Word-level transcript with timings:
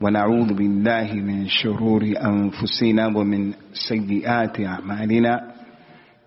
ونعوذ 0.00 0.54
بالله 0.54 1.12
من 1.12 1.48
شرور 1.48 2.02
أنفسنا 2.02 3.06
ومن 3.06 3.54
سيئات 3.72 4.60
أعمالنا 4.60 5.54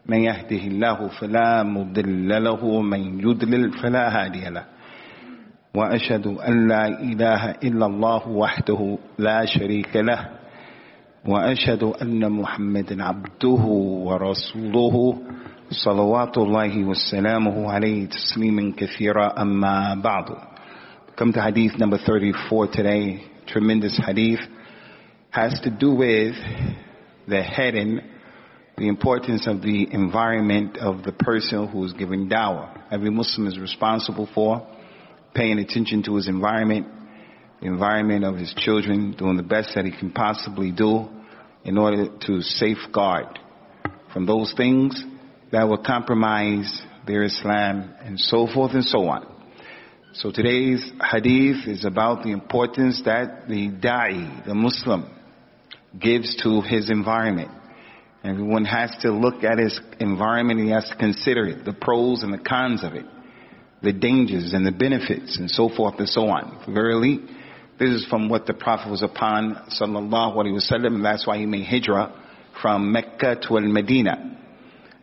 من 0.06 0.18
يهده 0.18 0.58
الله 0.68 1.08
فلا 1.08 1.64
مضل 1.64 2.44
له 2.44 2.64
ومن 2.64 3.20
يضلل 3.20 3.72
فلا 3.72 4.24
هادي 4.24 4.50
له 4.50 4.66
واشهد 5.76 6.28
ان 6.28 6.68
لا 6.68 6.88
اله 6.88 7.52
الا 7.52 7.86
الله 7.86 8.28
وحده 8.28 8.98
لا 9.18 9.46
شريك 9.46 9.96
له 9.96 10.30
واشهد 11.28 11.84
ان 11.84 12.32
محمدا 12.32 13.04
عبده 13.04 13.64
ورسوله 14.08 15.22
صلوات 15.70 16.38
الله 16.38 16.84
وسلامه 16.84 17.72
عليه 17.72 18.10
تسليما 18.10 18.74
كثيرا. 18.78 19.42
اما 19.42 20.02
بعد 20.04 20.26
come 21.16 21.32
to 21.32 21.42
hadith 21.42 21.80
number 21.80 21.98
34 21.98 22.68
today. 22.68 23.24
Tremendous 23.48 23.98
hadith 24.06 24.42
has 25.30 25.58
to 25.64 25.70
do 25.70 25.96
with 25.96 26.36
the 27.30 27.42
heading 27.42 28.02
the 28.78 28.88
importance 28.90 29.48
of 29.48 29.62
the 29.62 29.88
environment 29.94 30.78
of 30.78 31.04
the 31.04 31.14
person 31.14 31.68
who 31.68 31.86
is 31.86 31.94
giving 31.94 32.28
dawah. 32.28 32.68
Every 32.92 33.10
muslim 33.10 33.48
is 33.48 33.58
responsible 33.58 34.28
for 34.36 34.68
paying 35.34 35.60
attention 35.60 36.04
to 36.04 36.16
his 36.16 36.28
environment, 36.28 36.88
the 37.62 37.68
environment 37.68 38.24
of 38.24 38.36
his 38.36 38.54
children, 38.58 39.16
doing 39.18 39.38
the 39.38 39.44
best 39.44 39.72
that 39.76 39.86
he 39.86 39.92
can 39.92 40.12
possibly 40.12 40.72
do 40.72 41.08
in 41.64 41.78
order 41.78 42.08
to 42.28 42.42
safeguard 42.42 43.40
from 44.14 44.26
those 44.26 44.54
things 44.58 45.04
that 45.52 45.64
will 45.64 45.78
compromise 45.78 46.82
their 47.06 47.24
Islam 47.24 47.94
and 48.02 48.20
so 48.20 48.48
forth 48.48 48.74
and 48.74 48.84
so 48.84 49.08
on. 49.08 49.28
So 50.14 50.32
today's 50.32 50.92
hadith 51.10 51.68
is 51.68 51.86
about 51.86 52.24
the 52.24 52.32
importance 52.32 53.02
that 53.06 53.48
the 53.48 53.70
da'i, 53.70 54.46
the 54.46 54.54
Muslim, 54.54 55.10
gives 55.98 56.36
to 56.44 56.62
his 56.62 56.90
environment. 56.90 57.52
Everyone 58.24 58.66
has 58.66 58.92
to 59.02 59.12
look 59.12 59.44
at 59.44 59.58
his 59.58 59.80
environment, 60.00 60.60
he 60.60 60.70
has 60.70 60.88
to 60.90 60.96
consider 60.96 61.48
it, 61.48 61.64
the 61.64 61.74
pros 61.74 62.24
and 62.24 62.34
the 62.34 62.38
cons 62.38 62.84
of 62.84 62.94
it 62.94 63.06
the 63.82 63.94
dangers 63.94 64.54
and 64.54 64.66
the 64.66 64.72
benefits 64.72 65.38
and 65.38 65.50
so 65.50 65.70
forth 65.70 65.96
and 65.98 66.08
so 66.08 66.28
on. 66.28 66.64
Verily, 66.74 67.20
this 67.80 67.90
is 67.90 68.06
from 68.06 68.30
what 68.30 68.46
the 68.46 68.54
Prophet 68.54 68.92
was 68.92 69.02
upon, 69.02 69.56
sallallahu 69.82 70.36
alaihi 70.36 70.54
wasallam, 70.54 70.96
and 70.96 71.06
that's 71.06 71.26
why 71.26 71.38
he 71.38 71.46
made 71.46 71.66
hijrah 71.66 72.14
from 72.62 72.92
Mecca 72.92 73.38
to 73.48 73.58
Al 73.58 73.64
Medina. 73.64 74.38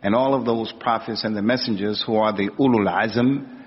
And 0.01 0.15
all 0.15 0.33
of 0.33 0.45
those 0.45 0.71
prophets 0.79 1.25
and 1.25 1.35
the 1.35 1.41
messengers 1.41 2.01
who 2.05 2.15
are 2.15 2.31
the 2.31 2.49
ulul 2.57 2.87
azm 2.87 3.57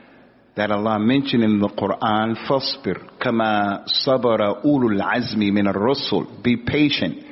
that 0.57 0.71
Allah 0.71 0.99
mentioned 0.99 1.43
in 1.43 1.61
the 1.61 1.69
Quran, 1.69 2.37
fasbir 2.49 3.19
kama 3.21 3.85
sabara 4.07 4.65
ulul 4.65 5.01
azmi 5.03 5.53
min 5.53 5.67
rusul, 5.67 6.43
Be 6.43 6.57
patient, 6.57 7.23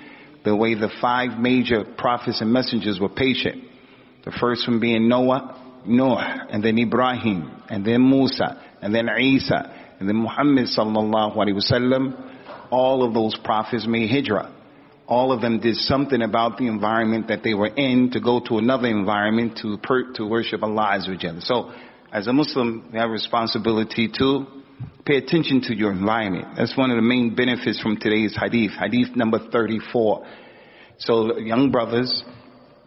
the 0.44 0.54
way 0.54 0.74
the 0.74 0.90
five 1.00 1.38
major 1.38 1.84
prophets 1.96 2.42
and 2.42 2.52
messengers 2.52 3.00
were 3.00 3.08
patient. 3.08 3.64
The 4.24 4.32
first 4.32 4.68
one 4.68 4.80
being 4.80 5.08
Noah, 5.08 5.59
Noah, 5.86 6.46
and 6.50 6.62
then 6.62 6.78
Ibrahim, 6.78 7.62
and 7.68 7.84
then 7.84 8.08
Musa, 8.08 8.60
and 8.82 8.94
then 8.94 9.08
Isa, 9.08 9.94
and 9.98 10.08
then 10.08 10.16
Muhammad 10.16 10.66
sallallahu 10.66 11.36
alaihi 11.36 11.60
wasallam. 11.60 12.26
All 12.70 13.02
of 13.02 13.14
those 13.14 13.36
prophets 13.42 13.86
made 13.86 14.10
hijrah. 14.10 14.54
All 15.06 15.32
of 15.32 15.40
them 15.40 15.58
did 15.58 15.74
something 15.74 16.22
about 16.22 16.56
the 16.56 16.68
environment 16.68 17.28
that 17.28 17.42
they 17.42 17.52
were 17.52 17.66
in 17.66 18.12
to 18.12 18.20
go 18.20 18.40
to 18.48 18.58
another 18.58 18.86
environment 18.86 19.58
to 19.62 19.76
per, 19.78 20.12
to 20.14 20.24
worship 20.24 20.62
Allah 20.62 21.00
Azza 21.00 21.42
So, 21.42 21.72
as 22.12 22.28
a 22.28 22.32
Muslim, 22.32 22.88
we 22.92 22.98
have 22.98 23.08
a 23.08 23.12
responsibility 23.12 24.08
to 24.18 24.46
pay 25.04 25.16
attention 25.16 25.62
to 25.62 25.74
your 25.74 25.90
environment. 25.90 26.56
That's 26.56 26.76
one 26.76 26.90
of 26.90 26.96
the 26.96 27.02
main 27.02 27.34
benefits 27.34 27.80
from 27.80 27.96
today's 27.96 28.36
hadith, 28.40 28.72
hadith 28.72 29.16
number 29.16 29.40
34. 29.50 30.26
So, 30.98 31.38
young 31.38 31.72
brothers, 31.72 32.22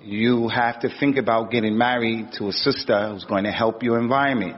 you 0.03 0.50
have 0.50 0.81
to 0.81 0.90
think 1.00 1.18
about 1.18 1.50
getting 1.50 1.78
married 1.78 2.34
to 2.38 2.50
a 2.50 2.52
sister 2.52 3.09
who's 3.09 3.24
going 3.24 3.46
to 3.46 3.52
help 3.52 3.84
your 3.84 4.00
environment. 4.00 4.58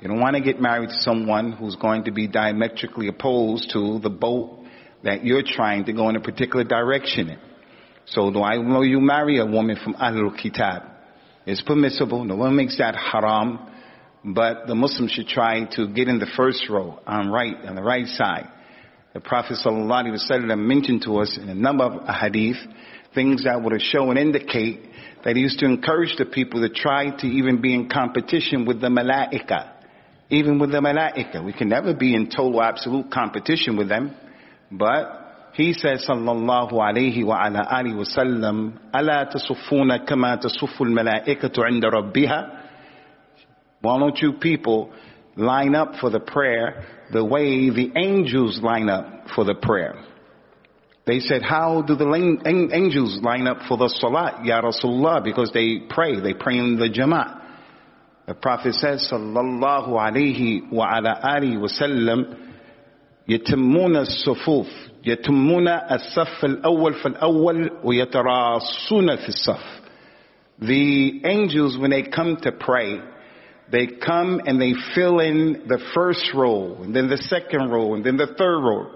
You 0.00 0.08
don't 0.08 0.20
want 0.20 0.36
to 0.36 0.42
get 0.42 0.60
married 0.60 0.90
to 0.90 0.94
someone 1.00 1.52
who's 1.52 1.76
going 1.76 2.04
to 2.04 2.12
be 2.12 2.28
diametrically 2.28 3.08
opposed 3.08 3.70
to 3.72 3.98
the 3.98 4.10
boat 4.10 4.64
that 5.02 5.24
you're 5.24 5.42
trying 5.44 5.84
to 5.86 5.92
go 5.92 6.08
in 6.08 6.16
a 6.16 6.20
particular 6.20 6.64
direction 6.64 7.30
in. 7.30 7.38
So 8.06 8.30
do 8.30 8.42
I 8.42 8.56
know 8.56 8.82
you 8.82 9.00
marry 9.00 9.38
a 9.38 9.46
woman 9.46 9.76
from 9.82 9.94
Ahlul 9.94 10.40
Kitab? 10.40 10.82
It's 11.46 11.62
permissible. 11.62 12.24
No 12.24 12.36
one 12.36 12.56
makes 12.56 12.78
that 12.78 12.94
haram. 12.94 13.58
But 14.24 14.66
the 14.66 14.74
Muslims 14.74 15.12
should 15.12 15.28
try 15.28 15.64
to 15.76 15.88
get 15.88 16.06
in 16.06 16.18
the 16.18 16.26
first 16.36 16.68
row, 16.68 17.00
on 17.06 17.30
right, 17.30 17.56
on 17.64 17.74
the 17.74 17.82
right 17.82 18.06
side. 18.06 18.48
The 19.14 19.20
Prophet 19.20 19.56
ﷺ 19.64 20.58
mentioned 20.58 21.02
to 21.02 21.18
us 21.18 21.38
in 21.40 21.48
a 21.48 21.54
number 21.54 21.84
of 21.84 22.14
hadith 22.14 22.58
things 23.14 23.44
that 23.44 23.62
would 23.62 23.80
show 23.80 24.10
and 24.10 24.18
indicate 24.18 24.80
that 25.24 25.36
he 25.36 25.42
used 25.42 25.58
to 25.58 25.66
encourage 25.66 26.16
the 26.16 26.24
people 26.24 26.60
to 26.60 26.68
try 26.68 27.10
to 27.10 27.26
even 27.26 27.60
be 27.60 27.74
in 27.74 27.88
competition 27.88 28.64
with 28.64 28.80
the 28.80 28.88
malaika. 28.88 29.72
Even 30.30 30.58
with 30.58 30.70
the 30.70 30.78
malaika. 30.78 31.44
We 31.44 31.52
can 31.52 31.68
never 31.68 31.94
be 31.94 32.14
in 32.14 32.30
total 32.30 32.62
absolute 32.62 33.10
competition 33.10 33.76
with 33.76 33.88
them. 33.88 34.14
But 34.70 35.52
he 35.54 35.72
says, 35.72 36.06
sallallahu 36.08 36.72
alayhi 36.72 37.24
wa 37.24 37.44
ala 37.44 37.66
alihi 37.70 37.96
wa 37.96 38.04
sallam, 38.04 38.78
ala 38.94 39.28
tasuffuna 39.34 40.06
kama 40.06 40.38
tasuffu 40.38 40.80
al-malaikatu 40.80 41.58
inda 41.68 41.90
rabbiha. 41.90 42.58
Why 43.80 43.98
don't 43.98 44.18
you 44.18 44.34
people 44.34 44.92
line 45.36 45.74
up 45.74 45.96
for 46.00 46.10
the 46.10 46.20
prayer 46.20 46.84
the 47.12 47.24
way 47.24 47.70
the 47.70 47.90
angels 47.96 48.60
line 48.62 48.88
up 48.88 49.28
for 49.34 49.44
the 49.44 49.54
prayer? 49.54 49.96
They 51.09 51.19
said, 51.19 51.43
how 51.43 51.83
do 51.83 51.95
the 51.95 52.69
angels 52.73 53.19
line 53.21 53.45
up 53.45 53.59
for 53.67 53.77
the 53.77 53.89
salat, 53.89 54.43
Ya 54.43 54.61
Rasulullah? 54.61 55.23
Because 55.23 55.51
they 55.53 55.81
pray, 55.87 56.19
they 56.19 56.33
pray 56.33 56.57
in 56.57 56.77
the 56.77 56.89
jama'at. 56.89 57.41
The 58.27 58.33
Prophet 58.33 58.73
says, 58.73 59.07
sallallahu 59.11 59.89
alayhi 59.89 60.71
wa 60.71 60.97
ala 60.97 61.19
alihi 61.23 61.61
wa 61.61 61.67
sallam, 61.67 62.41
يتمون 63.29 63.97
الصفوف 63.97 64.67
يتمون 65.05 65.67
الصف 65.67 66.45
الأول 66.45 66.93
فالأول 66.93 67.71
ويتراصون 67.83 69.15
في 69.15 69.29
الصف 69.29 69.81
The 70.59 71.21
angels, 71.25 71.77
when 71.77 71.91
they 71.91 72.03
come 72.03 72.37
to 72.43 72.51
pray, 72.51 73.01
they 73.71 73.87
come 73.87 74.39
and 74.45 74.61
they 74.61 74.73
fill 74.93 75.19
in 75.19 75.63
the 75.67 75.79
first 75.93 76.33
row, 76.33 76.77
and 76.81 76.95
then 76.95 77.09
the 77.09 77.17
second 77.17 77.69
row, 77.69 77.93
and 77.95 78.05
then 78.05 78.15
the 78.15 78.27
third 78.37 78.61
row. 78.61 78.91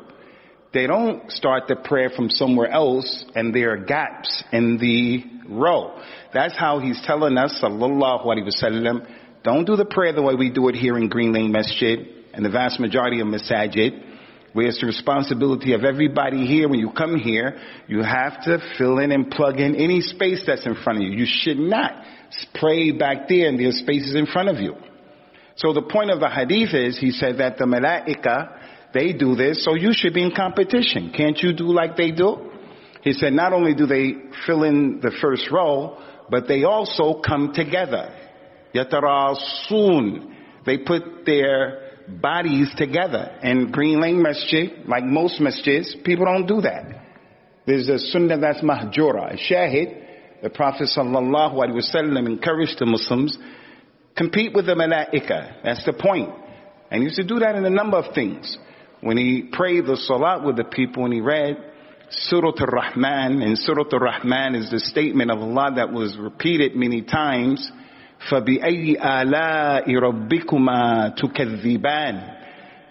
they 0.75 0.89
don't 0.89 1.31
start 1.31 1.69
the 1.69 1.77
prayer 1.77 2.11
from 2.11 2.29
somewhere 2.29 2.69
else 2.69 3.25
and 3.37 3.55
there 3.55 3.73
are 3.73 3.77
gaps 3.77 4.43
in 4.53 4.77
the 4.79 5.23
row. 5.49 6.03
That's 6.35 6.59
how 6.59 6.81
he's 6.81 7.01
telling 7.07 7.39
us, 7.39 7.59
sallallahu 7.63 8.27
alaihi 8.27 8.49
wasallam, 8.51 9.07
don't 9.45 9.65
do 9.67 9.77
the 9.77 9.85
prayer 9.85 10.13
the 10.13 10.23
way 10.23 10.35
we 10.35 10.51
do 10.51 10.69
it 10.69 10.75
here 10.75 10.99
in 10.99 11.09
Green 11.09 11.33
Lane 11.33 11.53
Masjid 11.53 12.09
and 12.33 12.45
the 12.45 12.51
vast 12.51 12.81
majority 12.81 13.21
of 13.21 13.29
masajid, 13.29 14.03
where 14.53 14.67
it's 14.67 14.81
the 14.81 14.87
responsibility 14.87 15.75
of 15.75 15.85
everybody 15.85 16.45
here. 16.47 16.69
When 16.69 16.81
you 16.81 16.91
come 16.91 17.19
here, 17.19 17.57
you 17.87 18.03
have 18.03 18.43
to 18.45 18.59
fill 18.77 18.99
in 18.99 19.13
and 19.13 19.31
plug 19.31 19.61
in 19.61 19.77
any 19.77 20.01
space 20.01 20.43
that's 20.45 20.67
in 20.67 20.75
front 20.83 20.99
of 20.99 21.05
you. 21.05 21.19
You 21.19 21.27
should 21.29 21.59
not 21.59 21.93
pray 22.55 22.91
back 22.91 23.29
there 23.29 23.49
and 23.49 23.61
there's 23.61 23.79
spaces 23.79 24.17
in 24.17 24.27
front 24.27 24.49
of 24.49 24.57
you. 24.57 24.75
So 25.57 25.73
the 25.73 25.83
point 25.83 26.11
of 26.11 26.19
the 26.19 26.29
hadith 26.29 26.75
is, 26.75 26.99
he 26.99 27.13
said 27.13 27.39
that 27.39 27.59
the 27.59 27.65
malaika, 27.65 28.64
they 28.95 29.13
do 29.13 29.35
this, 29.35 29.65
so 29.65 29.75
you 29.75 29.93
should 29.93 30.15
be 30.15 30.23
in 30.23 30.31
competition. 30.35 31.13
Can't 31.15 31.39
you 31.39 31.53
do 31.53 31.65
like 31.65 31.97
they 31.97 32.13
do? 32.13 32.51
He 33.03 33.13
said 33.13 33.35
not 33.35 33.53
only 33.53 33.75
do 33.75 33.87
they 33.87 34.15
fill 34.47 34.63
in 34.63 35.01
the 35.03 35.13
first 35.21 35.51
row, 35.51 35.99
but 36.31 36.49
they 36.49 36.65
also 36.65 37.21
come 37.21 37.53
together. 37.53 38.15
Yatarasun. 38.75 40.35
They 40.65 40.79
put 40.79 41.27
their 41.27 41.91
bodies 42.09 42.71
together. 42.77 43.39
And 43.43 43.73
Green 43.73 44.01
Lane 44.01 44.23
Masjid, 44.23 44.71
like 44.87 45.05
most 45.05 45.41
masjids, 45.41 46.03
people 46.03 46.25
don't 46.25 46.47
do 46.47 46.63
that. 46.63 46.85
There's 47.67 47.89
a 47.89 47.99
sunnah 47.99 48.39
that's 48.39 48.63
mahjura. 48.63 49.39
Shahid, 49.39 50.43
the 50.43 50.51
Prophet 50.51 50.89
sallallahu 50.97 51.55
alaihi 51.55 51.81
wasallam 51.81 52.27
encouraged 52.27 52.79
the 52.79 52.87
Muslims, 52.87 53.37
compete 54.17 54.55
with 54.55 54.67
the 54.67 54.75
malaika. 54.75 55.63
That's 55.63 55.85
the 55.85 55.93
point. 55.93 56.31
And 56.91 57.03
he 57.03 57.05
used 57.05 57.17
to 57.17 57.25
do 57.25 57.39
that 57.41 57.55
in 57.55 57.65
a 57.65 57.71
number 57.71 57.99
of 57.99 58.15
things 58.15 58.59
when 59.04 59.18
he 59.18 59.50
prayed 59.52 59.86
the 59.86 59.98
salat 59.98 60.44
with 60.44 60.58
the 60.58 60.64
people 60.64 61.06
and 61.06 61.14
he 61.14 61.22
read 61.22 61.58
Surah 62.10 62.54
Ar-Rahman, 62.60 63.42
and 63.42 63.58
Surah 63.58 63.86
Ar-Rahman 63.92 64.56
is 64.56 64.72
the 64.72 64.80
statement 64.80 65.30
of 65.32 65.40
Allah 65.40 65.74
that 65.76 65.92
was 65.92 66.18
repeated 66.18 66.76
many 66.76 67.04
times 67.04 67.72
فَبِأَيِّ 68.30 69.00
آلَاءِ 69.00 69.88
رَبِّكُمَا 69.88 71.18
تُكَذِّبَانِ 71.18 72.38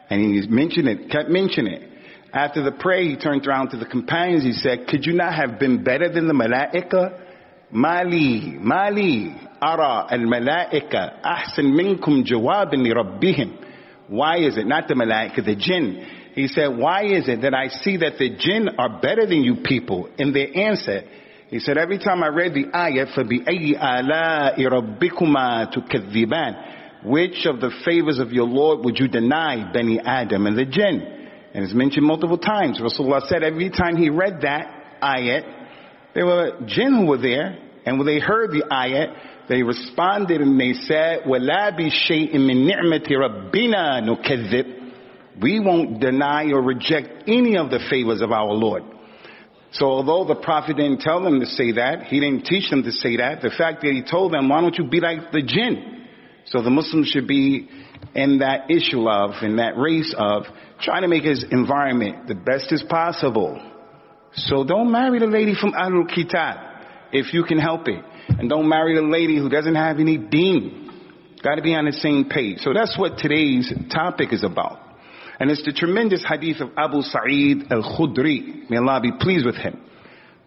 And 0.08 0.20
he 0.20 0.48
mentioned 0.48 0.88
it, 0.88 1.10
kept 1.10 1.28
mentioning 1.28 1.74
it. 1.74 1.82
After 2.32 2.62
the 2.62 2.72
prayer, 2.72 3.02
he 3.02 3.16
turned 3.16 3.46
around 3.46 3.70
to 3.70 3.76
the 3.76 3.86
companions. 3.86 4.44
He 4.44 4.52
said, 4.52 4.86
could 4.86 5.04
you 5.04 5.14
not 5.14 5.34
have 5.34 5.58
been 5.58 5.82
better 5.82 6.08
than 6.10 6.28
the 6.28 6.34
malaika? 6.34 7.20
Mali, 7.70 8.56
Mali, 8.58 9.34
Ara 9.60 10.06
al-malaika, 10.10 11.20
ahsan 11.22 11.72
minkum 11.74 12.24
jawaban 12.24 12.82
li 12.82 12.90
rabbihim. 12.90 13.64
Why 14.08 14.38
is 14.38 14.56
it, 14.56 14.66
not 14.66 14.88
the 14.88 14.94
malaika, 14.94 15.44
the 15.44 15.54
jinn. 15.54 16.06
He 16.34 16.48
said, 16.48 16.68
why 16.68 17.04
is 17.04 17.28
it 17.28 17.42
that 17.42 17.54
I 17.54 17.68
see 17.68 17.98
that 17.98 18.18
the 18.18 18.36
jinn 18.38 18.68
are 18.78 19.00
better 19.00 19.26
than 19.26 19.42
you 19.42 19.56
people 19.64 20.08
in 20.18 20.32
their 20.32 20.56
answer? 20.56 21.02
He 21.48 21.58
said, 21.60 21.78
every 21.78 21.98
time 21.98 22.22
I 22.22 22.28
read 22.28 22.54
the 22.54 22.64
ayat, 22.64 23.14
فَبِأَيِّ 23.14 23.78
آلَاءِ 23.80 24.58
رَبِّكُمَا 24.58 25.74
تُكَذِّبَانِ 25.74 27.04
Which 27.04 27.46
of 27.46 27.60
the 27.60 27.70
favors 27.84 28.18
of 28.18 28.32
your 28.32 28.46
Lord 28.46 28.84
would 28.84 28.98
you 28.98 29.08
deny, 29.08 29.70
Bani 29.72 29.98
Adam 29.98 30.46
and 30.46 30.56
the 30.56 30.66
jinn? 30.66 31.18
And 31.54 31.64
it's 31.64 31.74
mentioned 31.74 32.06
multiple 32.06 32.38
times. 32.38 32.80
Rasulullah 32.80 33.26
said 33.28 33.42
every 33.42 33.70
time 33.70 33.96
he 33.96 34.10
read 34.10 34.42
that 34.42 35.00
ayat, 35.02 35.58
there 36.14 36.26
were 36.26 36.60
jinn 36.66 36.94
who 36.94 37.06
were 37.06 37.18
there, 37.18 37.58
and 37.84 37.98
when 37.98 38.06
they 38.06 38.20
heard 38.20 38.50
the 38.50 38.64
ayat, 38.70 39.31
they 39.48 39.62
responded 39.62 40.40
and 40.40 40.60
they 40.60 40.74
said, 40.74 41.20
وَلَا 41.26 41.78
بِشَيْءٍ 41.78 42.34
مِّن 42.34 42.70
نِعْمَةِ 42.70 43.08
رَبِّنَا 43.08 44.02
نُكَذِّبْ 44.08 45.40
We 45.40 45.60
won't 45.60 46.00
deny 46.00 46.50
or 46.52 46.60
reject 46.60 47.24
any 47.26 47.56
of 47.56 47.70
the 47.70 47.80
favors 47.90 48.20
of 48.20 48.30
our 48.30 48.52
Lord. 48.52 48.82
So 49.72 49.86
although 49.86 50.24
the 50.26 50.40
Prophet 50.40 50.76
didn't 50.76 51.00
tell 51.00 51.22
them 51.22 51.40
to 51.40 51.46
say 51.46 51.72
that, 51.72 52.04
he 52.04 52.20
didn't 52.20 52.44
teach 52.44 52.70
them 52.70 52.82
to 52.82 52.92
say 52.92 53.16
that, 53.16 53.42
the 53.42 53.50
fact 53.50 53.82
that 53.82 53.92
he 53.92 54.02
told 54.02 54.32
them, 54.32 54.48
why 54.48 54.60
don't 54.60 54.76
you 54.76 54.88
be 54.88 55.00
like 55.00 55.30
the 55.32 55.42
jinn? 55.42 56.06
So 56.46 56.62
the 56.62 56.70
Muslims 56.70 57.08
should 57.08 57.28
be 57.28 57.68
in 58.14 58.38
that 58.38 58.70
issue 58.70 59.08
of, 59.08 59.42
in 59.42 59.56
that 59.56 59.76
race 59.76 60.14
of, 60.16 60.44
trying 60.80 61.02
to 61.02 61.08
make 61.08 61.24
his 61.24 61.44
environment 61.50 62.28
the 62.28 62.34
best 62.34 62.72
as 62.72 62.82
possible. 62.82 63.60
So 64.32 64.64
don't 64.64 64.90
marry 64.90 65.18
the 65.18 65.26
lady 65.26 65.54
from 65.54 65.72
Ahlul 65.72 66.12
Kitab 66.12 66.56
if 67.12 67.34
you 67.34 67.44
can 67.44 67.58
help 67.58 67.88
it. 67.88 68.02
And 68.27 68.49
don't 68.49 68.67
marry 68.69 68.95
the 68.95 69.01
lady 69.01 69.37
who 69.37 69.49
doesn't 69.49 69.75
have 69.75 69.99
any 69.99 70.17
deen. 70.17 70.89
Got 71.43 71.55
to 71.55 71.61
be 71.61 71.75
on 71.75 71.85
the 71.85 71.91
same 71.91 72.29
page. 72.29 72.59
So 72.59 72.73
that's 72.73 72.97
what 72.97 73.17
today's 73.17 73.71
topic 73.91 74.31
is 74.31 74.43
about. 74.43 74.79
And 75.39 75.51
it's 75.51 75.63
the 75.65 75.73
tremendous 75.73 76.23
hadith 76.27 76.61
of 76.61 76.69
Abu 76.77 77.01
Sa'id 77.01 77.71
al-Khudri. 77.71 78.69
May 78.69 78.77
Allah 78.77 79.01
be 79.01 79.11
pleased 79.19 79.45
with 79.45 79.55
him. 79.55 79.81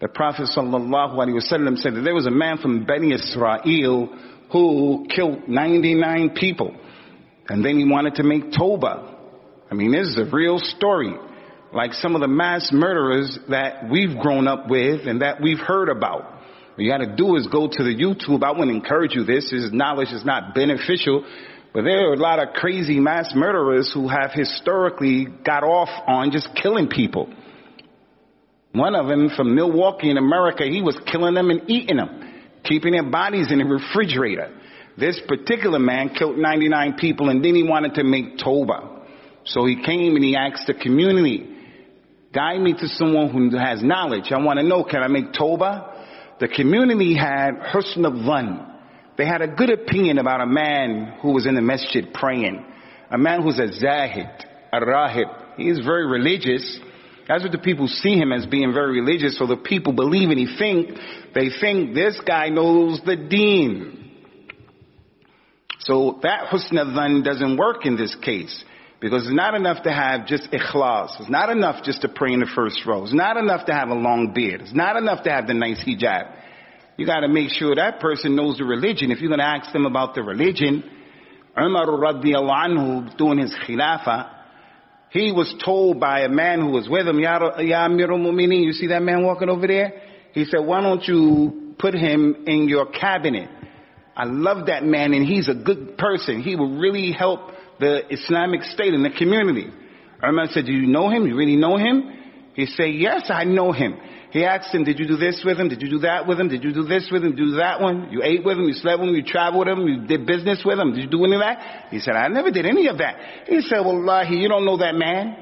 The 0.00 0.08
Prophet 0.08 0.48
wasallam 0.56 1.76
said 1.78 1.94
that 1.94 2.02
there 2.02 2.14
was 2.14 2.26
a 2.26 2.30
man 2.30 2.58
from 2.58 2.84
Bani 2.84 3.12
Israel 3.12 4.08
who 4.52 5.06
killed 5.14 5.48
99 5.48 6.30
people. 6.30 6.76
And 7.48 7.64
then 7.64 7.78
he 7.78 7.84
wanted 7.84 8.16
to 8.16 8.22
make 8.22 8.52
Toba. 8.52 9.16
I 9.70 9.74
mean, 9.74 9.92
this 9.92 10.08
is 10.08 10.18
a 10.18 10.24
real 10.34 10.58
story. 10.58 11.14
Like 11.72 11.92
some 11.94 12.14
of 12.14 12.20
the 12.20 12.28
mass 12.28 12.70
murderers 12.72 13.38
that 13.48 13.90
we've 13.90 14.16
grown 14.18 14.46
up 14.48 14.68
with 14.68 15.06
and 15.06 15.22
that 15.22 15.40
we've 15.42 15.58
heard 15.58 15.88
about. 15.88 16.35
What 16.76 16.84
you 16.84 16.90
gotta 16.90 17.16
do 17.16 17.36
is 17.36 17.46
go 17.46 17.68
to 17.68 17.82
the 17.82 17.96
YouTube. 17.96 18.44
I 18.44 18.50
wouldn't 18.50 18.76
encourage 18.76 19.14
you 19.14 19.24
this. 19.24 19.50
This 19.50 19.70
knowledge 19.72 20.12
is 20.12 20.26
not 20.26 20.54
beneficial. 20.54 21.24
But 21.72 21.84
there 21.84 22.10
are 22.10 22.12
a 22.12 22.18
lot 22.18 22.38
of 22.38 22.52
crazy 22.52 23.00
mass 23.00 23.32
murderers 23.34 23.90
who 23.94 24.08
have 24.08 24.32
historically 24.34 25.24
got 25.24 25.62
off 25.64 25.88
on 26.06 26.32
just 26.32 26.50
killing 26.54 26.88
people. 26.88 27.32
One 28.72 28.94
of 28.94 29.06
them 29.06 29.30
from 29.34 29.54
Milwaukee 29.54 30.10
in 30.10 30.18
America, 30.18 30.64
he 30.64 30.82
was 30.82 30.98
killing 31.10 31.32
them 31.32 31.48
and 31.48 31.62
eating 31.66 31.96
them, 31.96 32.42
keeping 32.62 32.92
their 32.92 33.10
bodies 33.10 33.50
in 33.50 33.56
the 33.56 33.64
refrigerator. 33.64 34.52
This 34.98 35.18
particular 35.26 35.78
man 35.78 36.10
killed 36.10 36.36
99 36.36 36.96
people 36.98 37.30
and 37.30 37.42
then 37.42 37.54
he 37.54 37.62
wanted 37.62 37.94
to 37.94 38.04
make 38.04 38.36
Toba. 38.36 39.04
So 39.46 39.64
he 39.64 39.82
came 39.82 40.14
and 40.14 40.22
he 40.22 40.36
asked 40.36 40.66
the 40.66 40.74
community, 40.74 41.56
guide 42.34 42.60
me 42.60 42.74
to 42.74 42.86
someone 42.86 43.30
who 43.30 43.56
has 43.56 43.82
knowledge. 43.82 44.30
I 44.30 44.36
want 44.36 44.58
to 44.58 44.62
know, 44.62 44.84
can 44.84 45.02
I 45.02 45.08
make 45.08 45.32
Toba? 45.32 45.94
The 46.38 46.48
community 46.48 47.16
had 47.16 47.60
husn 47.60 48.04
of 48.04 48.14
They 49.16 49.26
had 49.26 49.40
a 49.40 49.48
good 49.48 49.70
opinion 49.70 50.18
about 50.18 50.42
a 50.42 50.46
man 50.46 51.18
who 51.22 51.32
was 51.32 51.46
in 51.46 51.54
the 51.54 51.62
masjid 51.62 52.12
praying. 52.12 52.64
A 53.10 53.16
man 53.16 53.42
who's 53.42 53.58
a 53.58 53.72
zahid, 53.72 54.28
a 54.72 54.80
rahib. 54.80 55.56
He 55.56 55.68
is 55.68 55.78
very 55.78 56.06
religious. 56.06 56.78
That's 57.26 57.42
what 57.42 57.52
the 57.52 57.58
people 57.58 57.88
see 57.88 58.14
him 58.14 58.32
as 58.32 58.44
being 58.46 58.74
very 58.74 59.00
religious. 59.00 59.38
So 59.38 59.46
the 59.46 59.56
people 59.56 59.92
believe 59.92 60.28
and 60.28 60.38
he 60.38 60.56
think, 60.58 60.98
they 61.34 61.48
think 61.60 61.94
this 61.94 62.20
guy 62.26 62.50
knows 62.50 63.00
the 63.06 63.16
deen. 63.16 64.10
So 65.80 66.18
that 66.22 66.48
husn 66.50 66.78
of 66.78 66.94
doesn't 67.24 67.56
work 67.56 67.86
in 67.86 67.96
this 67.96 68.14
case. 68.16 68.64
Because 69.00 69.26
it's 69.26 69.34
not 69.34 69.54
enough 69.54 69.82
to 69.82 69.92
have 69.92 70.26
just 70.26 70.50
ikhlas. 70.50 71.20
It's 71.20 71.30
not 71.30 71.50
enough 71.50 71.84
just 71.84 72.00
to 72.02 72.08
pray 72.08 72.32
in 72.32 72.40
the 72.40 72.50
first 72.54 72.80
row. 72.86 73.04
It's 73.04 73.14
not 73.14 73.36
enough 73.36 73.66
to 73.66 73.72
have 73.72 73.88
a 73.88 73.94
long 73.94 74.32
beard. 74.34 74.62
It's 74.62 74.74
not 74.74 74.96
enough 74.96 75.24
to 75.24 75.30
have 75.30 75.46
the 75.46 75.54
nice 75.54 75.84
hijab. 75.84 76.32
You 76.96 77.04
gotta 77.04 77.28
make 77.28 77.50
sure 77.50 77.74
that 77.74 78.00
person 78.00 78.36
knows 78.36 78.56
the 78.56 78.64
religion. 78.64 79.10
If 79.10 79.20
you're 79.20 79.28
gonna 79.28 79.42
ask 79.42 79.70
them 79.72 79.84
about 79.84 80.14
the 80.14 80.22
religion, 80.22 80.82
Umar 81.58 81.86
radiallahu 81.86 82.68
anhu, 82.68 83.16
doing 83.18 83.38
his 83.38 83.54
khilafah, 83.66 84.30
he 85.10 85.30
was 85.32 85.54
told 85.64 86.00
by 86.00 86.20
a 86.20 86.28
man 86.28 86.60
who 86.60 86.70
was 86.70 86.88
with 86.88 87.06
him, 87.06 87.18
Ya, 87.20 87.38
ya 87.60 87.88
Amirul 87.88 88.64
you 88.64 88.72
see 88.72 88.88
that 88.88 89.02
man 89.02 89.24
walking 89.24 89.48
over 89.48 89.66
there? 89.66 90.02
He 90.32 90.44
said, 90.44 90.60
why 90.60 90.80
don't 90.80 91.02
you 91.06 91.74
put 91.78 91.94
him 91.94 92.44
in 92.46 92.68
your 92.68 92.86
cabinet? 92.86 93.48
I 94.16 94.24
love 94.24 94.66
that 94.66 94.84
man 94.84 95.14
and 95.14 95.24
he's 95.24 95.48
a 95.48 95.54
good 95.54 95.96
person. 95.96 96.42
He 96.42 96.56
will 96.56 96.78
really 96.78 97.12
help 97.12 97.50
the 97.78 98.12
Islamic 98.12 98.62
State 98.62 98.94
in 98.94 99.02
the 99.02 99.10
community. 99.10 99.70
Umar 100.24 100.46
said, 100.50 100.66
do 100.66 100.72
you 100.72 100.86
know 100.86 101.10
him? 101.10 101.26
You 101.26 101.36
really 101.36 101.56
know 101.56 101.76
him? 101.76 102.12
He 102.54 102.66
said, 102.66 102.94
yes, 102.94 103.28
I 103.28 103.44
know 103.44 103.72
him. 103.72 103.98
He 104.30 104.44
asked 104.44 104.74
him, 104.74 104.84
did 104.84 104.98
you 104.98 105.06
do 105.06 105.16
this 105.16 105.42
with 105.44 105.58
him? 105.58 105.68
Did 105.68 105.80
you 105.82 105.88
do 105.88 105.98
that 106.00 106.26
with 106.26 106.40
him? 106.40 106.48
Did 106.48 106.64
you 106.64 106.72
do 106.72 106.84
this 106.84 107.08
with 107.12 107.22
him? 107.22 107.30
Did 107.30 107.38
you 107.38 107.46
do 107.52 107.56
that 107.56 107.80
one? 107.80 108.10
You 108.10 108.22
ate 108.22 108.44
with 108.44 108.58
him? 108.58 108.64
You 108.64 108.74
slept 108.74 109.00
with 109.00 109.08
him? 109.08 109.14
You 109.14 109.22
traveled 109.22 109.66
with 109.66 109.78
him? 109.78 109.86
You 109.86 110.06
did 110.06 110.26
business 110.26 110.62
with 110.64 110.78
him? 110.78 110.92
Did 110.94 111.04
you 111.04 111.10
do 111.10 111.24
any 111.24 111.36
of 111.36 111.40
that? 111.40 111.86
He 111.90 112.00
said, 112.00 112.16
I 112.16 112.28
never 112.28 112.50
did 112.50 112.66
any 112.66 112.88
of 112.88 112.98
that. 112.98 113.16
He 113.46 113.60
said, 113.62 113.80
Wallahi, 113.80 114.36
you 114.36 114.48
don't 114.48 114.64
know 114.64 114.78
that 114.78 114.94
man. 114.94 115.36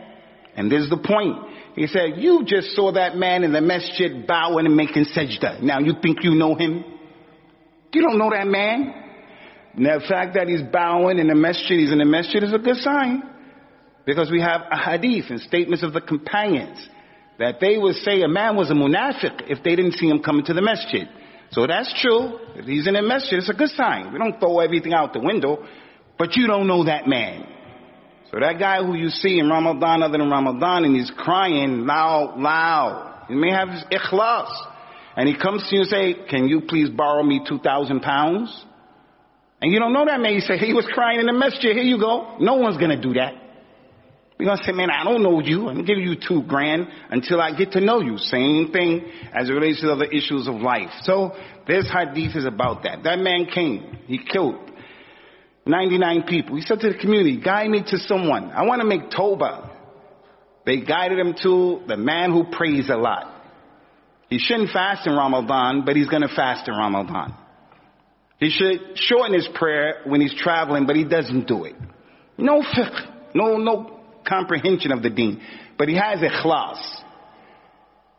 And 0.56 0.70
this 0.70 0.82
is 0.82 0.90
the 0.90 0.98
point. 0.98 1.38
He 1.75 1.86
said, 1.88 2.19
you 2.19 2.44
just 2.46 2.76
saw 2.76 2.92
that 2.92 3.16
man 3.16 3.42
in 3.42 3.52
the 3.52 3.60
masjid 3.60 4.26
bowing 4.26 4.66
and 4.66 4.76
making 4.76 5.06
sajda. 5.06 5.60
Now 5.62 5.81
you 5.81 5.94
think 6.00 6.22
you 6.22 6.34
know 6.34 6.54
him? 6.54 6.84
You 7.92 8.02
don't 8.02 8.19
know 8.19 8.31
that 8.31 8.46
man. 8.46 9.04
Now, 9.76 9.99
the 9.99 10.06
fact 10.06 10.35
that 10.35 10.49
he's 10.49 10.62
bowing 10.62 11.19
in 11.19 11.26
the 11.26 11.35
masjid, 11.35 11.79
he's 11.79 11.93
in 11.93 11.99
the 11.99 12.05
masjid 12.05 12.43
is 12.43 12.53
a 12.53 12.59
good 12.59 12.76
sign. 12.76 13.23
Because 14.06 14.31
we 14.31 14.41
have 14.41 14.62
a 14.71 14.76
hadith 14.76 15.31
and 15.31 15.41
statements 15.41 15.82
of 15.82 15.93
the 15.93 16.01
companions 16.01 16.89
that 17.39 17.58
they 17.60 17.79
would 17.79 17.96
say 17.96 18.22
a 18.22 18.29
man 18.29 18.55
was 18.55 18.70
a 18.70 18.75
munafiq 18.75 19.51
if 19.51 19.63
they 19.65 19.75
didn't 19.75 19.93
see 19.93 20.08
him 20.08 20.22
coming 20.22 20.44
to 20.44 20.55
the 20.55 20.63
masjid. 20.63 21.08
So 21.51 21.67
that's 21.67 21.93
true. 22.01 22.39
If 22.55 22.67
he's 22.67 22.87
in 22.87 22.94
the 22.94 23.03
masjid, 23.03 23.39
it's 23.39 23.48
a 23.48 23.55
good 23.55 23.70
sign. 23.70 24.13
We 24.13 24.19
don't 24.19 24.39
throw 24.39 24.60
everything 24.60 24.93
out 24.93 25.13
the 25.13 25.20
window, 25.20 25.67
but 26.19 26.37
you 26.37 26.46
don't 26.46 26.67
know 26.67 26.84
that 26.84 27.06
man. 27.08 27.46
So 28.31 28.41
that 28.41 28.58
guy 28.58 28.84
who 28.84 28.94
you 28.94 29.08
see 29.08 29.39
in 29.39 29.48
Ramadan 29.48 30.03
other 30.03 30.19
than 30.19 30.29
Ramadan 30.29 30.84
and 30.84 30.96
he's 30.96 31.10
crying 31.17 31.87
loud, 31.87 32.39
loud. 32.39 33.27
He 33.29 33.34
may 33.34 33.53
have 33.53 33.69
his 33.69 33.84
ikhlas. 33.91 34.51
And 35.17 35.29
he 35.29 35.37
comes 35.37 35.65
to 35.69 35.77
you 35.77 35.82
and 35.82 35.89
say, 35.89 36.15
can 36.29 36.48
you 36.48 36.63
please 36.63 36.91
borrow 36.91 37.22
me 37.22 37.41
2,000 37.48 38.01
pounds? 38.01 38.65
And 39.65 39.73
you 39.73 39.79
don't 39.79 39.94
know 39.94 40.05
that 40.05 40.21
man. 40.21 40.35
You 40.35 40.41
say, 40.41 40.59
he 40.59 40.75
was 40.75 40.87
crying 40.93 41.21
in 41.21 41.25
the 41.25 41.33
masjid. 41.33 41.75
Here 41.75 41.83
you 41.83 41.99
go. 41.99 42.37
No 42.39 42.56
one's 42.56 42.77
going 42.77 42.91
to 42.91 43.01
do 43.01 43.15
that. 43.15 43.33
You're 44.39 44.44
going 44.47 44.59
to 44.59 44.63
say, 44.63 44.73
man, 44.73 44.91
I 44.91 45.05
don't 45.05 45.23
know 45.23 45.41
you. 45.41 45.69
I'm 45.69 45.77
going 45.77 45.87
to 45.87 45.94
give 45.94 46.05
you 46.05 46.17
two 46.17 46.43
grand 46.43 46.87
until 47.09 47.41
I 47.41 47.56
get 47.56 47.73
to 47.73 47.81
know 47.81 48.03
you. 48.03 48.19
Same 48.19 48.73
thing 48.73 49.11
as 49.33 49.49
it 49.49 49.55
relates 49.55 49.81
to 49.81 49.91
other 49.91 50.05
issues 50.05 50.49
of 50.49 50.56
life. 50.56 50.91
So 51.05 51.33
this 51.67 51.91
hadith 51.91 52.37
is 52.37 52.44
about 52.44 52.83
that. 52.83 53.05
That 53.05 53.21
man 53.21 53.47
came. 53.47 54.01
He 54.06 54.19
killed 54.19 54.71
99 55.65 56.25
people. 56.25 56.56
He 56.56 56.63
said 56.63 56.81
to 56.81 56.93
the 56.93 56.99
community, 56.99 57.41
guide 57.41 57.71
me 57.71 57.83
to 57.87 57.97
someone. 57.97 58.51
I 58.51 58.65
want 58.65 58.83
to 58.83 58.87
make 58.87 59.11
Toba. 59.11 59.71
They 60.67 60.83
guided 60.83 61.19
him 61.19 61.37
to 61.43 61.85
the 61.89 61.97
man 61.97 62.33
who 62.33 62.44
prays 62.53 62.91
a 62.91 62.97
lot. 62.97 63.33
He 64.29 64.39
shouldn't 64.39 64.73
fast 64.73 65.06
in 65.06 65.15
Ramadan, 65.15 65.87
but 65.87 65.97
he's 65.97 66.09
going 66.09 66.21
to 66.21 66.29
fast 66.29 66.69
in 66.69 66.75
Ramadan. 66.75 67.35
He 68.38 68.50
should 68.50 68.98
shorten 68.98 69.34
his 69.34 69.48
prayer 69.55 70.03
when 70.05 70.20
he's 70.20 70.34
traveling, 70.34 70.86
but 70.86 70.96
he 70.96 71.05
doesn't 71.05 71.46
do 71.46 71.64
it. 71.64 71.76
No 72.36 72.62
fiqh, 72.62 73.34
no, 73.34 73.56
no 73.56 74.00
comprehension 74.26 74.93
of 74.93 75.03
the 75.03 75.10
deen. 75.10 75.41
But 75.79 75.88
he 75.88 75.94
has 75.96 76.20
ikhlas. 76.20 76.82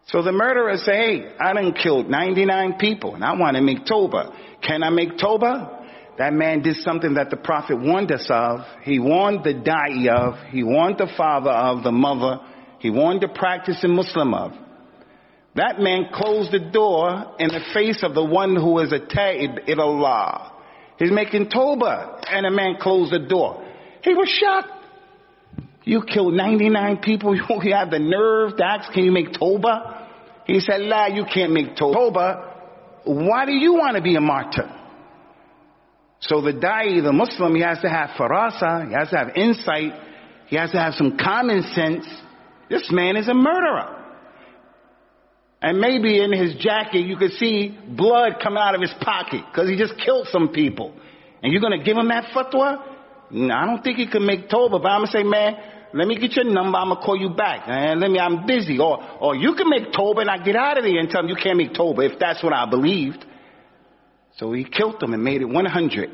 So 0.08 0.22
the 0.22 0.32
murderer 0.32 0.78
say, 0.78 0.94
hey, 0.94 1.36
I 1.40 1.54
done 1.54 1.74
killed 1.74 2.10
99 2.10 2.76
people 2.80 3.16
and 3.16 3.24
I 3.24 3.34
want 3.34 3.56
to 3.56 3.62
make 3.62 3.86
Toba. 3.86 4.34
Can 4.62 4.84
I 4.84 4.90
make 4.90 5.18
Toba? 5.18 5.84
That 6.18 6.32
man 6.32 6.62
did 6.62 6.78
something 6.78 7.16
that 7.16 7.30
the 7.30 7.38
Prophet 7.38 7.78
warned 7.78 8.12
us 8.12 8.28
of. 8.30 8.62
He 8.84 9.00
warned 9.00 9.44
the 9.44 9.54
da'i 9.54 10.08
of. 10.08 10.36
He 10.50 10.64
warned 10.64 10.98
the 10.98 11.12
father 11.18 11.50
of, 11.50 11.84
the 11.84 11.92
mother. 11.92 12.40
He 12.80 12.90
warned 12.90 13.22
the 13.22 13.28
practicing 13.28 13.96
Muslim 13.96 14.34
of. 14.34 14.52
That 15.56 15.80
man 15.80 16.10
closed 16.14 16.52
the 16.52 16.60
door 16.60 17.36
in 17.40 17.48
the 17.48 17.62
face 17.74 18.04
of 18.04 18.14
the 18.14 18.24
one 18.24 18.56
who 18.56 18.80
is 18.80 18.92
a 18.92 19.00
ta'ib 19.00 19.60
in 19.68 19.80
Allah. 19.80 20.52
He's 21.00 21.12
making 21.12 21.50
Toba. 21.50 22.22
And 22.28 22.46
a 22.46 22.52
man 22.52 22.76
closed 22.80 23.14
the 23.14 23.20
door. 23.20 23.66
He 24.02 24.14
was 24.14 24.28
shocked. 24.30 24.70
You 25.84 26.04
killed 26.04 26.34
99 26.34 26.98
people. 26.98 27.36
You 27.64 27.74
have 27.74 27.90
the 27.90 28.00
nerve 28.00 28.58
to 28.58 28.66
ask, 28.66 28.92
can 28.92 29.06
you 29.06 29.12
make 29.12 29.34
Toba? 29.34 30.10
He 30.46 30.60
said, 30.60 30.82
La, 30.82 31.08
you 31.08 31.26
can't 31.32 31.54
make 31.54 31.78
Toba. 31.78 32.54
Why 33.06 33.46
do 33.46 33.54
you 33.54 33.74
want 33.74 33.96
to 33.96 34.02
be 34.02 34.16
a 34.16 34.22
martyr? 34.22 34.70
So 36.20 36.42
the 36.42 36.54
da'i, 36.54 37.04
the 37.04 37.14
Muslim, 37.14 37.56
he 37.56 37.62
has 37.62 37.80
to 37.82 37.90
have 37.90 38.12
farasa, 38.12 38.88
he 38.88 38.94
has 38.94 39.10
to 39.10 39.18
have 39.18 39.30
insight, 39.36 39.94
he 40.48 40.56
has 40.56 40.72
to 40.72 40.80
have 40.80 40.96
some 40.96 41.18
common 41.18 41.62
sense. 41.74 42.06
This 42.70 42.90
man 42.92 43.16
is 43.16 43.28
a 43.28 43.34
murderer. 43.34 44.05
And 45.66 45.80
maybe 45.80 46.22
in 46.22 46.32
his 46.32 46.54
jacket 46.62 47.08
you 47.08 47.18
could 47.18 47.32
see 47.32 47.76
blood 47.88 48.34
coming 48.40 48.60
out 48.62 48.76
of 48.76 48.82
his 48.82 48.94
pocket 49.02 49.42
because 49.50 49.68
he 49.68 49.76
just 49.76 49.98
killed 49.98 50.28
some 50.32 50.50
people. 50.50 50.94
And 51.42 51.52
you're 51.52 51.60
going 51.60 51.76
to 51.76 51.84
give 51.84 51.98
him 51.98 52.08
that 52.10 52.26
fatwa? 52.36 52.86
No, 53.32 53.52
I 53.52 53.66
don't 53.66 53.82
think 53.84 53.98
he 53.98 54.06
can 54.06 54.28
make 54.28 54.48
Toba, 54.48 54.78
but 54.78 54.88
I'm 54.88 55.00
going 55.00 55.12
to 55.12 55.18
say, 55.18 55.24
man, 55.24 55.56
let 55.92 56.08
me 56.08 56.20
get 56.20 56.36
your 56.36 56.46
number. 56.46 56.78
I'm 56.78 56.90
going 56.90 57.00
to 57.00 57.04
call 57.04 57.18
you 57.20 57.30
back. 57.30 57.64
And 57.66 58.00
let 58.00 58.12
me, 58.12 58.20
I'm 58.20 58.46
busy. 58.46 58.78
Or, 58.78 59.02
or 59.20 59.36
you 59.36 59.56
can 59.56 59.68
make 59.68 59.92
Toba 59.92 60.22
and 60.22 60.30
I 60.30 60.38
get 60.38 60.56
out 60.56 60.78
of 60.78 60.84
there 60.84 61.00
and 61.00 61.10
tell 61.10 61.22
him 61.22 61.30
you 61.30 61.36
can't 61.36 61.58
make 61.58 61.74
Toba 61.74 62.04
if 62.04 62.20
that's 62.20 62.44
what 62.44 62.54
I 62.54 62.70
believed. 62.70 63.26
So 64.38 64.54
he 64.54 64.66
killed 64.66 65.00
them 65.00 65.16
and 65.16 65.24
made 65.24 65.42
it 65.42 65.50
100. 65.50 66.10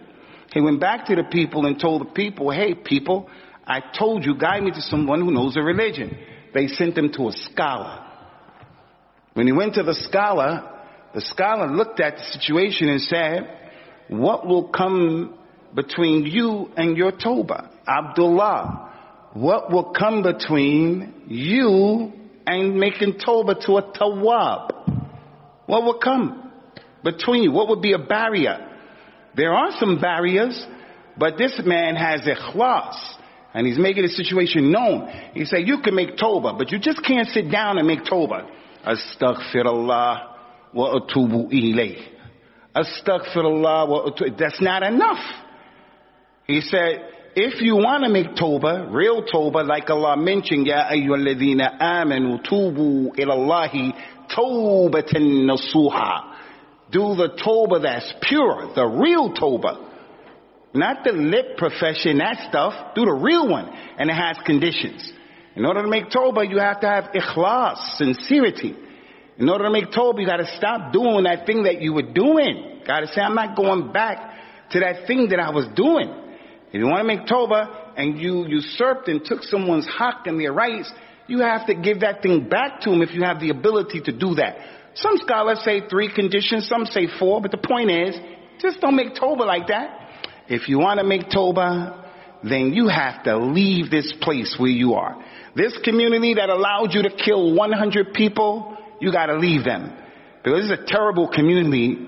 He 0.53 0.61
went 0.61 0.79
back 0.79 1.07
to 1.07 1.15
the 1.17 1.25
people 1.25 1.65
and 1.65 1.77
told 1.77 2.03
the 2.03 2.11
people, 2.11 2.51
hey 2.51 2.73
people, 2.73 3.29
I 3.67 3.81
told 3.99 4.23
you, 4.23 4.37
guide 4.37 4.63
me 4.63 4.71
to 4.71 4.81
someone 4.81 5.19
who 5.19 5.31
knows 5.31 5.57
a 5.57 5.61
religion. 5.61 6.17
They 6.53 6.67
sent 6.67 6.97
him 6.97 7.11
to 7.17 7.27
a 7.27 7.31
scholar. 7.33 8.00
When 9.33 9.47
he 9.47 9.53
went 9.53 9.75
to 9.75 9.83
the 9.83 9.93
scholar, 9.93 10.69
the 11.13 11.21
scholar 11.21 11.67
looked 11.67 11.99
at 11.99 12.17
the 12.17 12.23
situation 12.23 12.89
and 12.89 13.01
said, 13.01 13.57
what 14.09 14.45
will 14.45 14.69
come 14.69 15.37
between 15.73 16.25
you 16.25 16.69
and 16.75 16.97
your 16.97 17.11
Toba? 17.11 17.69
Abdullah, 17.87 19.29
what 19.33 19.71
will 19.71 19.93
come 19.97 20.21
between 20.23 21.23
you 21.27 22.11
and 22.45 22.77
making 22.77 23.19
Toba 23.25 23.55
to 23.65 23.77
a 23.77 23.83
Tawab? 23.93 24.71
What 25.65 25.83
will 25.83 25.99
come 25.99 26.51
between 27.03 27.43
you? 27.43 27.51
What 27.51 27.69
would 27.69 27.81
be 27.81 27.93
a 27.93 27.99
barrier? 27.99 28.67
There 29.35 29.53
are 29.53 29.71
some 29.79 30.01
barriers, 30.01 30.65
but 31.17 31.37
this 31.37 31.61
man 31.63 31.95
has 31.95 32.21
ikhlas. 32.21 32.95
And 33.53 33.67
he's 33.67 33.79
making 33.79 34.03
the 34.03 34.09
situation 34.09 34.71
known. 34.71 35.09
He 35.33 35.45
said, 35.45 35.67
you 35.67 35.81
can 35.81 35.95
make 35.95 36.17
Toba, 36.17 36.53
but 36.57 36.71
you 36.71 36.79
just 36.79 37.03
can't 37.05 37.27
sit 37.29 37.51
down 37.51 37.77
and 37.77 37.87
make 37.87 38.05
Toba. 38.05 38.47
Astaghfirullah 38.85 40.27
wa 40.73 40.99
atubu 40.99 41.51
ilayh. 41.51 41.97
Astaghfirullah 42.75 43.87
wa 43.87 44.05
atubu. 44.05 44.37
That's 44.37 44.61
not 44.61 44.83
enough. 44.83 45.19
He 46.47 46.61
said, 46.61 47.07
if 47.35 47.61
you 47.61 47.75
want 47.75 48.03
to 48.03 48.09
make 48.09 48.35
Toba, 48.35 48.87
real 48.89 49.23
Toba, 49.23 49.59
like 49.59 49.89
Allah 49.89 50.17
mentioned, 50.17 50.67
Ya 50.67 50.89
ayyuhalladhina 50.91 51.79
amanu 51.79 52.43
tubu 52.43 53.15
ilallahi 53.15 53.93
tawbatan 54.29 55.47
nasuha. 55.47 56.35
Do 56.91 57.15
the 57.15 57.29
Toba 57.41 57.79
that's 57.79 58.13
pure, 58.21 58.71
the 58.75 58.85
real 58.85 59.33
Toba. 59.33 59.87
Not 60.73 61.03
the 61.03 61.11
lip 61.11 61.57
profession, 61.57 62.17
that 62.17 62.47
stuff. 62.49 62.95
Do 62.95 63.05
the 63.05 63.13
real 63.13 63.47
one. 63.47 63.69
And 63.97 64.09
it 64.09 64.13
has 64.13 64.37
conditions. 64.45 65.13
In 65.55 65.65
order 65.65 65.81
to 65.81 65.87
make 65.87 66.09
Toba, 66.09 66.47
you 66.47 66.59
have 66.59 66.79
to 66.81 66.87
have 66.87 67.05
ikhlas, 67.13 67.97
sincerity. 67.97 68.75
In 69.37 69.49
order 69.49 69.65
to 69.65 69.71
make 69.71 69.91
Toba, 69.91 70.21
you 70.21 70.27
gotta 70.27 70.47
stop 70.57 70.93
doing 70.93 71.23
that 71.23 71.45
thing 71.45 71.63
that 71.63 71.81
you 71.81 71.93
were 71.93 72.13
doing. 72.13 72.81
Gotta 72.85 73.07
say, 73.07 73.21
I'm 73.21 73.35
not 73.35 73.55
going 73.55 73.91
back 73.91 74.69
to 74.71 74.79
that 74.79 75.07
thing 75.07 75.29
that 75.29 75.39
I 75.39 75.49
was 75.49 75.65
doing. 75.75 76.09
If 76.71 76.79
you 76.79 76.85
want 76.85 76.99
to 76.99 77.03
make 77.03 77.27
Toba 77.27 77.93
and 77.97 78.17
you 78.17 78.47
usurped 78.47 79.09
and 79.09 79.23
took 79.23 79.43
someone's 79.43 79.87
haq 79.87 80.25
and 80.25 80.39
their 80.39 80.53
rights, 80.53 80.91
you 81.27 81.39
have 81.39 81.67
to 81.67 81.75
give 81.75 81.99
that 81.99 82.21
thing 82.21 82.47
back 82.47 82.81
to 82.81 82.89
them 82.89 83.01
if 83.01 83.13
you 83.13 83.23
have 83.23 83.39
the 83.39 83.49
ability 83.49 84.01
to 84.01 84.11
do 84.11 84.35
that. 84.35 84.57
Some 84.95 85.17
scholars 85.17 85.61
say 85.63 85.87
three 85.87 86.13
conditions, 86.13 86.67
some 86.67 86.85
say 86.85 87.07
four, 87.19 87.41
but 87.41 87.51
the 87.51 87.57
point 87.57 87.91
is, 87.91 88.15
just 88.59 88.79
don't 88.79 88.95
make 88.95 89.15
Toba 89.15 89.43
like 89.43 89.67
that. 89.67 89.97
If 90.47 90.69
you 90.69 90.79
want 90.79 90.99
to 90.99 91.05
make 91.05 91.29
Toba, 91.29 92.00
then 92.43 92.73
you 92.73 92.87
have 92.87 93.23
to 93.23 93.37
leave 93.37 93.89
this 93.91 94.13
place 94.21 94.55
where 94.57 94.69
you 94.69 94.93
are. 94.93 95.23
This 95.55 95.77
community 95.83 96.35
that 96.35 96.49
allowed 96.49 96.93
you 96.93 97.03
to 97.03 97.09
kill 97.09 97.55
100 97.55 98.13
people, 98.13 98.77
you 98.99 99.11
got 99.11 99.27
to 99.27 99.37
leave 99.37 99.63
them. 99.63 99.91
Because 100.43 100.69
it's 100.69 100.81
a 100.81 100.85
terrible 100.85 101.27
community. 101.27 102.07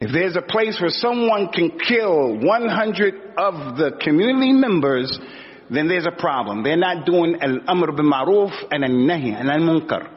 If 0.00 0.12
there's 0.12 0.36
a 0.36 0.42
place 0.42 0.78
where 0.80 0.90
someone 0.90 1.48
can 1.48 1.78
kill 1.78 2.36
100 2.38 3.14
of 3.38 3.76
the 3.76 3.98
community 4.02 4.52
members, 4.52 5.18
then 5.70 5.88
there's 5.88 6.06
a 6.06 6.20
problem. 6.20 6.62
They're 6.62 6.76
not 6.76 7.06
doing 7.06 7.38
al-amr 7.40 7.92
bil 7.92 8.04
ma'ruf 8.04 8.52
and 8.70 8.84
al-nahi 8.84 9.34
and 9.40 9.50
al-munkar. 9.50 10.13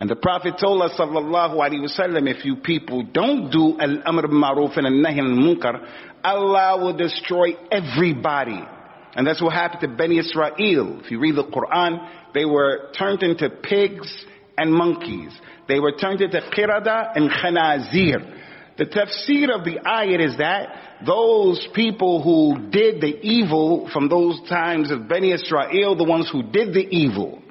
And 0.00 0.08
the 0.08 0.16
Prophet 0.16 0.54
told 0.60 0.82
us, 0.82 0.92
sallallahu 0.96 1.56
alaihi 1.56 1.82
wasallam, 1.82 2.32
if 2.32 2.44
you 2.44 2.56
people 2.56 3.02
don't 3.02 3.50
do 3.50 3.78
al-amr 3.80 4.28
ma'ruf 4.28 4.76
and 4.76 4.86
al-nahi 4.86 5.18
and 5.18 5.38
al-munkar, 5.38 5.88
Allah 6.22 6.84
will 6.84 6.96
destroy 6.96 7.56
everybody. 7.70 8.60
And 9.14 9.26
that's 9.26 9.42
what 9.42 9.54
happened 9.54 9.80
to 9.80 9.88
Bani 9.88 10.18
Israel. 10.18 11.00
If 11.00 11.10
you 11.10 11.18
read 11.18 11.34
the 11.34 11.44
Quran, 11.44 12.08
they 12.32 12.44
were 12.44 12.92
turned 12.96 13.24
into 13.24 13.50
pigs 13.50 14.06
and 14.56 14.72
monkeys. 14.72 15.32
They 15.66 15.80
were 15.80 15.92
turned 15.92 16.20
into 16.20 16.40
qirada 16.40 17.16
and 17.16 17.30
khanazir. 17.30 18.36
The 18.78 18.86
tafsir 18.86 19.52
of 19.52 19.64
the 19.64 19.80
ayat 19.84 20.24
is 20.24 20.38
that 20.38 21.04
those 21.04 21.66
people 21.74 22.22
who 22.22 22.70
did 22.70 23.00
the 23.00 23.18
evil 23.22 23.90
from 23.92 24.08
those 24.08 24.40
times 24.48 24.92
of 24.92 25.08
Bani 25.08 25.32
Israel, 25.32 25.96
the 25.96 26.04
ones 26.04 26.28
who 26.30 26.44
did 26.44 26.72
the 26.72 26.86
evil, 26.88 27.42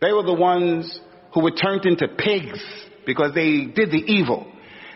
they 0.00 0.12
were 0.12 0.22
the 0.22 0.34
ones 0.34 1.00
who 1.36 1.42
were 1.42 1.50
turned 1.50 1.84
into 1.84 2.08
pigs 2.08 2.64
because 3.04 3.34
they 3.34 3.66
did 3.66 3.90
the 3.90 4.02
evil. 4.06 4.50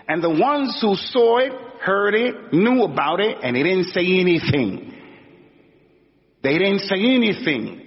And 0.08 0.24
the 0.24 0.30
ones 0.30 0.78
who 0.80 0.94
saw 0.96 1.36
it, 1.38 1.52
heard 1.82 2.14
it, 2.14 2.54
knew 2.54 2.82
about 2.82 3.20
it, 3.20 3.36
and 3.42 3.54
they 3.54 3.62
didn't 3.62 3.90
say 3.92 4.00
anything. 4.00 4.90
They 6.42 6.56
didn't 6.56 6.80
say 6.80 6.96
anything 6.96 7.86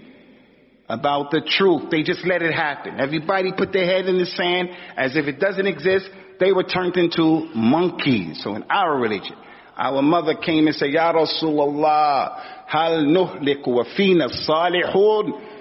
about 0.88 1.32
the 1.32 1.42
truth. 1.42 1.90
They 1.90 2.04
just 2.04 2.28
let 2.28 2.44
it 2.44 2.54
happen. 2.54 3.00
Everybody 3.00 3.54
put 3.58 3.74
their 3.74 3.88
head 3.88 4.06
in 4.06 4.20
the 4.20 4.28
sand 4.28 4.70
as 4.96 5.16
if 5.16 5.26
it 5.26 5.40
doesn't 5.40 5.66
exist. 5.66 6.06
They 6.40 6.52
were 6.52 6.64
turned 6.64 6.96
into 6.96 7.50
monkeys. 7.56 8.44
So 8.44 8.56
in 8.56 8.66
our 8.70 9.00
religion, 9.00 9.36
our 9.76 10.04
mother 10.04 10.36
came 10.36 10.68
and 10.68 10.76
said, 10.76 10.92
Ya 10.92 11.12
Rasulullah, 11.12 12.68
hal 12.68 13.04
nuhliku 13.04 13.70
wa 13.70 13.84
fina 13.98 14.28
salihun. 14.28 15.53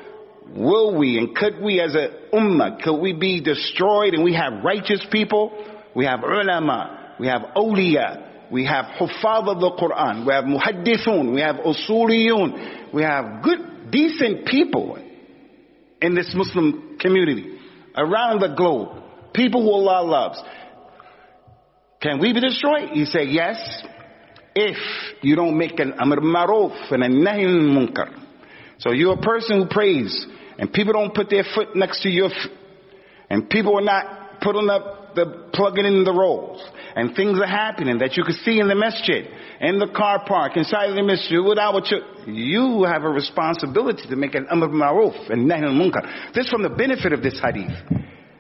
Will 0.54 0.98
we 0.98 1.18
and 1.18 1.34
could 1.34 1.60
we 1.62 1.80
as 1.80 1.94
a 1.94 2.10
ummah, 2.32 2.82
could 2.82 3.00
we 3.00 3.12
be 3.14 3.40
destroyed 3.40 4.14
and 4.14 4.22
we 4.22 4.34
have 4.34 4.64
righteous 4.64 5.04
people? 5.10 5.52
We 5.94 6.04
have 6.04 6.20
ulama, 6.22 7.14
we 7.18 7.26
have 7.28 7.42
awliya, 7.56 8.50
we 8.50 8.66
have 8.66 8.86
huffaz 8.98 9.48
of 9.48 9.60
the 9.60 9.70
Quran, 9.70 10.26
we 10.26 10.32
have 10.32 10.44
muhaddithun, 10.44 11.34
we 11.34 11.40
have 11.40 11.56
usuliyun, 11.56 12.92
we 12.92 13.02
have 13.02 13.42
good, 13.42 13.90
decent 13.90 14.46
people 14.46 14.98
in 16.02 16.14
this 16.14 16.32
Muslim 16.34 16.98
community 16.98 17.58
around 17.96 18.40
the 18.40 18.54
globe. 18.54 18.98
People 19.32 19.62
who 19.62 19.70
Allah 19.70 20.04
loves. 20.06 20.42
Can 22.02 22.18
we 22.18 22.32
be 22.34 22.40
destroyed? 22.40 22.90
He 22.92 23.06
said, 23.06 23.28
yes, 23.28 23.56
if 24.54 24.76
you 25.22 25.36
don't 25.36 25.56
make 25.56 25.78
an 25.78 25.94
amr 25.98 26.20
maruf 26.20 26.92
and 26.92 27.02
a 27.02 27.08
nahi 27.08 27.46
munkar. 27.46 28.21
So 28.82 28.90
you're 28.90 29.14
a 29.14 29.22
person 29.22 29.62
who 29.62 29.68
prays 29.68 30.26
and 30.58 30.72
people 30.72 30.92
don't 30.92 31.14
put 31.14 31.30
their 31.30 31.44
foot 31.54 31.76
next 31.76 32.02
to 32.02 32.08
your 32.08 32.30
foot 32.30 32.52
and 33.30 33.48
people 33.48 33.78
are 33.78 33.84
not 33.84 34.40
putting 34.40 34.68
up 34.68 35.14
the 35.14 35.50
plugging 35.52 35.84
in 35.84 36.02
the 36.02 36.12
rolls 36.12 36.60
and 36.96 37.14
things 37.14 37.38
are 37.38 37.46
happening 37.46 37.98
that 37.98 38.16
you 38.16 38.24
can 38.24 38.34
see 38.34 38.58
in 38.58 38.66
the 38.66 38.74
masjid, 38.74 39.26
in 39.60 39.78
the 39.78 39.86
car 39.86 40.24
park, 40.26 40.56
inside 40.56 40.90
of 40.90 40.96
the 40.96 41.02
masjid, 41.02 41.38
without 41.44 41.88
you, 41.90 42.00
you 42.26 42.84
have 42.84 43.04
a 43.04 43.08
responsibility 43.08 44.02
to 44.08 44.16
make 44.16 44.34
an 44.34 44.48
amr 44.50 44.68
maruf 44.68 45.30
and 45.30 45.48
nahi 45.48 45.62
munkar. 45.62 46.34
This 46.34 46.48
from 46.48 46.62
the 46.62 46.70
benefit 46.70 47.12
of 47.12 47.22
this 47.22 47.38
hadith. 47.40 47.70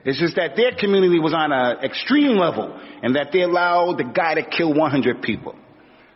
It's 0.04 0.18
just 0.18 0.34
that 0.34 0.56
their 0.56 0.72
community 0.72 1.20
was 1.20 1.32
on 1.32 1.52
an 1.52 1.84
extreme 1.84 2.36
level 2.36 2.76
and 3.02 3.14
that 3.14 3.28
they 3.32 3.42
allowed 3.42 3.98
the 3.98 4.04
guy 4.04 4.34
to 4.34 4.42
kill 4.42 4.74
100 4.74 5.22
people. 5.22 5.54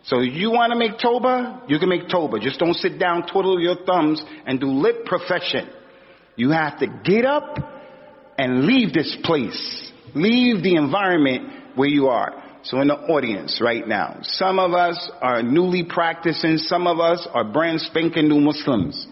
So 0.05 0.21
you 0.21 0.51
want 0.51 0.73
to 0.73 0.79
make 0.79 0.99
Toba? 1.01 1.65
You 1.69 1.79
can 1.79 1.89
make 1.89 2.09
Toba. 2.09 2.39
Just 2.39 2.61
don't 2.61 2.75
sit 2.75 2.99
down, 2.99 3.27
twiddle 3.27 3.61
your 3.61 3.77
thumbs, 3.85 4.23
and 4.47 4.61
do 4.61 4.69
lip 4.69 5.05
profession. 5.05 5.69
You 6.37 6.51
have 6.51 6.79
to 6.79 6.87
get 6.87 7.25
up 7.25 7.59
and 8.39 8.67
leave 8.67 8.93
this 8.93 9.17
place. 9.25 9.93
Leave 10.15 10.63
the 10.63 10.77
environment 10.77 11.77
where 11.77 11.89
you 11.89 12.07
are. 12.09 12.43
So 12.63 12.81
in 12.81 12.89
the 12.89 12.95
audience 12.95 13.61
right 13.63 13.87
now, 13.87 14.19
some 14.23 14.59
of 14.59 14.73
us 14.73 15.11
are 15.23 15.43
newly 15.43 15.85
practicing, 15.85 16.59
some 16.59 16.87
of 16.87 16.99
us 16.99 17.27
are 17.33 17.45
brand 17.45 17.81
spanking 17.81 18.29
new 18.29 18.41
Muslims. 18.41 19.07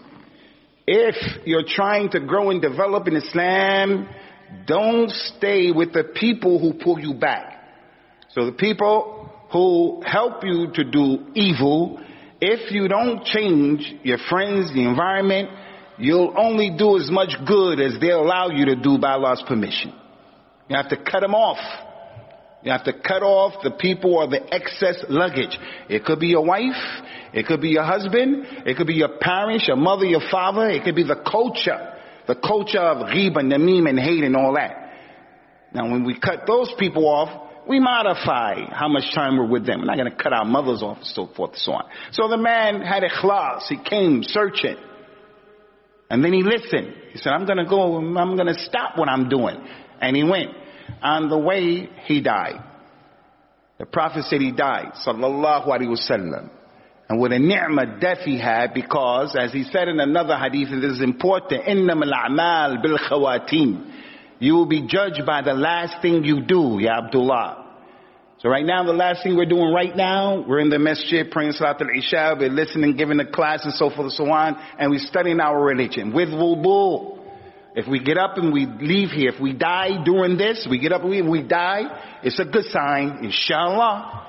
If 0.85 1.15
you're 1.45 1.63
trying 1.65 2.09
to 2.11 2.19
grow 2.19 2.49
and 2.49 2.61
develop 2.61 3.07
in 3.07 3.15
Islam, 3.15 4.09
don't 4.67 5.09
stay 5.09 5.71
with 5.71 5.93
the 5.93 6.03
people 6.03 6.59
who 6.59 6.73
pull 6.83 6.99
you 6.99 7.13
back. 7.13 7.53
So 8.31 8.45
the 8.45 8.51
people 8.51 9.14
who 9.55 10.01
help 10.05 10.43
you 10.43 10.67
to 10.73 10.83
do 10.83 11.27
evil. 11.33 11.97
If 12.41 12.73
you 12.73 12.89
don't 12.89 13.23
change 13.23 13.89
your 14.03 14.17
friends, 14.29 14.73
the 14.73 14.85
environment, 14.85 15.47
you'll 15.97 16.33
only 16.37 16.75
do 16.77 16.97
as 16.97 17.09
much 17.09 17.29
good 17.47 17.79
as 17.79 17.95
they 18.01 18.09
allow 18.09 18.49
you 18.49 18.65
to 18.65 18.75
do 18.75 18.97
by 18.97 19.13
Allah's 19.13 19.41
permission. 19.47 19.93
You 20.67 20.75
have 20.75 20.89
to 20.89 20.97
cut 20.97 21.21
them 21.21 21.33
off. 21.33 21.57
You 22.63 22.71
have 22.73 22.83
to 22.83 22.91
cut 22.91 23.23
off 23.23 23.63
the 23.63 23.71
people 23.71 24.15
or 24.15 24.27
the 24.27 24.43
excess 24.53 25.05
luggage. 25.07 25.57
It 25.87 26.03
could 26.03 26.19
be 26.19 26.27
your 26.27 26.43
wife. 26.43 26.83
It 27.31 27.45
could 27.45 27.61
be 27.61 27.69
your 27.69 27.85
husband. 27.85 28.45
It 28.65 28.75
could 28.75 28.87
be 28.87 28.95
your 28.95 29.19
parents, 29.21 29.69
your 29.69 29.77
mother, 29.77 30.03
your 30.03 30.27
father. 30.29 30.69
It 30.69 30.83
could 30.83 30.95
be 30.95 31.03
the 31.03 31.23
culture. 31.31 31.93
The 32.27 32.35
culture 32.35 32.81
of 32.81 33.07
ghiba, 33.07 33.37
namim, 33.37 33.87
and 33.87 33.97
hate 33.97 34.25
and 34.25 34.35
all 34.35 34.55
that. 34.55 34.91
Now 35.73 35.89
when 35.89 36.03
we 36.03 36.19
cut 36.19 36.45
those 36.45 36.73
people 36.77 37.07
off, 37.07 37.44
we 37.67 37.79
modify 37.79 38.65
how 38.71 38.87
much 38.87 39.13
time 39.13 39.37
we're 39.37 39.47
with 39.47 39.65
them. 39.65 39.79
We're 39.79 39.85
not 39.85 39.97
going 39.97 40.11
to 40.11 40.15
cut 40.15 40.33
our 40.33 40.45
mothers 40.45 40.83
off 40.83 40.97
and 40.97 41.05
so 41.07 41.27
forth 41.27 41.51
and 41.51 41.59
so 41.59 41.71
on. 41.73 41.85
So 42.11 42.27
the 42.27 42.37
man 42.37 42.81
had 42.81 43.03
a 43.03 43.09
ikhlas. 43.09 43.63
He 43.67 43.77
came 43.77 44.21
searching. 44.23 44.77
And 46.09 46.23
then 46.23 46.33
he 46.33 46.43
listened. 46.43 46.93
He 47.11 47.17
said, 47.17 47.31
I'm 47.33 47.45
going 47.45 47.57
to 47.57 47.65
go. 47.65 47.97
I'm 47.97 48.35
going 48.35 48.47
to 48.47 48.59
stop 48.59 48.97
what 48.97 49.09
I'm 49.09 49.29
doing. 49.29 49.57
And 50.01 50.15
he 50.15 50.23
went. 50.23 50.51
On 51.01 51.29
the 51.29 51.37
way, 51.37 51.89
he 52.05 52.21
died. 52.21 52.63
The 53.79 53.85
Prophet 53.85 54.25
said 54.25 54.39
he 54.39 54.51
died. 54.51 54.93
Sallallahu 55.05 55.67
alaihi 55.67 55.87
wasallam. 55.87 56.49
And 57.07 57.19
what 57.19 57.31
a 57.31 57.39
ni'mah 57.39 57.99
death 57.99 58.19
he 58.19 58.39
had 58.39 58.73
because, 58.73 59.35
as 59.35 59.53
he 59.53 59.63
said 59.63 59.87
in 59.87 59.99
another 59.99 60.37
hadith, 60.37 60.69
and 60.69 60.81
this 60.81 60.93
is 60.93 61.01
important, 61.01 61.63
إِنَّمَا 61.63 62.03
الْأَعْمَالِ 62.03 62.83
بالخواتيم. 62.83 63.94
You 64.39 64.53
will 64.55 64.65
be 64.65 64.85
judged 64.87 65.25
by 65.25 65.41
the 65.41 65.53
last 65.53 66.01
thing 66.01 66.23
you 66.23 66.41
do, 66.41 66.77
Ya 66.79 67.05
Abdullah. 67.05 67.65
So 68.39 68.49
right 68.49 68.65
now, 68.65 68.83
the 68.83 68.93
last 68.93 69.23
thing 69.23 69.37
we're 69.37 69.45
doing 69.45 69.73
right 69.73 69.95
now, 69.95 70.43
we're 70.45 70.59
in 70.59 70.69
the 70.69 70.77
masjid 70.77 71.29
praying 71.31 71.53
Salat 71.53 71.81
al-Isha, 71.81 72.35
we're 72.37 72.49
listening, 72.49 72.97
giving 72.97 73.19
a 73.19 73.31
class 73.31 73.63
and 73.63 73.73
so 73.73 73.89
forth 73.89 74.01
and 74.01 74.11
so 74.11 74.29
on, 74.29 74.55
and 74.77 74.91
we're 74.91 74.99
studying 74.99 75.39
our 75.39 75.63
religion 75.63 76.13
with 76.13 76.29
wudu. 76.29 77.17
If 77.75 77.87
we 77.87 77.99
get 77.99 78.17
up 78.17 78.37
and 78.37 78.53
we 78.53 78.65
leave 78.65 79.09
here, 79.09 79.29
if 79.29 79.39
we 79.39 79.53
die 79.53 80.03
during 80.03 80.37
this, 80.37 80.67
we 80.69 80.79
get 80.79 80.91
up 80.91 81.01
and 81.01 81.09
we, 81.09 81.21
we 81.21 81.41
die, 81.41 82.19
it's 82.23 82.39
a 82.39 82.45
good 82.45 82.65
sign, 82.65 83.19
inshallah. 83.23 84.27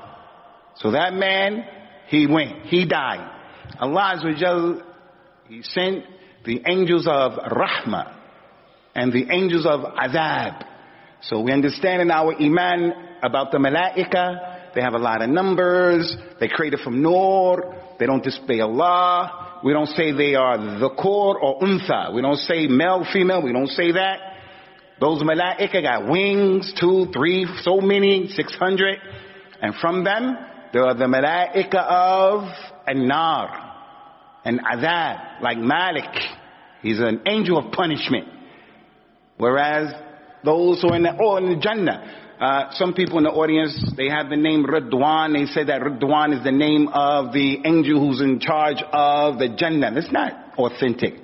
So 0.77 0.93
that 0.93 1.13
man, 1.13 1.65
he 2.09 2.27
went, 2.27 2.67
he 2.67 2.87
died. 2.87 3.33
Allah 3.81 4.15
Azza 4.17 4.37
Jal 4.39 4.83
He 5.49 5.63
sent 5.63 6.05
the 6.45 6.63
angels 6.67 7.07
of 7.09 7.33
rahmah 7.33 8.16
and 8.97 9.13
the 9.13 9.31
angels 9.31 9.67
of 9.67 9.81
azab. 9.81 10.65
So 11.21 11.41
we 11.41 11.53
understand 11.53 12.03
in 12.03 12.11
our 12.11 12.35
iman 12.35 12.93
about 13.23 13.53
the 13.53 13.59
malaika, 13.59 14.75
they 14.75 14.81
have 14.81 14.95
a 14.95 14.99
lot 14.99 15.23
of 15.23 15.29
numbers, 15.29 16.17
they 16.41 16.49
created 16.49 16.81
from 16.81 17.03
nur, 17.03 17.75
they 17.99 18.07
don't 18.07 18.25
disobey 18.25 18.61
Allah, 18.61 19.61
we 19.63 19.73
don't 19.73 19.89
say 19.89 20.13
they 20.13 20.35
are 20.35 20.79
the 20.79 20.91
core 20.91 21.39
or 21.39 21.61
untha. 21.61 22.15
We 22.15 22.23
don't 22.23 22.37
say 22.37 22.67
male, 22.67 23.07
female. 23.13 23.43
We 23.43 23.53
don't 23.53 23.69
say 23.69 23.93
that. 23.93 24.19
Those 25.01 25.23
malaika 25.23 25.83
got 25.83 26.09
wings, 26.09 26.73
two, 26.79 27.07
three, 27.13 27.47
so 27.63 27.81
many, 27.81 28.29
six 28.29 28.55
hundred. 28.55 28.99
And 29.61 29.75
from 29.77 30.05
them, 30.05 30.37
there 30.73 30.85
are 30.85 30.95
the 30.95 31.07
malaika 31.07 31.85
of 31.85 32.45
an-nar 32.87 33.75
and 34.45 34.61
azab, 34.61 35.43
like 35.43 35.59
Malik. 35.59 36.15
He's 36.83 37.01
an 37.01 37.23
angel 37.27 37.59
of 37.59 37.73
punishment. 37.73 38.29
Whereas 39.39 39.93
those 40.45 40.81
who 40.83 40.89
are 40.89 40.97
in 40.97 41.03
the, 41.03 41.17
oh, 41.21 41.37
in 41.37 41.51
the 41.51 41.57
Jannah, 41.57 42.23
uh, 42.41 42.71
some 42.73 42.93
people 42.93 43.19
in 43.19 43.25
the 43.25 43.31
audience, 43.31 43.93
they 43.97 44.09
have 44.09 44.29
the 44.29 44.37
name 44.37 44.65
Ridwan. 44.65 45.33
They 45.33 45.47
say 45.47 45.65
that 45.65 45.81
Ridwan 45.81 46.37
is 46.37 46.45
the 46.45 46.53
name 46.53 46.89
of 46.89 47.33
the 47.33 47.63
angel 47.65 48.01
who's 48.01 48.21
in 48.21 48.41
charge 48.41 48.83
of 48.93 49.39
the 49.39 49.57
Jannah. 49.57 49.93
That's 49.95 50.13
not 50.13 50.59
authentic. 50.59 51.15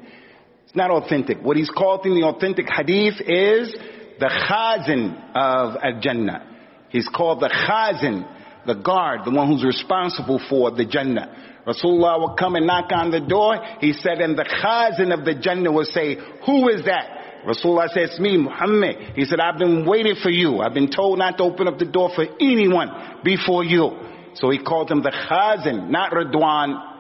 It's 0.65 0.77
not 0.77 0.91
authentic. 0.91 1.43
What 1.43 1.57
he's 1.57 1.71
called 1.71 2.07
in 2.07 2.15
the 2.15 2.27
authentic 2.27 2.67
hadith 2.67 3.21
is 3.21 3.75
the 4.19 4.29
Khazin 4.29 5.13
of 5.35 5.77
Al-Jannah. 5.83 6.49
He's 6.89 7.09
called 7.09 7.41
the 7.41 7.49
Khazin, 7.49 8.27
the 8.67 8.75
guard, 8.75 9.21
the 9.25 9.31
one 9.33 9.49
who's 9.49 9.65
responsible 9.65 10.41
for 10.49 10.71
the 10.71 10.87
Jannah. 10.87 11.61
Rasulullah 11.67 12.19
will 12.19 12.37
come 12.37 12.55
and 12.55 12.67
knock 12.67 12.91
on 12.91 13.11
the 13.11 13.21
door. 13.21 13.57
He 13.81 13.93
said, 13.93 14.21
and 14.21 14.37
the 14.37 14.45
Khazin 14.45 15.13
of 15.13 15.25
the 15.25 15.35
Jannah 15.35 15.71
will 15.73 15.85
say, 15.85 16.17
who 16.47 16.69
is 16.69 16.85
that? 16.87 17.22
Rasulullah 17.47 17.89
said, 17.89 18.05
it's 18.05 18.21
me, 18.21 18.37
Muhammad. 18.37 19.15
He 19.17 19.25
said, 19.25 19.41
I've 19.41 19.59
been 19.59 19.85
waiting 19.85 20.15
for 20.23 20.31
you. 20.31 20.61
I've 20.61 20.75
been 20.75 20.91
told 20.91 21.19
not 21.19 21.39
to 21.39 21.45
open 21.45 21.67
up 21.67 21.79
the 21.79 21.87
door 21.87 22.11
for 22.15 22.25
anyone 22.41 22.89
before 23.25 23.65
you. 23.65 23.91
So 24.35 24.51
he 24.51 24.63
called 24.63 24.91
him 24.91 25.03
the 25.03 25.11
Khazin, 25.11 25.91
not 25.91 26.13
Radwan. 26.13 26.91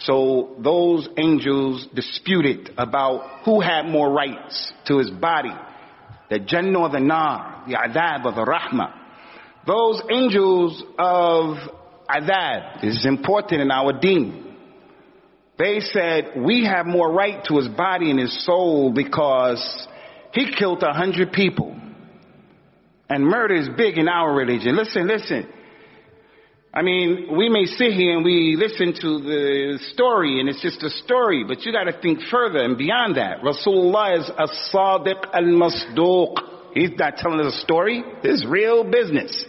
So 0.00 0.56
those 0.58 1.08
angels 1.16 1.86
disputed 1.94 2.70
about 2.76 3.44
who 3.44 3.60
had 3.60 3.86
more 3.86 4.10
rights 4.10 4.72
to 4.86 4.98
his 4.98 5.10
body. 5.10 5.52
The 6.28 6.40
Jannah 6.40 6.80
or 6.80 6.88
the 6.88 7.00
Nar, 7.00 7.64
the 7.68 7.74
Azab 7.74 8.24
or 8.24 8.32
the 8.32 8.44
Rahmah. 8.44 8.92
Those 9.66 10.02
angels 10.10 10.82
of 10.98 11.56
Azab, 12.10 12.80
this 12.80 12.96
is 12.96 13.06
important 13.06 13.60
in 13.60 13.70
our 13.70 13.92
deen. 13.92 14.51
They 15.58 15.80
said, 15.80 16.32
we 16.36 16.64
have 16.64 16.86
more 16.86 17.12
right 17.12 17.44
to 17.44 17.56
his 17.56 17.68
body 17.68 18.10
and 18.10 18.18
his 18.18 18.44
soul 18.46 18.92
because 18.92 19.86
he 20.32 20.54
killed 20.58 20.82
a 20.82 20.92
hundred 20.92 21.32
people. 21.32 21.76
And 23.08 23.24
murder 23.24 23.54
is 23.54 23.68
big 23.76 23.98
in 23.98 24.08
our 24.08 24.32
religion. 24.34 24.76
Listen, 24.76 25.06
listen. 25.06 25.46
I 26.74 26.80
mean, 26.80 27.36
we 27.36 27.50
may 27.50 27.66
sit 27.66 27.92
here 27.92 28.16
and 28.16 28.24
we 28.24 28.56
listen 28.56 28.94
to 29.02 29.20
the 29.20 29.78
story 29.92 30.40
and 30.40 30.48
it's 30.48 30.62
just 30.62 30.82
a 30.82 30.88
story, 31.04 31.44
but 31.46 31.62
you 31.66 31.72
gotta 31.72 31.92
think 32.00 32.20
further 32.30 32.60
and 32.60 32.78
beyond 32.78 33.16
that. 33.18 33.42
Rasulullah 33.42 34.18
is 34.18 34.30
a 34.30 34.48
sadiq 34.74 35.22
al-masduq. 35.34 36.72
He's 36.72 36.98
not 36.98 37.18
telling 37.18 37.40
us 37.40 37.54
a 37.54 37.60
story. 37.60 38.02
This 38.22 38.40
is 38.40 38.46
real 38.46 38.84
business. 38.90 39.44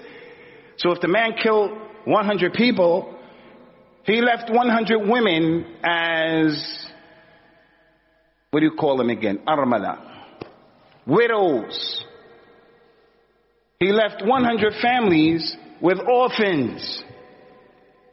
So 0.76 0.92
if 0.92 1.00
the 1.00 1.08
man 1.08 1.36
killed 1.42 1.72
100 2.04 2.54
people, 2.54 3.13
he 4.06 4.22
left 4.22 4.50
100 4.50 5.08
women 5.08 5.66
as, 5.84 6.86
what 8.52 8.60
do 8.60 8.66
you 8.66 8.76
call 8.78 8.98
them 8.98 9.10
again? 9.10 9.40
Armala. 9.48 9.98
Widows. 11.06 12.04
He 13.80 13.92
left 13.92 14.24
100 14.26 14.74
families 14.82 15.56
with 15.82 16.00
orphans. 16.08 17.04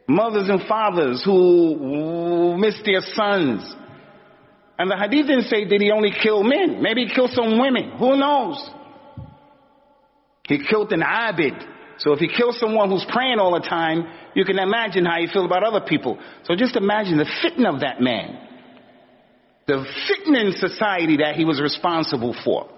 Mothers 0.09 0.49
and 0.49 0.63
fathers 0.67 1.23
who 1.25 2.57
missed 2.59 2.85
their 2.85 3.01
sons. 3.15 3.63
And 4.79 4.91
the 4.91 4.97
hadith 4.97 5.27
didn't 5.27 5.45
say 5.45 5.65
did 5.65 5.81
he 5.81 5.91
only 5.91 6.11
kill 6.23 6.43
men. 6.43 6.83
Maybe 6.83 7.05
he 7.05 7.15
killed 7.15 7.31
some 7.33 7.61
women. 7.61 7.93
Who 7.99 8.17
knows? 8.17 8.71
He 10.49 10.65
killed 10.69 10.93
an 10.93 11.03
abid. 11.03 11.65
So 12.01 12.13
if 12.13 12.21
you 12.23 12.29
kill 12.35 12.53
someone 12.53 12.91
who's 12.91 13.05
praying 13.09 13.39
all 13.39 13.53
the 13.53 13.67
time, 13.67 14.07
you 14.35 14.45
can 14.45 14.59
imagine 14.59 15.05
how 15.05 15.19
you 15.19 15.29
feel 15.29 15.45
about 15.45 15.63
other 15.63 15.85
people. 15.87 16.19
So 16.45 16.57
just 16.57 16.75
imagine 16.77 17.19
the 17.19 17.25
fitna 17.25 17.75
of 17.75 17.81
that 17.81 18.01
man. 18.01 18.39
The 19.67 19.85
fitna 20.09 20.47
in 20.47 20.53
society 20.57 21.19
that 21.19 21.37
he 21.37 21.45
was 21.45 21.61
responsible 21.61 22.35
for. 22.43 22.69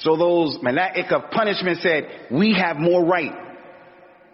So 0.00 0.16
those 0.16 0.58
malaik 0.58 1.12
of 1.12 1.30
punishment 1.30 1.78
said, 1.78 2.26
we 2.30 2.54
have 2.54 2.76
more 2.76 3.04
right. 3.04 3.32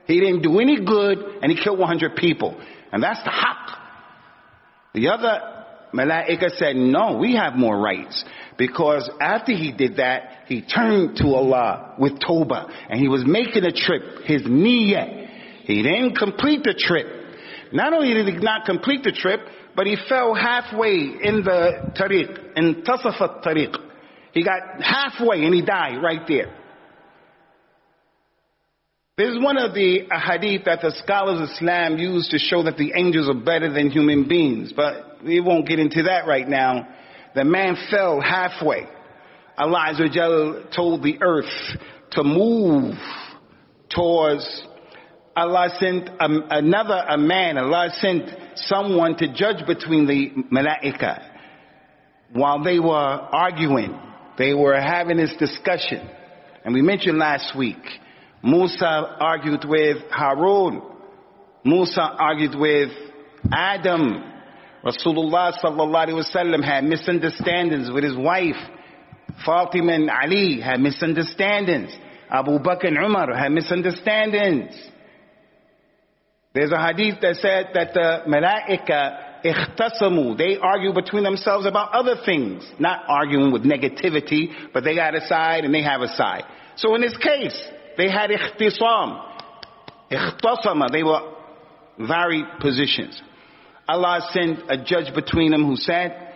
He 0.06 0.18
didn't 0.18 0.42
do 0.42 0.58
any 0.58 0.84
good 0.84 1.18
and 1.42 1.52
he 1.52 1.62
killed 1.62 1.78
100 1.78 2.16
people. 2.16 2.58
And 2.90 3.02
that's 3.02 3.22
the 3.22 3.30
haq. 3.30 3.78
The 4.94 5.08
other 5.08 5.51
Malaika 5.92 6.50
said, 6.56 6.76
no, 6.76 7.18
we 7.18 7.34
have 7.34 7.54
more 7.54 7.78
rights. 7.78 8.24
Because 8.56 9.08
after 9.20 9.52
he 9.52 9.72
did 9.72 9.96
that, 9.96 10.44
he 10.46 10.62
turned 10.62 11.16
to 11.18 11.26
Allah 11.28 11.94
with 11.98 12.20
Toba. 12.20 12.66
And 12.88 13.00
he 13.00 13.08
was 13.08 13.24
making 13.26 13.64
a 13.64 13.72
trip, 13.72 14.24
his 14.24 14.42
niyyah. 14.42 15.28
He 15.64 15.82
didn't 15.82 16.16
complete 16.16 16.62
the 16.64 16.74
trip. 16.74 17.06
Not 17.72 17.92
only 17.92 18.14
did 18.14 18.26
he 18.26 18.36
not 18.40 18.66
complete 18.66 19.02
the 19.02 19.12
trip, 19.12 19.40
but 19.74 19.86
he 19.86 19.96
fell 20.08 20.34
halfway 20.34 20.96
in 20.96 21.42
the 21.44 21.92
tariq, 21.96 22.56
in 22.56 22.82
tasafat 22.82 23.42
tariq. 23.42 23.74
He 24.32 24.44
got 24.44 24.82
halfway 24.82 25.44
and 25.44 25.54
he 25.54 25.62
died 25.62 26.02
right 26.02 26.26
there. 26.26 26.54
This 29.18 29.28
is 29.28 29.44
one 29.44 29.58
of 29.58 29.74
the 29.74 30.08
hadith 30.10 30.64
that 30.64 30.80
the 30.80 30.90
scholars 31.04 31.42
of 31.42 31.50
Islam 31.50 31.98
use 31.98 32.30
to 32.30 32.38
show 32.38 32.62
that 32.62 32.78
the 32.78 32.94
angels 32.96 33.28
are 33.28 33.38
better 33.38 33.70
than 33.70 33.90
human 33.90 34.26
beings, 34.26 34.72
but 34.74 35.22
we 35.22 35.38
won't 35.38 35.68
get 35.68 35.78
into 35.78 36.04
that 36.04 36.26
right 36.26 36.48
now. 36.48 36.88
The 37.34 37.44
man 37.44 37.76
fell 37.90 38.22
halfway. 38.22 38.88
Allah 39.58 39.92
told 40.74 41.02
the 41.02 41.18
earth 41.20 41.44
to 42.12 42.24
move 42.24 42.94
towards 43.90 44.66
Allah 45.36 45.68
sent 45.78 46.08
a, 46.08 46.28
another 46.56 47.04
a 47.06 47.18
man, 47.18 47.58
Allah 47.58 47.90
sent 48.00 48.30
someone 48.56 49.18
to 49.18 49.30
judge 49.34 49.66
between 49.66 50.06
the 50.06 50.30
malaika. 50.50 51.22
While 52.32 52.64
they 52.64 52.78
were 52.78 52.94
arguing, 52.94 53.94
they 54.38 54.54
were 54.54 54.80
having 54.80 55.18
this 55.18 55.34
discussion. 55.38 56.08
And 56.64 56.72
we 56.72 56.80
mentioned 56.80 57.18
last 57.18 57.54
week, 57.54 57.76
Musa 58.42 59.16
argued 59.20 59.64
with 59.64 59.98
Harun. 60.10 60.82
Musa 61.64 62.02
argued 62.02 62.54
with 62.54 62.90
Adam. 63.52 64.24
Rasulullah 64.84 65.52
sallallahu 65.62 66.08
alaihi 66.08 66.24
wasallam 66.24 66.64
had 66.64 66.84
misunderstandings 66.84 67.90
with 67.90 68.02
his 68.02 68.16
wife. 68.16 68.56
Fatima 69.46 69.92
and 69.92 70.10
Ali 70.10 70.60
had 70.60 70.80
misunderstandings. 70.80 71.96
Abu 72.30 72.58
Bakr 72.58 72.88
and 72.88 72.98
Umar 72.98 73.34
had 73.36 73.52
misunderstandings. 73.52 74.74
There's 76.54 76.72
a 76.72 76.84
hadith 76.84 77.20
that 77.22 77.36
said 77.36 77.68
that 77.74 77.94
the 77.94 78.22
malaika 78.28 79.44
ikhtasamu, 79.44 80.36
they 80.36 80.58
argue 80.58 80.92
between 80.92 81.24
themselves 81.24 81.64
about 81.64 81.92
other 81.92 82.16
things, 82.24 82.68
not 82.78 83.04
arguing 83.08 83.52
with 83.52 83.64
negativity, 83.64 84.48
but 84.72 84.84
they 84.84 84.94
got 84.94 85.14
a 85.14 85.26
side 85.26 85.64
and 85.64 85.74
they 85.74 85.82
have 85.82 86.00
a 86.00 86.08
side. 86.08 86.44
So 86.76 86.94
in 86.94 87.00
this 87.00 87.16
case, 87.16 87.58
they 87.96 88.10
had 88.10 88.30
ikhtisam, 88.30 89.24
ikhtasama, 90.10 90.90
they 90.90 91.02
were 91.02 91.32
varied 91.98 92.46
positions. 92.60 93.20
Allah 93.88 94.20
sent 94.30 94.70
a 94.70 94.82
judge 94.82 95.14
between 95.14 95.50
them 95.50 95.66
who 95.66 95.76
said, 95.76 96.32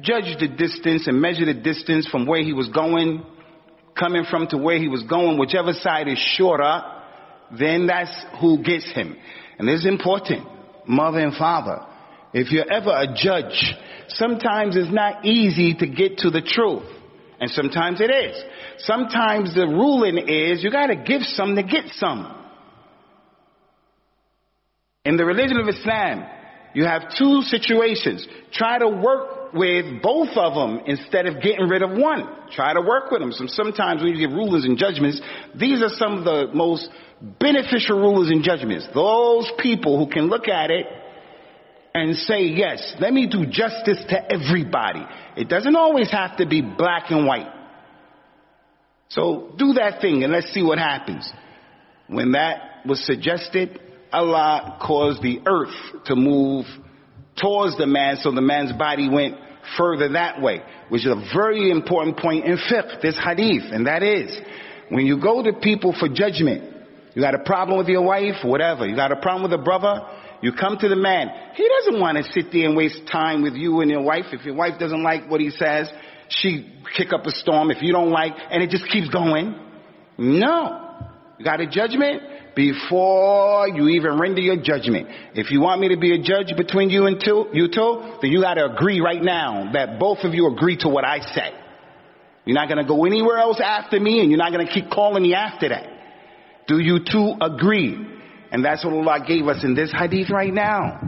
judge 0.00 0.36
the 0.38 0.48
distance 0.48 1.06
and 1.06 1.20
measure 1.20 1.46
the 1.46 1.54
distance 1.54 2.06
from 2.08 2.26
where 2.26 2.42
he 2.42 2.52
was 2.52 2.68
going, 2.68 3.24
coming 3.98 4.24
from 4.28 4.46
to 4.48 4.58
where 4.58 4.78
he 4.78 4.88
was 4.88 5.02
going, 5.04 5.38
whichever 5.38 5.72
side 5.72 6.08
is 6.08 6.18
shorter, 6.18 6.82
then 7.58 7.86
that's 7.86 8.24
who 8.40 8.62
gets 8.62 8.90
him. 8.92 9.16
And 9.58 9.68
this 9.68 9.80
is 9.80 9.86
important, 9.86 10.46
mother 10.86 11.20
and 11.20 11.34
father. 11.34 11.86
If 12.32 12.50
you're 12.50 12.70
ever 12.70 12.90
a 12.90 13.14
judge, 13.14 13.74
sometimes 14.08 14.76
it's 14.76 14.92
not 14.92 15.24
easy 15.24 15.74
to 15.74 15.86
get 15.86 16.18
to 16.18 16.30
the 16.30 16.42
truth. 16.42 16.90
And 17.40 17.50
sometimes 17.50 18.00
it 18.00 18.10
is. 18.10 18.42
Sometimes 18.78 19.54
the 19.54 19.66
ruling 19.66 20.18
is 20.28 20.62
you 20.62 20.70
gotta 20.70 20.96
give 20.96 21.22
some 21.22 21.56
to 21.56 21.62
get 21.62 21.84
some. 21.96 22.42
In 25.04 25.16
the 25.16 25.24
religion 25.24 25.58
of 25.58 25.68
Islam, 25.68 26.24
you 26.74 26.84
have 26.84 27.02
two 27.16 27.42
situations. 27.42 28.26
Try 28.52 28.78
to 28.78 28.88
work 28.88 29.52
with 29.54 30.02
both 30.02 30.30
of 30.36 30.54
them 30.54 30.80
instead 30.86 31.26
of 31.26 31.40
getting 31.40 31.68
rid 31.68 31.82
of 31.82 31.90
one. 31.90 32.26
Try 32.50 32.74
to 32.74 32.80
work 32.80 33.10
with 33.10 33.20
them. 33.20 33.32
So 33.32 33.46
sometimes 33.46 34.02
when 34.02 34.14
you 34.14 34.26
give 34.26 34.36
rulers 34.36 34.64
and 34.64 34.76
judgments, 34.76 35.20
these 35.54 35.80
are 35.82 35.90
some 35.90 36.18
of 36.18 36.24
the 36.24 36.48
most 36.52 36.88
beneficial 37.38 38.00
rulers 38.00 38.30
and 38.30 38.42
judgments. 38.42 38.88
Those 38.94 39.50
people 39.60 40.04
who 40.04 40.10
can 40.10 40.26
look 40.26 40.48
at 40.48 40.70
it 40.70 40.86
and 41.94 42.16
say, 42.16 42.42
yes, 42.42 42.94
let 42.98 43.12
me 43.12 43.28
do 43.28 43.46
justice 43.46 44.02
to 44.08 44.32
everybody. 44.32 45.06
It 45.36 45.48
doesn't 45.48 45.76
always 45.76 46.10
have 46.10 46.38
to 46.38 46.46
be 46.46 46.60
black 46.60 47.10
and 47.10 47.24
white. 47.24 47.46
So 49.14 49.52
do 49.56 49.74
that 49.74 50.00
thing 50.00 50.24
and 50.24 50.32
let's 50.32 50.52
see 50.52 50.62
what 50.62 50.78
happens. 50.78 51.30
When 52.08 52.32
that 52.32 52.84
was 52.84 53.04
suggested, 53.06 53.80
Allah 54.12 54.78
caused 54.84 55.22
the 55.22 55.40
earth 55.46 56.04
to 56.06 56.16
move 56.16 56.66
towards 57.40 57.78
the 57.78 57.86
man 57.86 58.16
so 58.16 58.32
the 58.32 58.42
man's 58.42 58.72
body 58.72 59.08
went 59.08 59.36
further 59.78 60.10
that 60.10 60.42
way, 60.42 60.62
which 60.88 61.06
is 61.06 61.12
a 61.12 61.24
very 61.34 61.70
important 61.70 62.18
point 62.18 62.44
in 62.44 62.56
fiqh, 62.56 63.00
this 63.00 63.18
hadith, 63.18 63.72
and 63.72 63.86
that 63.86 64.02
is, 64.02 64.36
when 64.90 65.06
you 65.06 65.20
go 65.20 65.42
to 65.42 65.52
people 65.54 65.94
for 65.98 66.08
judgment, 66.08 66.72
you 67.14 67.22
got 67.22 67.34
a 67.34 67.42
problem 67.44 67.78
with 67.78 67.88
your 67.88 68.02
wife, 68.02 68.44
whatever, 68.44 68.86
you 68.86 68.94
got 68.94 69.10
a 69.10 69.16
problem 69.16 69.50
with 69.50 69.58
a 69.58 69.62
brother, 69.62 70.06
you 70.42 70.52
come 70.52 70.76
to 70.78 70.88
the 70.88 70.96
man. 70.96 71.28
He 71.54 71.66
doesn't 71.78 72.00
want 72.00 72.18
to 72.18 72.24
sit 72.32 72.52
there 72.52 72.66
and 72.66 72.76
waste 72.76 73.00
time 73.10 73.42
with 73.42 73.54
you 73.54 73.80
and 73.80 73.90
your 73.90 74.02
wife. 74.02 74.26
If 74.32 74.44
your 74.44 74.54
wife 74.54 74.78
doesn't 74.78 75.02
like 75.02 75.30
what 75.30 75.40
he 75.40 75.48
says, 75.48 75.90
she 76.40 76.72
kick 76.96 77.12
up 77.12 77.26
a 77.26 77.30
storm. 77.30 77.70
If 77.70 77.82
you 77.82 77.92
don't 77.92 78.10
like, 78.10 78.32
and 78.50 78.62
it 78.62 78.70
just 78.70 78.88
keeps 78.90 79.08
going. 79.08 79.54
No. 80.18 80.80
You 81.38 81.44
got 81.44 81.60
a 81.60 81.66
judgment? 81.66 82.22
before 82.54 83.68
you 83.68 83.88
even 83.88 84.18
render 84.18 84.40
your 84.40 84.56
judgment. 84.56 85.08
If 85.34 85.50
you 85.50 85.60
want 85.60 85.80
me 85.80 85.88
to 85.88 85.96
be 85.96 86.14
a 86.14 86.22
judge 86.22 86.56
between 86.56 86.90
you 86.90 87.06
and 87.06 87.20
two, 87.22 87.46
you 87.52 87.68
two, 87.68 88.18
then 88.22 88.30
you 88.30 88.40
gotta 88.40 88.72
agree 88.72 89.00
right 89.00 89.22
now 89.22 89.72
that 89.72 89.98
both 89.98 90.18
of 90.22 90.34
you 90.34 90.52
agree 90.52 90.76
to 90.78 90.88
what 90.88 91.04
I 91.04 91.20
say. 91.20 91.52
You're 92.44 92.54
not 92.54 92.68
gonna 92.68 92.86
go 92.86 93.04
anywhere 93.04 93.38
else 93.38 93.60
after 93.62 93.98
me 93.98 94.20
and 94.20 94.30
you're 94.30 94.38
not 94.38 94.52
gonna 94.52 94.70
keep 94.70 94.90
calling 94.90 95.22
me 95.22 95.34
after 95.34 95.68
that. 95.68 95.88
Do 96.66 96.78
you 96.78 97.00
two 97.00 97.34
agree? 97.40 97.96
And 98.50 98.64
that's 98.64 98.84
what 98.84 98.94
Allah 98.94 99.24
gave 99.26 99.48
us 99.48 99.64
in 99.64 99.74
this 99.74 99.92
hadith 99.92 100.30
right 100.30 100.52
now. 100.52 101.00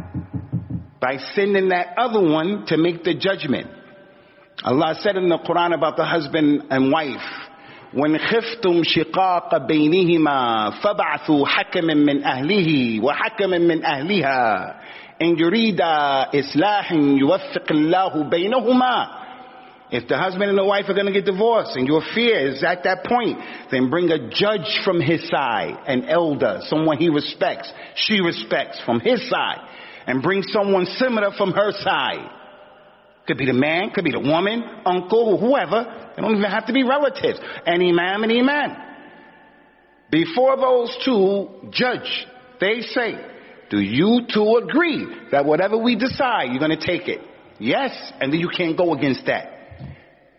By 1.01 1.19
sending 1.35 1.69
that 1.69 1.97
other 1.97 2.21
one 2.21 2.67
to 2.67 2.77
make 2.77 3.05
the 3.05 3.15
judgment. 3.15 3.69
Allah 4.66 4.96
said 5.00 5.16
in 5.16 5.30
the 5.30 5.40
Quran 5.40 5.74
about 5.74 5.98
the 5.98 6.06
husband 6.06 6.64
and 6.70 6.92
wife, 6.92 7.48
وإن 7.94 8.18
خفتم 8.18 8.84
شقاق 8.84 9.58
بينهما 9.68 10.70
فابعثوا 10.70 11.48
حكما 11.48 11.94
من 11.94 12.24
أهله 12.24 13.00
وحكما 13.04 13.58
من 13.58 13.86
أهلها 13.86 14.76
إن 15.22 15.40
يريد 15.40 15.82
إصلاح 16.36 16.92
يوفق 16.94 17.72
الله 17.72 18.24
بينهما 18.24 19.08
If 19.92 20.08
the 20.08 20.18
husband 20.18 20.50
and 20.50 20.58
the 20.58 20.64
wife 20.64 20.86
are 20.88 20.94
going 20.94 21.08
to 21.08 21.12
get 21.12 21.26
divorced 21.26 21.76
and 21.76 21.86
your 21.86 22.02
fear 22.16 22.48
is 22.48 22.64
at 22.64 22.86
that 22.86 23.04
point, 23.04 23.38
then 23.72 23.90
bring 23.90 24.10
a 24.10 24.30
judge 24.30 24.80
from 24.86 25.02
his 25.02 25.28
side, 25.28 25.76
an 25.86 26.06
elder, 26.06 26.62
someone 26.70 26.98
he 26.98 27.10
respects, 27.10 27.70
she 27.96 28.22
respects 28.22 28.80
from 28.86 29.02
his 29.02 29.30
side, 29.30 29.60
and 30.08 30.24
bring 30.24 30.44
someone 30.44 30.86
similar 30.86 31.32
from 31.38 31.52
her 31.52 31.74
side. 31.74 32.26
Could 33.27 33.39
be 33.39 33.47
the 33.47 33.53
man, 33.53 33.91
could 33.91 34.05
be 34.05 34.13
the 34.13 34.21
woman, 34.21 34.63
uncle, 34.85 35.39
whoever, 35.39 36.13
they 36.15 36.23
don't 36.23 36.37
even 36.37 36.51
have 36.51 36.67
to 36.67 36.73
be 36.73 36.85
relatives. 36.85 37.41
An 37.67 37.83
imam 37.83 38.23
and 38.23 38.33
imam. 38.33 38.77
Before 40.11 40.57
those 40.57 40.97
two 41.05 41.71
judge, 41.71 42.27
they 42.61 42.83
say, 42.83 43.19
do 43.71 43.81
you 43.81 44.23
two 44.33 44.61
agree 44.63 45.07
that 45.33 45.45
whatever 45.45 45.77
we 45.77 45.97
decide, 45.97 46.51
you're 46.51 46.61
going 46.61 46.79
to 46.79 46.87
take 46.87 47.09
it? 47.09 47.21
Yes, 47.59 47.91
and 48.21 48.33
then 48.33 48.39
you 48.39 48.49
can't 48.49 48.77
go 48.77 48.95
against 48.95 49.27
that. 49.27 49.53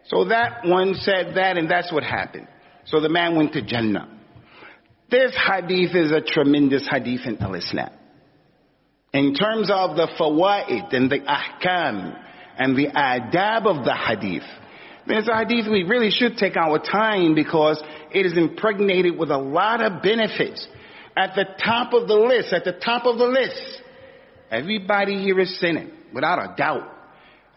So 0.06 0.26
that 0.26 0.62
one 0.64 0.94
said 0.96 1.34
that, 1.36 1.58
and 1.58 1.70
that's 1.70 1.92
what 1.92 2.04
happened. 2.04 2.48
So 2.86 3.02
the 3.02 3.10
man 3.10 3.36
went 3.36 3.54
to 3.54 3.62
Jannah. 3.62 4.18
This 5.12 5.36
hadith 5.36 5.96
is 5.96 6.12
a 6.12 6.22
tremendous 6.22 6.88
hadith 6.90 7.26
in 7.26 7.42
Al-Islam. 7.42 7.90
In 9.14 9.34
terms 9.34 9.70
of 9.72 9.98
the 9.98 10.08
fawaid 10.20 10.94
and 10.94 11.10
the 11.10 11.20
ahkam 11.20 12.24
and 12.58 12.76
the 12.76 12.88
adab 12.88 13.66
of 13.66 13.86
the 13.86 13.96
hadith, 13.96 14.44
it's 15.10 15.28
a 15.28 15.38
hadith 15.38 15.72
we 15.72 15.84
really 15.84 16.12
should 16.12 16.38
take 16.38 16.58
our 16.58 16.80
time 16.80 17.34
because 17.34 17.82
it 18.14 18.26
is 18.26 18.38
impregnated 18.38 19.18
with 19.18 19.32
a 19.32 19.38
lot 19.38 19.82
of 19.82 20.02
benefits. 20.02 20.68
At 21.16 21.34
the 21.36 21.46
top 21.64 21.94
of 21.94 22.08
the 22.08 22.16
list, 22.16 22.54
at 22.54 22.64
the 22.64 22.74
top 22.74 23.06
of 23.06 23.18
the 23.18 23.26
list, 23.26 23.82
everybody 24.52 25.18
here 25.24 25.40
is 25.40 25.60
sinning, 25.60 25.92
without 26.14 26.40
a 26.40 26.56
doubt. 26.56 26.94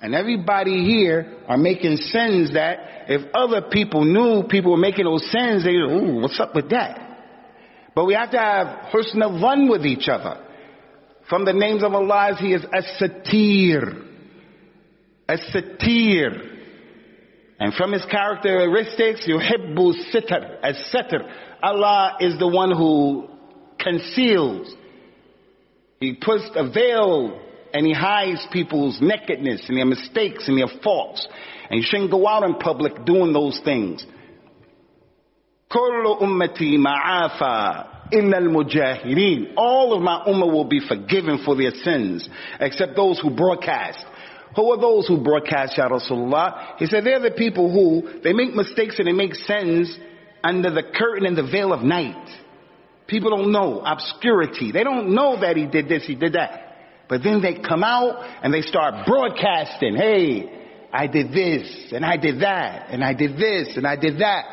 And 0.00 0.14
everybody 0.14 0.84
here 0.84 1.40
are 1.46 1.58
making 1.58 1.96
sins 1.96 2.54
that 2.54 2.78
if 3.08 3.34
other 3.34 3.68
people 3.70 4.04
knew 4.04 4.44
people 4.48 4.70
were 4.72 4.78
making 4.78 5.04
those 5.04 5.30
sins, 5.30 5.64
they 5.64 5.76
would, 5.76 5.90
ooh, 5.90 6.20
what's 6.22 6.40
up 6.40 6.54
with 6.54 6.70
that? 6.70 7.06
But 7.94 8.06
we 8.06 8.14
have 8.14 8.30
to 8.30 8.38
have 8.38 8.92
husn 8.92 9.42
one 9.42 9.68
with 9.68 9.84
each 9.84 10.08
other. 10.08 10.46
From 11.28 11.44
the 11.44 11.52
names 11.52 11.82
of 11.82 11.92
Allah, 11.92 12.36
He 12.38 12.54
is 12.54 12.64
as-satir. 12.72 14.09
As-satir. 15.30 16.58
And 17.60 17.74
from 17.74 17.92
his 17.92 18.04
characteristics, 18.10 19.28
yuhibbu 19.28 19.92
sitr, 20.12 20.58
as 20.62 20.76
sitr. 20.92 21.20
Allah 21.62 22.16
is 22.20 22.38
the 22.38 22.48
one 22.48 22.72
who 22.72 23.28
conceals. 23.78 24.74
He 26.00 26.14
puts 26.14 26.50
a 26.56 26.70
veil 26.70 27.40
and 27.72 27.86
he 27.86 27.92
hides 27.92 28.44
people's 28.50 28.98
nakedness 29.00 29.68
and 29.68 29.76
their 29.76 29.86
mistakes 29.86 30.48
and 30.48 30.58
their 30.58 30.80
faults. 30.82 31.28
And 31.68 31.80
you 31.80 31.86
shouldn't 31.88 32.10
go 32.10 32.26
out 32.26 32.42
in 32.42 32.54
public 32.54 33.04
doing 33.04 33.32
those 33.32 33.60
things. 33.64 34.04
All 39.56 39.94
of 39.94 40.02
my 40.02 40.24
ummah 40.26 40.52
will 40.52 40.64
be 40.64 40.80
forgiven 40.80 41.38
for 41.44 41.54
their 41.54 41.70
sins, 41.70 42.28
except 42.58 42.96
those 42.96 43.20
who 43.20 43.30
broadcast. 43.30 44.04
Who 44.56 44.72
are 44.72 44.80
those 44.80 45.06
who 45.06 45.22
broadcast 45.22 45.76
Ya 45.76 45.88
Rasulullah? 45.88 46.76
He 46.78 46.86
said 46.86 47.04
they're 47.04 47.20
the 47.20 47.30
people 47.30 47.70
who, 47.72 48.20
they 48.22 48.32
make 48.32 48.54
mistakes 48.54 48.98
and 48.98 49.06
they 49.06 49.12
make 49.12 49.34
sins 49.34 49.96
under 50.42 50.70
the 50.70 50.82
curtain 50.82 51.26
and 51.26 51.36
the 51.36 51.48
veil 51.50 51.72
of 51.72 51.82
night. 51.82 52.28
People 53.06 53.30
don't 53.30 53.52
know 53.52 53.80
obscurity. 53.80 54.72
They 54.72 54.84
don't 54.84 55.14
know 55.14 55.40
that 55.40 55.56
he 55.56 55.66
did 55.66 55.88
this, 55.88 56.04
he 56.04 56.14
did 56.14 56.34
that. 56.34 56.70
But 57.08 57.22
then 57.24 57.42
they 57.42 57.54
come 57.60 57.82
out 57.82 58.24
and 58.42 58.54
they 58.54 58.62
start 58.62 59.06
broadcasting, 59.06 59.96
hey, 59.96 60.88
I 60.92 61.06
did 61.06 61.32
this 61.32 61.92
and 61.92 62.04
I 62.04 62.16
did 62.16 62.40
that 62.40 62.90
and 62.90 63.02
I 63.04 63.14
did 63.14 63.36
this 63.36 63.76
and 63.76 63.86
I 63.86 63.96
did 63.96 64.20
that. 64.20 64.44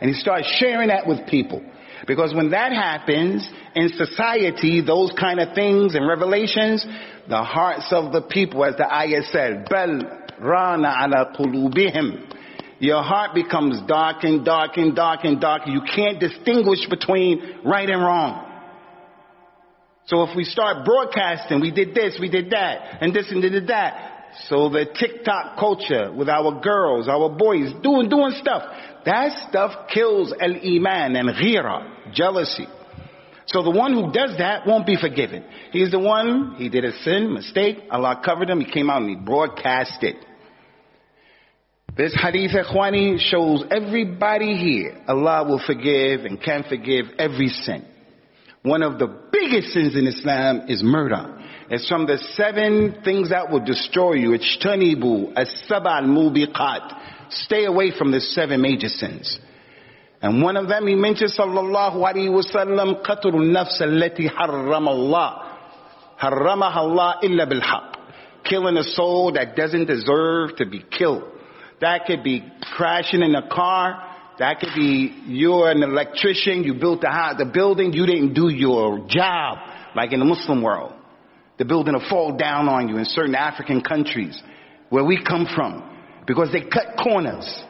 And 0.00 0.10
he 0.10 0.14
starts 0.14 0.46
sharing 0.58 0.88
that 0.88 1.06
with 1.06 1.26
people. 1.28 1.62
Because 2.06 2.34
when 2.34 2.50
that 2.50 2.72
happens 2.72 3.48
in 3.74 3.90
society, 3.90 4.82
those 4.84 5.12
kind 5.18 5.38
of 5.38 5.54
things 5.54 5.94
and 5.94 6.08
revelations, 6.08 6.84
the 7.30 7.44
hearts 7.44 7.86
of 7.92 8.12
the 8.12 8.22
people, 8.22 8.64
as 8.64 8.76
the 8.76 8.92
ayah 8.92 9.22
said, 9.30 9.68
bel 9.70 10.02
rana 10.40 10.92
ala 11.04 11.32
qulubihim. 11.38 12.26
your 12.80 13.02
heart 13.04 13.34
becomes 13.34 13.80
dark 13.86 14.24
and 14.24 14.44
dark 14.44 14.76
and 14.76 14.96
dark 14.96 15.20
and 15.22 15.40
dark. 15.40 15.62
You 15.66 15.80
can't 15.82 16.18
distinguish 16.18 16.88
between 16.88 17.60
right 17.64 17.88
and 17.88 18.02
wrong. 18.02 18.46
So 20.06 20.24
if 20.24 20.36
we 20.36 20.42
start 20.42 20.84
broadcasting, 20.84 21.60
we 21.60 21.70
did 21.70 21.94
this, 21.94 22.18
we 22.20 22.28
did 22.28 22.50
that, 22.50 22.98
and 23.00 23.14
this 23.14 23.30
and 23.30 23.40
did 23.40 23.68
that. 23.68 24.32
So 24.48 24.68
the 24.68 24.86
TikTok 24.86 25.56
culture 25.56 26.12
with 26.12 26.28
our 26.28 26.60
girls, 26.60 27.06
our 27.06 27.28
boys, 27.28 27.72
doing, 27.80 28.08
doing 28.08 28.32
stuff. 28.40 28.62
That 29.04 29.48
stuff 29.48 29.88
kills 29.94 30.32
al-iman 30.32 31.14
and 31.14 31.28
ghira, 31.30 32.12
jealousy. 32.12 32.66
So 33.52 33.64
the 33.64 33.70
one 33.70 33.92
who 33.94 34.12
does 34.12 34.38
that 34.38 34.64
won't 34.64 34.86
be 34.86 34.96
forgiven. 34.96 35.44
He's 35.72 35.90
the 35.90 35.98
one, 35.98 36.54
he 36.56 36.68
did 36.68 36.84
a 36.84 36.92
sin, 37.02 37.34
mistake, 37.34 37.78
Allah 37.90 38.22
covered 38.24 38.48
him, 38.48 38.60
he 38.60 38.70
came 38.70 38.88
out 38.88 39.02
and 39.02 39.10
he 39.10 39.16
broadcast 39.16 40.02
it. 40.02 40.16
This 41.96 42.14
hadith, 42.14 42.52
Ikhwani, 42.52 43.18
shows 43.18 43.64
everybody 43.68 44.56
here, 44.56 45.02
Allah 45.08 45.44
will 45.48 45.60
forgive 45.66 46.24
and 46.24 46.40
can 46.40 46.62
forgive 46.68 47.06
every 47.18 47.48
sin. 47.48 47.84
One 48.62 48.84
of 48.84 49.00
the 49.00 49.08
biggest 49.32 49.72
sins 49.72 49.96
in 49.96 50.06
Islam 50.06 50.66
is 50.68 50.82
murder. 50.84 51.36
It's 51.70 51.88
from 51.88 52.06
the 52.06 52.18
seven 52.34 53.00
things 53.04 53.30
that 53.30 53.50
will 53.50 53.64
destroy 53.64 54.12
you. 54.14 54.32
It's 54.32 54.58
tanibu, 54.64 55.32
as-sab'al 55.34 56.04
mubiqat. 56.04 57.32
Stay 57.32 57.64
away 57.64 57.90
from 57.96 58.12
the 58.12 58.20
seven 58.20 58.60
major 58.60 58.88
sins. 58.88 59.40
And 60.21 60.41
one 60.41 60.57
of 60.57 60.67
them 60.67 60.87
he 60.87 60.95
mentions 60.95 61.37
sallallahu 61.37 61.97
alayhi 61.97 62.31
wa 62.31 62.41
sallam 62.41 63.01
قتل 63.03 63.35
النفس 63.35 63.81
التي 63.81 64.29
حرم 64.29 64.89
الله 64.89 65.33
حرمها 66.17 66.81
الله 66.81 67.13
إلا 67.23 67.43
بالحق 67.43 67.95
killing 68.45 68.77
a 68.77 68.83
soul 68.83 69.33
that 69.33 69.55
doesn't 69.55 69.85
deserve 69.85 70.55
to 70.57 70.65
be 70.65 70.83
killed. 70.97 71.23
That 71.81 72.05
could 72.05 72.23
be 72.23 72.43
crashing 72.77 73.21
in 73.21 73.35
a 73.35 73.49
car. 73.49 74.01
That 74.39 74.59
could 74.59 74.73
be 74.75 75.23
you're 75.27 75.69
an 75.71 75.83
electrician. 75.83 76.63
You 76.63 76.75
built 76.75 77.01
the 77.01 77.09
house, 77.09 77.35
the 77.37 77.45
building. 77.45 77.93
You 77.93 78.05
didn't 78.05 78.33
do 78.33 78.49
your 78.49 79.05
job 79.07 79.57
like 79.95 80.13
in 80.13 80.19
the 80.19 80.25
Muslim 80.25 80.61
world. 80.61 80.93
The 81.57 81.65
building 81.65 81.93
will 81.93 82.07
fall 82.09 82.37
down 82.37 82.67
on 82.67 82.89
you 82.89 82.97
in 82.97 83.05
certain 83.05 83.35
African 83.35 83.81
countries 83.81 84.41
where 84.89 85.03
we 85.03 85.23
come 85.23 85.47
from 85.53 85.83
because 86.27 86.51
they 86.51 86.61
cut 86.61 86.97
corners. 87.01 87.63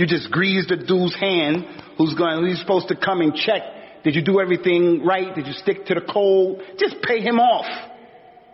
You 0.00 0.06
just 0.06 0.30
grease 0.30 0.66
the 0.66 0.76
dude's 0.76 1.14
hand 1.14 1.66
who's 1.98 2.14
going, 2.14 2.42
who's 2.42 2.58
supposed 2.58 2.88
to 2.88 2.96
come 2.96 3.20
and 3.20 3.34
check. 3.34 3.60
Did 4.02 4.14
you 4.14 4.24
do 4.24 4.40
everything 4.40 5.04
right? 5.04 5.34
Did 5.34 5.46
you 5.46 5.52
stick 5.52 5.84
to 5.84 5.94
the 5.94 6.00
code? 6.00 6.62
Just 6.78 7.02
pay 7.02 7.20
him 7.20 7.38
off. 7.38 7.66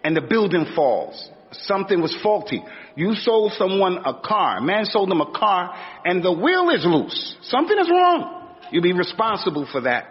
And 0.02 0.16
the 0.16 0.22
building 0.22 0.66
falls. 0.74 1.30
Something 1.52 2.02
was 2.02 2.18
faulty. 2.20 2.64
You 2.96 3.14
sold 3.14 3.52
someone 3.52 3.98
a 3.98 4.14
car. 4.26 4.58
A 4.58 4.60
Man 4.60 4.86
sold 4.86 5.08
them 5.08 5.20
a 5.20 5.30
car 5.30 5.72
and 6.04 6.20
the 6.20 6.32
wheel 6.32 6.68
is 6.70 6.84
loose. 6.84 7.36
Something 7.42 7.78
is 7.78 7.88
wrong. 7.88 8.48
You'll 8.72 8.82
be 8.82 8.92
responsible 8.92 9.68
for 9.70 9.82
that. 9.82 10.06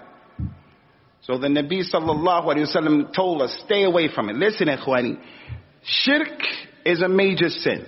So 1.24 1.38
the 1.38 1.50
Nabi 1.50 1.82
sallallahu 1.84 2.45
alayhi 2.45 2.74
wasallam 2.74 3.13
told 3.13 3.41
us, 3.41 3.62
stay 3.65 3.84
away 3.84 4.08
from 4.08 4.30
it. 4.30 4.38
Listen, 4.38 4.69
ikhwani. 4.69 5.19
Shirk 5.84 6.39
is 6.86 7.02
a 7.02 7.10
major 7.10 7.50
sin. 7.50 7.86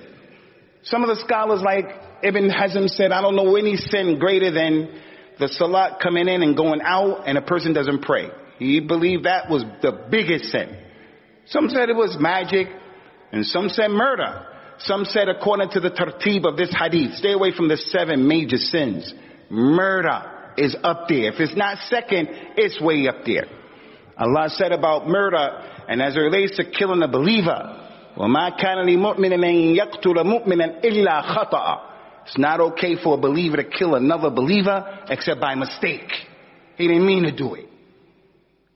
Some 0.83 1.03
of 1.03 1.07
the 1.07 1.23
scholars 1.25 1.61
like 1.61 2.06
Ibn 2.22 2.50
Hazm 2.50 2.88
said, 2.88 3.12
I 3.12 3.20
don't 3.20 3.36
know 3.36 3.56
any 3.56 3.76
sin 3.76 4.18
greater 4.18 4.50
than 4.50 5.00
the 5.38 5.48
salat 5.48 6.00
coming 6.00 6.28
in 6.28 6.42
and 6.42 6.56
going 6.56 6.80
out 6.82 7.24
and 7.26 7.36
a 7.36 7.42
person 7.42 7.72
doesn't 7.72 8.02
pray. 8.02 8.28
He 8.58 8.80
believed 8.80 9.24
that 9.24 9.50
was 9.50 9.64
the 9.82 10.06
biggest 10.10 10.46
sin. 10.46 10.76
Some 11.46 11.68
said 11.68 11.88
it 11.88 11.96
was 11.96 12.16
magic 12.20 12.68
and 13.32 13.44
some 13.44 13.68
said 13.68 13.90
murder. 13.90 14.46
Some 14.78 15.04
said 15.04 15.28
according 15.28 15.70
to 15.70 15.80
the 15.80 15.90
tartib 15.90 16.44
of 16.44 16.56
this 16.56 16.74
hadith, 16.78 17.14
stay 17.14 17.32
away 17.32 17.52
from 17.56 17.68
the 17.68 17.76
seven 17.76 18.28
major 18.28 18.56
sins. 18.56 19.12
Murder 19.50 20.22
is 20.56 20.76
up 20.82 21.08
there. 21.08 21.32
If 21.32 21.40
it's 21.40 21.56
not 21.56 21.78
second, 21.88 22.28
it's 22.56 22.80
way 22.80 23.08
up 23.08 23.24
there. 23.24 23.46
Allah 24.16 24.48
said 24.48 24.72
about 24.72 25.08
murder 25.08 25.62
and 25.88 26.00
as 26.00 26.16
it 26.16 26.20
relates 26.20 26.56
to 26.56 26.70
killing 26.70 27.02
a 27.02 27.08
believer, 27.08 27.78
وَمَا 28.16 28.60
كَانَ 28.60 28.84
لِمُؤْمِنٍ 28.86 29.32
أَن 29.32 29.76
يَقْتُلَ 29.76 30.24
مُؤْمِنًا 30.24 30.84
إِلَّا 30.84 31.34
خَطَأً 31.34 31.92
it's 32.27 32.37
not 32.37 32.59
okay 32.59 32.95
for 33.01 33.15
a 33.15 33.17
believer 33.17 33.57
to 33.57 33.63
kill 33.63 33.95
another 33.95 34.29
believer 34.29 35.05
except 35.09 35.39
by 35.39 35.55
mistake. 35.55 36.11
He 36.75 36.87
didn't 36.87 37.05
mean 37.05 37.23
to 37.23 37.31
do 37.31 37.55
it. 37.55 37.65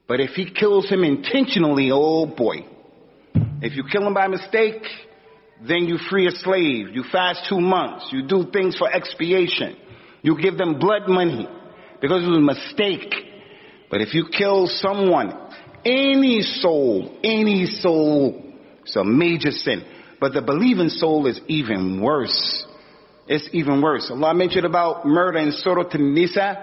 But 0.08 0.22
if 0.22 0.32
he 0.32 0.52
kills 0.52 0.90
him 0.90 1.04
intentionally, 1.04 1.90
oh 1.92 2.26
boy. 2.26 2.66
If 3.62 3.76
you 3.76 3.84
kill 3.92 4.08
him 4.08 4.14
by 4.14 4.28
mistake, 4.28 4.84
then 5.68 5.86
you 5.86 5.98
free 6.10 6.28
a 6.28 6.32
slave. 6.32 6.90
You 6.94 7.04
fast 7.12 7.42
two 7.50 7.60
months. 7.60 8.08
You 8.12 8.24
do 8.26 8.50
things 8.52 8.78
for 8.78 8.90
expiation. 8.90 9.76
You 10.22 10.42
give 10.42 10.58
them 10.58 10.80
blood 10.80 11.08
money 11.08 11.48
because 12.02 12.24
it 12.24 12.28
was 12.28 12.38
a 12.38 12.42
mistake. 12.42 13.14
But 13.90 14.02
if 14.02 14.14
you 14.14 14.28
kill 14.36 14.68
someone, 14.68 15.34
any 15.84 16.42
soul, 16.42 17.20
any 17.24 17.66
soul, 17.66 18.54
it's 18.84 18.96
a 18.96 19.04
major 19.04 19.52
sin. 19.52 19.84
But 20.22 20.34
the 20.34 20.42
believing 20.42 20.90
soul 20.90 21.28
is 21.28 21.40
even 21.48 22.02
worse. 22.02 22.66
It's 23.31 23.49
even 23.53 23.83
worse. 23.83 24.11
Allah 24.11 24.35
mentioned 24.35 24.67
about 24.67 25.05
murder 25.07 25.39
in 25.39 25.53
Surah 25.53 25.89
An-Nisa. 25.93 26.57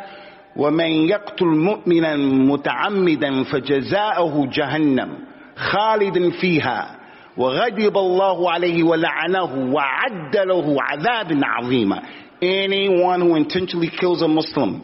ومن 0.55 1.09
يقتل 1.09 1.45
مؤمنا 1.45 2.15
متعمدا 2.15 3.43
فجزاؤه 3.43 4.47
جهنم 4.53 5.09
خالد 5.55 6.29
فيها 6.29 6.99
وغضب 7.37 7.97
الله 7.97 8.51
عليه 8.51 8.83
ولعنه 8.83 9.73
وعد 9.73 10.37
له 10.37 10.77
عذاب 10.81 11.39
عظيما 11.43 12.01
anyone 12.43 13.21
who 13.21 13.35
intentionally 13.35 13.89
kills 13.99 14.21
a 14.21 14.27
Muslim 14.27 14.83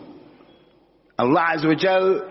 Allah 1.19 1.53
Azza 1.53 1.67
wa 1.67 1.75
Jal 1.75 2.21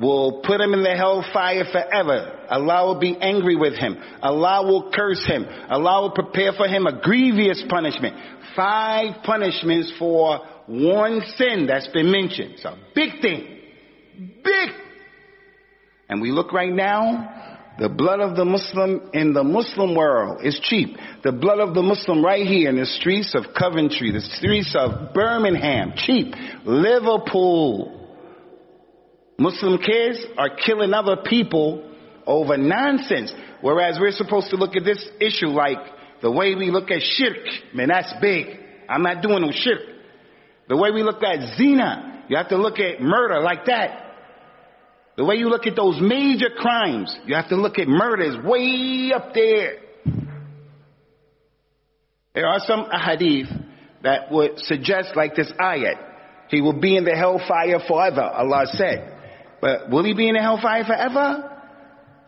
will 0.00 0.42
put 0.44 0.60
him 0.60 0.74
in 0.74 0.82
the 0.82 0.94
hellfire 0.96 1.64
forever. 1.70 2.46
Allah 2.50 2.86
will 2.86 3.00
be 3.00 3.16
angry 3.20 3.56
with 3.56 3.74
him. 3.74 3.96
Allah 4.22 4.64
will 4.64 4.90
curse 4.92 5.24
him. 5.26 5.46
Allah 5.68 6.02
will 6.02 6.10
prepare 6.10 6.52
for 6.52 6.66
him 6.66 6.86
a 6.86 7.00
grievous 7.00 7.62
punishment. 7.68 8.16
Five 8.54 9.22
punishments 9.24 9.92
for 9.98 10.40
one 10.66 11.22
sin 11.36 11.66
that's 11.66 11.88
been 11.88 12.10
mentioned. 12.10 12.54
It's 12.54 12.64
a 12.64 12.76
big 12.94 13.20
thing. 13.20 13.58
Big. 14.44 14.70
And 16.08 16.20
we 16.20 16.30
look 16.30 16.52
right 16.52 16.72
now, 16.72 17.74
the 17.78 17.88
blood 17.88 18.20
of 18.20 18.36
the 18.36 18.44
Muslim 18.44 19.10
in 19.12 19.32
the 19.34 19.44
Muslim 19.44 19.94
world 19.94 20.44
is 20.44 20.58
cheap. 20.62 20.96
The 21.22 21.32
blood 21.32 21.60
of 21.60 21.74
the 21.74 21.82
Muslim 21.82 22.24
right 22.24 22.44
here 22.44 22.70
in 22.70 22.76
the 22.76 22.86
streets 22.86 23.34
of 23.34 23.54
Coventry, 23.56 24.10
the 24.10 24.20
streets 24.20 24.74
of 24.76 25.14
Birmingham, 25.14 25.92
cheap. 25.96 26.34
Liverpool, 26.64 27.97
Muslim 29.38 29.78
kids 29.78 30.24
are 30.36 30.50
killing 30.50 30.92
other 30.92 31.16
people 31.24 31.88
over 32.26 32.56
nonsense. 32.56 33.32
Whereas 33.60 33.98
we're 34.00 34.12
supposed 34.12 34.50
to 34.50 34.56
look 34.56 34.76
at 34.76 34.84
this 34.84 35.08
issue 35.20 35.48
like 35.48 35.78
the 36.22 36.30
way 36.30 36.54
we 36.54 36.70
look 36.70 36.90
at 36.90 37.00
shirk. 37.02 37.46
Man, 37.72 37.88
that's 37.88 38.12
big. 38.20 38.46
I'm 38.88 39.02
not 39.02 39.22
doing 39.22 39.42
no 39.42 39.52
shirk. 39.52 39.80
The 40.68 40.76
way 40.76 40.90
we 40.90 41.02
look 41.02 41.22
at 41.22 41.56
zina, 41.56 42.24
you 42.28 42.36
have 42.36 42.48
to 42.48 42.56
look 42.56 42.78
at 42.78 43.00
murder 43.00 43.40
like 43.40 43.66
that. 43.66 44.06
The 45.16 45.24
way 45.24 45.36
you 45.36 45.48
look 45.48 45.66
at 45.66 45.74
those 45.74 46.00
major 46.00 46.50
crimes, 46.56 47.16
you 47.26 47.34
have 47.34 47.48
to 47.48 47.56
look 47.56 47.78
at 47.78 47.88
murders 47.88 48.36
way 48.44 49.12
up 49.14 49.34
there. 49.34 49.78
There 52.34 52.46
are 52.46 52.60
some 52.60 52.86
ahadith 52.86 53.66
that 54.02 54.30
would 54.30 54.58
suggest 54.60 55.16
like 55.16 55.34
this 55.34 55.50
ayat. 55.60 55.96
He 56.48 56.60
will 56.60 56.78
be 56.78 56.96
in 56.96 57.04
the 57.04 57.16
hellfire 57.16 57.80
forever, 57.86 58.22
Allah 58.22 58.66
said. 58.66 59.17
But 59.60 59.90
will 59.90 60.04
he 60.04 60.14
be 60.14 60.28
in 60.28 60.34
the 60.34 60.40
hellfire 60.42 60.84
forever? 60.84 61.56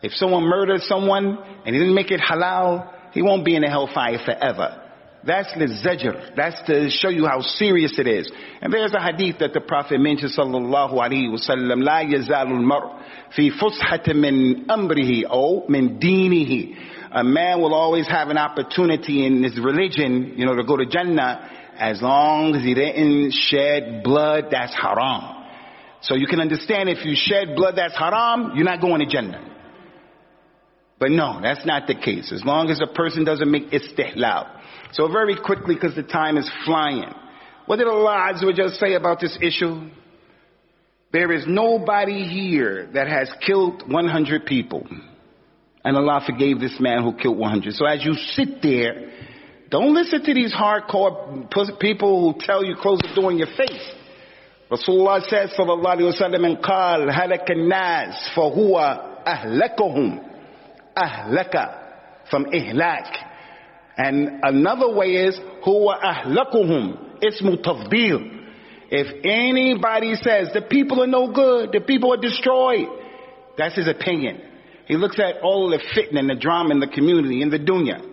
If 0.01 0.13
someone 0.13 0.43
murdered 0.43 0.81
someone 0.81 1.37
and 1.65 1.75
he 1.75 1.79
didn't 1.79 1.93
make 1.93 2.11
it 2.11 2.19
halal, 2.19 2.91
he 3.13 3.21
won't 3.21 3.45
be 3.45 3.55
in 3.55 3.61
the 3.61 3.69
hellfire 3.69 4.17
forever. 4.25 4.77
That's 5.23 5.53
the 5.53 5.67
zajr. 5.67 6.35
That's 6.35 6.59
to 6.63 6.89
show 6.89 7.09
you 7.09 7.27
how 7.27 7.41
serious 7.41 7.99
it 7.99 8.07
is. 8.07 8.31
And 8.61 8.73
there's 8.73 8.93
a 8.93 8.99
hadith 8.99 9.37
that 9.39 9.53
the 9.53 9.61
Prophet 9.61 9.99
mentioned, 9.99 10.31
sallallahu 10.35 10.93
alaihi 10.93 11.29
wasallam, 11.29 11.83
la 11.83 12.01
yazalu 12.01 12.57
al-mar' 12.57 13.05
min 14.15 14.65
amrihi 14.67 15.23
or 15.29 15.65
min. 15.69 15.99
A 17.13 17.23
man 17.23 17.61
will 17.61 17.75
always 17.75 18.07
have 18.07 18.29
an 18.29 18.37
opportunity 18.37 19.25
in 19.25 19.43
his 19.43 19.59
religion, 19.59 20.33
you 20.37 20.45
know, 20.45 20.55
to 20.55 20.63
go 20.63 20.77
to 20.77 20.87
Jannah, 20.87 21.49
as 21.77 22.01
long 22.01 22.55
as 22.55 22.63
he 22.63 22.73
didn't 22.73 23.31
shed 23.33 24.01
blood, 24.03 24.45
that's 24.49 24.73
haram. 24.73 25.40
So 26.01 26.15
you 26.15 26.27
can 26.27 26.39
understand 26.39 26.89
if 26.89 27.05
you 27.05 27.13
shed 27.15 27.55
blood 27.55 27.75
that's 27.77 27.97
haram, 27.97 28.53
you're 28.55 28.65
not 28.65 28.81
going 28.81 28.99
to 28.99 29.05
Jannah. 29.05 29.47
But 30.99 31.11
no, 31.11 31.39
that's 31.41 31.65
not 31.65 31.87
the 31.87 31.95
case. 31.95 32.31
As 32.31 32.43
long 32.43 32.69
as 32.69 32.79
a 32.81 32.87
person 32.93 33.23
doesn't 33.23 33.49
make 33.49 33.71
istihlal. 33.71 34.47
So 34.93 35.07
very 35.11 35.35
quickly, 35.35 35.75
because 35.75 35.95
the 35.95 36.03
time 36.03 36.37
is 36.37 36.49
flying. 36.65 37.11
What 37.65 37.77
did 37.77 37.87
Allah 37.87 38.33
Azza 38.33 38.45
wa 38.45 38.69
say 38.69 38.93
about 38.93 39.19
this 39.19 39.37
issue? 39.41 39.89
There 41.11 41.31
is 41.31 41.45
nobody 41.47 42.27
here 42.27 42.89
that 42.93 43.07
has 43.07 43.31
killed 43.45 43.83
100 43.91 44.45
people. 44.45 44.87
And 45.83 45.97
Allah 45.97 46.21
forgave 46.25 46.59
this 46.59 46.77
man 46.79 47.03
who 47.03 47.13
killed 47.15 47.37
100. 47.37 47.73
So 47.73 47.85
as 47.85 48.05
you 48.05 48.13
sit 48.13 48.61
there, 48.61 49.09
Don't 49.71 49.93
listen 49.93 50.21
to 50.21 50.33
these 50.33 50.53
hardcore 50.53 51.79
people 51.79 52.33
who 52.33 52.39
tell 52.45 52.63
you 52.63 52.75
close 52.75 52.99
the 52.99 53.15
door 53.15 53.31
in 53.31 53.37
your 53.37 53.47
face. 53.47 53.95
Rasulullah 54.70 55.22
said, 55.28 55.50
sallallahu 55.50 55.96
alayhi 55.96 56.06
wa 56.06 56.28
sallam, 56.28 56.44
and 56.44 56.58
قال 56.58 57.10
هلك 57.10 57.50
الناس 57.50 58.34
فهو 58.34 59.00
أهلكهم 59.26 60.20
أهلك 60.98 61.82
from 62.30 62.46
ihlak. 62.46 63.06
And 63.96 64.40
another 64.42 64.92
way 64.92 65.14
is 65.14 65.38
huwa 65.64 66.00
ahlakuhum 66.02 67.20
ismu 67.22 67.62
tafdil. 67.62 68.32
If 68.90 69.24
anybody 69.24 70.14
says 70.14 70.48
the 70.52 70.62
people 70.62 71.02
are 71.02 71.06
no 71.06 71.32
good, 71.32 71.70
the 71.72 71.80
people 71.80 72.12
are 72.12 72.20
destroyed, 72.20 72.88
that's 73.56 73.76
his 73.76 73.88
opinion. 73.88 74.42
He 74.86 74.96
looks 74.96 75.18
at 75.18 75.42
all 75.42 75.70
the 75.70 75.78
fitna 75.78 76.20
and 76.20 76.30
the 76.30 76.34
drama 76.34 76.70
in 76.70 76.80
the 76.80 76.86
community, 76.86 77.42
in 77.42 77.50
the 77.50 77.58
dunya. 77.58 78.09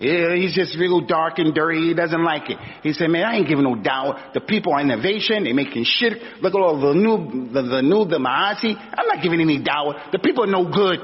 Yeah, 0.00 0.34
he's 0.34 0.54
just 0.54 0.78
real 0.78 1.02
dark 1.02 1.38
and 1.38 1.54
dirty. 1.54 1.88
He 1.88 1.94
doesn't 1.94 2.24
like 2.24 2.48
it. 2.48 2.56
He 2.82 2.94
said, 2.94 3.10
man, 3.10 3.26
I 3.26 3.36
ain't 3.36 3.46
giving 3.46 3.64
no 3.64 3.74
doubt. 3.76 4.32
The 4.32 4.40
people 4.40 4.72
are 4.72 4.80
innovation. 4.80 5.44
They're 5.44 5.52
making 5.52 5.84
shit. 5.84 6.14
Look 6.40 6.54
at 6.54 6.60
all 6.60 6.80
the 6.80 6.94
new, 6.94 7.52
the, 7.52 7.60
the 7.60 7.82
new, 7.82 8.06
the 8.06 8.16
ma'asi. 8.16 8.74
I'm 8.76 9.06
not 9.06 9.22
giving 9.22 9.42
any 9.42 9.62
doubt. 9.62 10.10
The 10.12 10.18
people 10.18 10.44
are 10.44 10.46
no 10.46 10.72
good. 10.72 11.00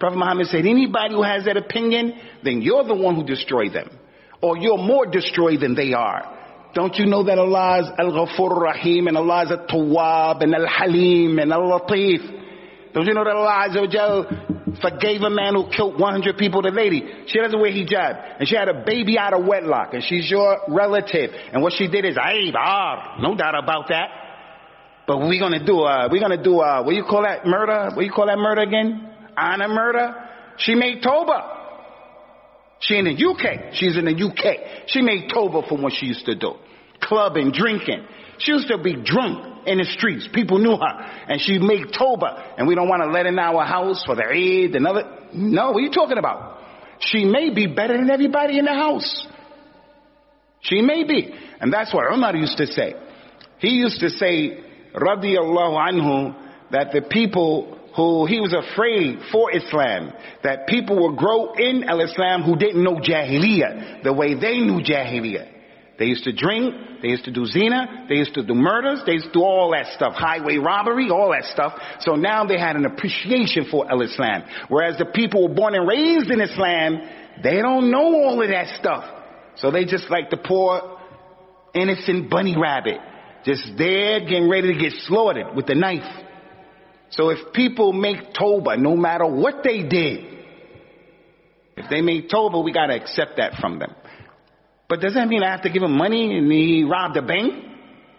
Prophet 0.00 0.16
Muhammad 0.16 0.48
said, 0.48 0.66
anybody 0.66 1.14
who 1.14 1.22
has 1.22 1.44
that 1.44 1.56
opinion, 1.56 2.14
then 2.42 2.62
you're 2.62 2.82
the 2.82 2.96
one 2.96 3.14
who 3.14 3.22
destroyed 3.22 3.74
them. 3.74 3.88
Or 4.42 4.58
you're 4.58 4.78
more 4.78 5.06
destroyed 5.06 5.60
than 5.60 5.76
they 5.76 5.92
are. 5.92 6.36
Don't 6.74 6.96
you 6.96 7.06
know 7.06 7.22
that 7.24 7.38
Allah 7.38 7.80
is 7.80 7.86
Al-Ghafur 7.96 8.60
Rahim 8.60 9.06
and 9.06 9.16
Allah 9.16 9.44
is 9.44 9.52
Al-Tawwab 9.52 10.42
and 10.42 10.52
Al-Halim 10.54 11.38
and 11.38 11.52
Al-Latif? 11.52 12.39
Don't 12.92 13.06
you 13.06 13.14
know 13.14 13.24
that 13.24 13.34
wa 13.34 13.86
Jal 13.86 14.26
forgave 14.80 15.22
a 15.22 15.30
man 15.30 15.54
who 15.54 15.70
killed 15.70 16.00
100 16.00 16.36
people, 16.36 16.62
the 16.62 16.70
lady? 16.70 17.24
She 17.26 17.38
doesn't 17.38 17.58
wear 17.58 17.70
hijab. 17.70 18.40
And 18.40 18.48
she 18.48 18.56
had 18.56 18.68
a 18.68 18.84
baby 18.84 19.18
out 19.18 19.32
of 19.32 19.44
wedlock. 19.46 19.94
And 19.94 20.02
she's 20.02 20.30
your 20.30 20.58
relative. 20.68 21.30
And 21.52 21.62
what 21.62 21.72
she 21.72 21.88
did 21.88 22.04
is, 22.04 22.16
aib, 22.16 22.54
no 23.20 23.36
doubt 23.36 23.54
about 23.54 23.88
that. 23.88 24.08
But 25.06 25.18
we're 25.18 25.40
gonna 25.40 25.64
do, 25.64 25.80
uh, 25.80 26.08
we're 26.10 26.20
gonna 26.20 26.42
do, 26.42 26.60
uh, 26.60 26.82
what 26.82 26.94
you 26.94 27.04
call 27.04 27.22
that 27.22 27.44
murder? 27.44 27.90
What 27.94 28.04
you 28.04 28.12
call 28.12 28.26
that 28.26 28.38
murder 28.38 28.62
again? 28.62 29.08
Honor 29.36 29.68
murder? 29.68 30.14
She 30.58 30.74
made 30.74 31.02
Toba. 31.02 31.58
She 32.80 32.96
in 32.96 33.04
the 33.04 33.12
UK. 33.12 33.74
She's 33.74 33.96
in 33.96 34.04
the 34.04 34.14
UK. 34.14 34.86
She 34.86 35.02
made 35.02 35.28
Toba 35.28 35.62
from 35.68 35.82
what 35.82 35.92
she 35.92 36.06
used 36.06 36.24
to 36.26 36.34
do. 36.34 36.54
Clubbing, 37.00 37.52
drinking. 37.52 38.06
She 38.40 38.52
used 38.52 38.68
to 38.68 38.78
be 38.78 38.94
drunk 38.94 39.66
in 39.66 39.78
the 39.78 39.84
streets. 39.84 40.28
People 40.32 40.58
knew 40.58 40.76
her. 40.76 41.10
And 41.28 41.40
she 41.40 41.58
made 41.58 41.92
Toba. 41.96 42.54
And 42.56 42.66
we 42.66 42.74
don't 42.74 42.88
want 42.88 43.02
to 43.02 43.10
let 43.10 43.26
in 43.26 43.38
our 43.38 43.64
house 43.64 44.02
for 44.04 44.16
the 44.16 44.24
Eid 44.24 44.74
and 44.74 44.86
other. 44.86 45.04
No, 45.34 45.72
what 45.72 45.76
are 45.76 45.80
you 45.80 45.90
talking 45.90 46.18
about? 46.18 46.58
She 47.00 47.24
may 47.24 47.52
be 47.52 47.66
better 47.66 47.96
than 47.96 48.10
everybody 48.10 48.58
in 48.58 48.64
the 48.64 48.74
house. 48.74 49.26
She 50.62 50.80
may 50.82 51.04
be. 51.04 51.34
And 51.60 51.72
that's 51.72 51.92
what 51.92 52.12
Umar 52.12 52.34
used 52.34 52.56
to 52.58 52.66
say. 52.66 52.94
He 53.58 53.70
used 53.70 54.00
to 54.00 54.10
say, 54.10 54.64
radiallahu 54.94 55.76
anhu, 55.90 56.34
that 56.70 56.92
the 56.92 57.02
people 57.02 57.78
who 57.96 58.24
he 58.26 58.40
was 58.40 58.54
afraid 58.54 59.18
for 59.32 59.54
Islam, 59.54 60.12
that 60.42 60.66
people 60.66 60.96
would 61.02 61.18
grow 61.18 61.52
in 61.54 61.84
al-Islam 61.84 62.42
who 62.42 62.56
didn't 62.56 62.82
know 62.82 62.96
Jahiliyyah 62.96 64.02
the 64.02 64.12
way 64.12 64.34
they 64.34 64.58
knew 64.58 64.80
Jahiliyyah. 64.80 65.59
They 66.00 66.06
used 66.06 66.24
to 66.24 66.32
drink, 66.32 67.02
they 67.02 67.08
used 67.08 67.26
to 67.26 67.30
do 67.30 67.44
zina, 67.44 68.06
they 68.08 68.14
used 68.14 68.32
to 68.32 68.42
do 68.42 68.54
murders, 68.54 69.02
they 69.04 69.12
used 69.12 69.26
to 69.26 69.32
do 69.32 69.42
all 69.42 69.72
that 69.72 69.92
stuff, 69.92 70.14
highway 70.14 70.56
robbery, 70.56 71.10
all 71.10 71.30
that 71.32 71.44
stuff. 71.52 71.74
So 72.00 72.14
now 72.14 72.46
they 72.46 72.58
had 72.58 72.74
an 72.74 72.86
appreciation 72.86 73.66
for 73.70 73.86
al-Islam. 73.88 74.44
Whereas 74.68 74.96
the 74.96 75.04
people 75.04 75.46
were 75.46 75.54
born 75.54 75.74
and 75.74 75.86
raised 75.86 76.30
in 76.30 76.40
Islam, 76.40 77.02
they 77.42 77.60
don't 77.60 77.90
know 77.90 78.14
all 78.14 78.42
of 78.42 78.48
that 78.48 78.80
stuff. 78.80 79.04
So 79.56 79.70
they 79.70 79.84
just 79.84 80.08
like 80.08 80.30
the 80.30 80.38
poor 80.38 80.98
innocent 81.74 82.30
bunny 82.30 82.56
rabbit, 82.58 82.96
just 83.44 83.62
there 83.76 84.20
getting 84.20 84.48
ready 84.48 84.72
to 84.72 84.80
get 84.80 84.94
slaughtered 85.06 85.54
with 85.54 85.66
the 85.66 85.74
knife. 85.74 86.24
So 87.10 87.28
if 87.28 87.52
people 87.52 87.92
make 87.92 88.32
Toba, 88.32 88.78
no 88.78 88.96
matter 88.96 89.26
what 89.26 89.56
they 89.62 89.82
did, 89.82 90.24
if 91.76 91.90
they 91.90 92.00
make 92.00 92.30
Toba, 92.30 92.58
we 92.58 92.72
gotta 92.72 92.94
accept 92.94 93.36
that 93.36 93.56
from 93.60 93.78
them. 93.78 93.94
But 94.90 95.00
does 95.00 95.14
that 95.14 95.28
mean 95.28 95.44
I 95.44 95.52
have 95.52 95.62
to 95.62 95.70
give 95.70 95.84
him 95.84 95.96
money 95.96 96.36
and 96.36 96.50
he 96.50 96.82
robbed 96.82 97.16
a 97.16 97.22
bank? 97.22 97.54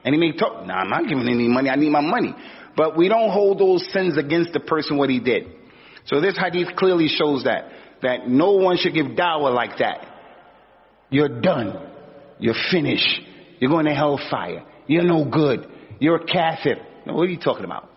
And 0.05 0.15
he 0.15 0.19
made 0.19 0.39
Toba? 0.39 0.65
No, 0.65 0.73
I'm 0.73 0.89
not 0.89 1.03
giving 1.03 1.27
any 1.27 1.49
money, 1.49 1.69
I 1.69 1.75
need 1.75 1.91
my 1.91 1.99
money. 1.99 2.33
But 2.77 2.97
we 2.97 3.09
don't 3.09 3.29
hold 3.29 3.59
those 3.59 3.85
sins 3.91 4.17
against 4.17 4.53
the 4.53 4.61
person 4.61 4.95
what 4.95 5.09
he 5.09 5.19
did. 5.19 5.51
So 6.05 6.21
this 6.21 6.37
hadith 6.37 6.77
clearly 6.77 7.09
shows 7.09 7.43
that, 7.43 7.69
that 8.01 8.29
no 8.29 8.53
one 8.53 8.77
should 8.77 8.93
give 8.93 9.07
dawah 9.07 9.53
like 9.53 9.79
that. 9.79 10.07
You're 11.09 11.41
done. 11.41 11.89
You're 12.39 12.55
finished. 12.71 13.19
You're 13.59 13.69
going 13.69 13.85
to 13.85 13.93
hellfire. 13.93 14.63
You're 14.87 15.03
no 15.03 15.25
good. 15.25 15.69
You're 15.99 16.15
a 16.15 16.25
kafir. 16.25 16.77
Now, 17.05 17.15
what 17.15 17.23
are 17.23 17.31
you 17.31 17.37
talking 17.37 17.65
about? 17.65 17.89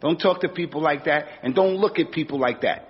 Don't 0.00 0.18
talk 0.18 0.40
to 0.40 0.48
people 0.48 0.82
like 0.82 1.04
that 1.04 1.26
and 1.44 1.54
don't 1.54 1.76
look 1.76 2.00
at 2.00 2.10
people 2.10 2.40
like 2.40 2.62
that. 2.62 2.89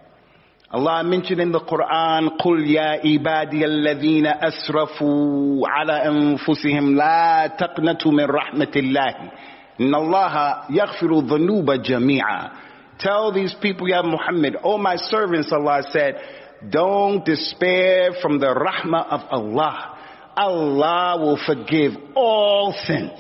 Allah 0.71 1.03
mentioned 1.03 1.39
in 1.39 1.51
the 1.51 1.59
Quran, 1.61 2.37
قُلْ 2.37 2.67
يَا 2.67 2.99
عِبَادِيَ 2.99 3.65
الَّذِينَ 3.65 4.27
أَسْرَفُوا 4.27 5.67
عَلَى 5.67 6.07
أَنفُسِهِمْ 6.09 6.95
لَا 6.97 7.47
تَقْنَطُوا 7.47 8.11
مِنْ 8.11 8.25
رَحْمَةِ 8.25 8.73
اللَّهِ 8.75 9.15
إِنَّ 9.79 9.95
اللَّهَ 9.95 10.35
يَغْفِرُ 10.69 11.11
الذُّنُوبَ 11.19 11.71
جَمِيعًا 11.71 12.49
Tell 12.99 13.31
these 13.31 13.53
people, 13.61 13.87
Ya 13.89 14.01
Muhammad, 14.01 14.57
O 14.63 14.77
my 14.77 14.95
servants, 14.95 15.51
Allah 15.51 15.83
said, 15.91 16.15
don't 16.69 17.25
despair 17.25 18.13
from 18.21 18.39
the 18.39 18.47
rahmah 18.47 19.05
of 19.07 19.21
Allah. 19.29 19.97
Allah 20.35 21.17
will 21.19 21.39
forgive 21.45 21.91
all 22.15 22.73
sins. 22.85 23.19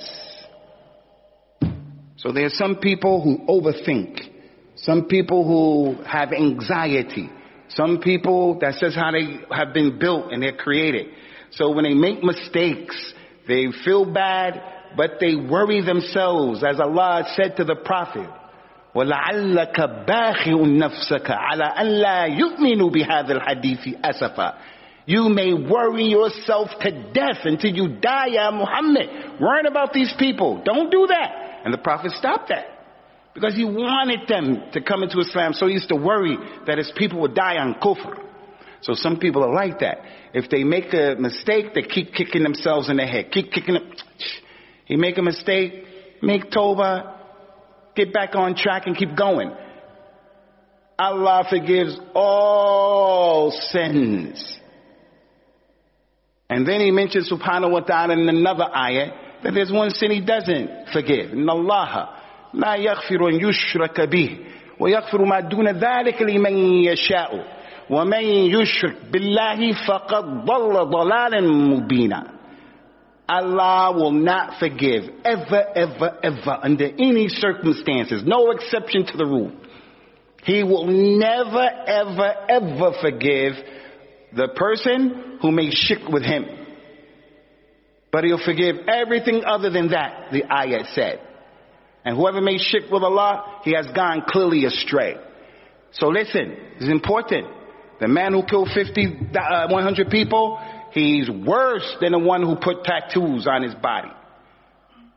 So 2.17 2.31
there 2.31 2.45
are 2.45 2.49
some 2.49 2.77
people 2.77 3.21
who 3.21 3.45
overthink. 3.47 4.19
Some 4.75 5.05
people 5.05 5.45
who 5.45 6.03
have 6.03 6.31
anxiety. 6.33 7.29
Some 7.69 7.99
people, 7.99 8.59
that's 8.59 8.79
just 8.79 8.95
how 8.95 9.11
they 9.11 9.39
have 9.51 9.73
been 9.73 9.97
built 9.99 10.31
and 10.31 10.41
they're 10.43 10.55
created. 10.55 11.07
So 11.51 11.71
when 11.71 11.83
they 11.83 11.93
make 11.93 12.23
mistakes, 12.23 12.95
they 13.47 13.67
feel 13.83 14.05
bad, 14.05 14.61
but 14.95 15.11
they 15.19 15.35
worry 15.35 15.81
themselves, 15.81 16.63
as 16.63 16.79
Allah 16.79 17.23
said 17.35 17.57
to 17.57 17.63
the 17.63 17.75
Prophet. 17.75 18.29
وَلَعَلَّكَ 18.95 20.05
بَاخِعُ 20.07 20.55
نَفْسَكَ 20.55 21.29
عَلَىٰ 21.29 21.77
أَنْ 21.77 22.01
لَا 22.01 22.27
يُؤْمِنُوا 22.27 22.89
بِهَذَا 22.89 23.31
الْحَدِيثِ 23.31 24.01
أَسَفًا 24.01 24.53
You 25.05 25.27
may 25.27 25.53
worry 25.53 26.05
yourself 26.05 26.69
to 26.79 27.11
death 27.11 27.39
until 27.43 27.71
you 27.71 27.99
die, 27.99 28.27
Ya 28.27 28.51
Muhammad. 28.51 29.39
Worrying 29.41 29.67
about 29.67 29.91
these 29.91 30.13
people. 30.17 30.61
Don't 30.63 30.89
do 30.89 31.07
that. 31.07 31.61
And 31.65 31.73
the 31.73 31.77
Prophet 31.77 32.11
stopped 32.11 32.49
that. 32.49 32.65
Because 33.34 33.54
he 33.54 33.64
wanted 33.64 34.28
them 34.28 34.70
to 34.72 34.80
come 34.80 35.02
into 35.02 35.20
Islam, 35.20 35.52
so 35.52 35.66
he 35.66 35.74
used 35.74 35.88
to 35.90 35.96
worry 35.96 36.36
that 36.66 36.78
his 36.78 36.92
people 36.96 37.20
would 37.20 37.34
die 37.34 37.56
on 37.58 37.74
kufr. 37.74 38.18
So 38.82 38.94
some 38.94 39.18
people 39.18 39.44
are 39.44 39.54
like 39.54 39.80
that. 39.80 39.98
If 40.32 40.48
they 40.50 40.64
make 40.64 40.92
a 40.94 41.14
mistake, 41.18 41.74
they 41.74 41.82
keep 41.82 42.12
kicking 42.12 42.42
themselves 42.42 42.88
in 42.88 42.96
the 42.96 43.06
head. 43.06 43.30
Keep 43.30 43.52
kicking 43.52 43.74
them. 43.74 43.92
He 44.86 44.96
make 44.96 45.18
a 45.18 45.22
mistake, 45.22 45.84
make 46.22 46.50
tawbah, 46.50 47.18
get 47.94 48.12
back 48.12 48.34
on 48.34 48.54
track 48.56 48.86
and 48.86 48.96
keep 48.96 49.16
going. 49.16 49.52
Allah 50.98 51.44
forgives 51.48 51.98
all 52.14 53.50
sins. 53.50 54.58
And 56.48 56.66
then 56.66 56.80
he 56.80 56.90
mentions 56.90 57.30
subhanahu 57.30 57.70
wa 57.70 57.80
ta'ala 57.80 58.14
in 58.14 58.28
another 58.28 58.64
ayah 58.74 59.12
that 59.44 59.54
there's 59.54 59.70
one 59.70 59.90
sin 59.90 60.10
he 60.10 60.20
doesn't 60.20 60.88
forgive. 60.92 61.32
In 61.32 61.48
Allah 61.48 62.19
لا 62.53 62.75
يغفر 62.75 63.29
أن 63.29 63.35
يشرك 63.49 64.01
به 64.01 64.37
ويغفر 64.79 65.25
ما 65.25 65.39
دون 65.39 65.67
ذلك 65.67 66.21
لمن 66.21 66.57
يشاء 66.83 67.45
ومن 67.89 68.23
يشرك 68.23 68.95
بالله 69.11 69.71
فقد 69.87 70.45
ضل 70.45 70.73
ضلالا 70.89 71.41
مبينا 71.41 72.23
Allah 73.27 73.91
will 73.95 74.11
not 74.11 74.59
forgive 74.59 75.03
ever, 75.25 75.63
ever, 75.75 76.17
ever 76.21 76.59
under 76.61 76.85
any 76.85 77.27
circumstances. 77.27 78.21
No 78.23 78.51
exception 78.51 79.03
to 79.07 79.17
the 79.17 79.25
rule. 79.25 79.51
He 80.43 80.61
will 80.61 80.85
never, 80.85 81.67
ever, 81.87 82.33
ever 82.47 82.91
forgive 83.01 83.53
the 84.35 84.49
person 84.55 85.39
who 85.41 85.51
made 85.51 85.73
shirk 85.73 86.07
with 86.07 86.23
him. 86.23 86.45
But 88.11 88.25
he'll 88.25 88.45
forgive 88.45 88.75
everything 88.87 89.43
other 89.43 89.71
than 89.71 89.89
that, 89.89 90.27
the 90.31 90.43
ayat 90.43 90.93
said. 90.93 91.19
And 92.04 92.16
whoever 92.16 92.40
made 92.40 92.60
shirk 92.60 92.90
with 92.90 93.02
Allah, 93.02 93.60
he 93.64 93.74
has 93.74 93.86
gone 93.94 94.22
clearly 94.26 94.64
astray. 94.64 95.16
So 95.92 96.08
listen, 96.08 96.56
it's 96.76 96.90
important. 96.90 97.46
The 98.00 98.08
man 98.08 98.32
who 98.32 98.42
killed 98.44 98.70
50, 98.74 99.06
uh, 99.36 99.68
100 99.68 100.08
people, 100.08 100.58
he's 100.92 101.28
worse 101.28 101.96
than 102.00 102.12
the 102.12 102.18
one 102.18 102.42
who 102.42 102.56
put 102.56 102.84
tattoos 102.84 103.46
on 103.46 103.62
his 103.62 103.74
body. 103.74 104.10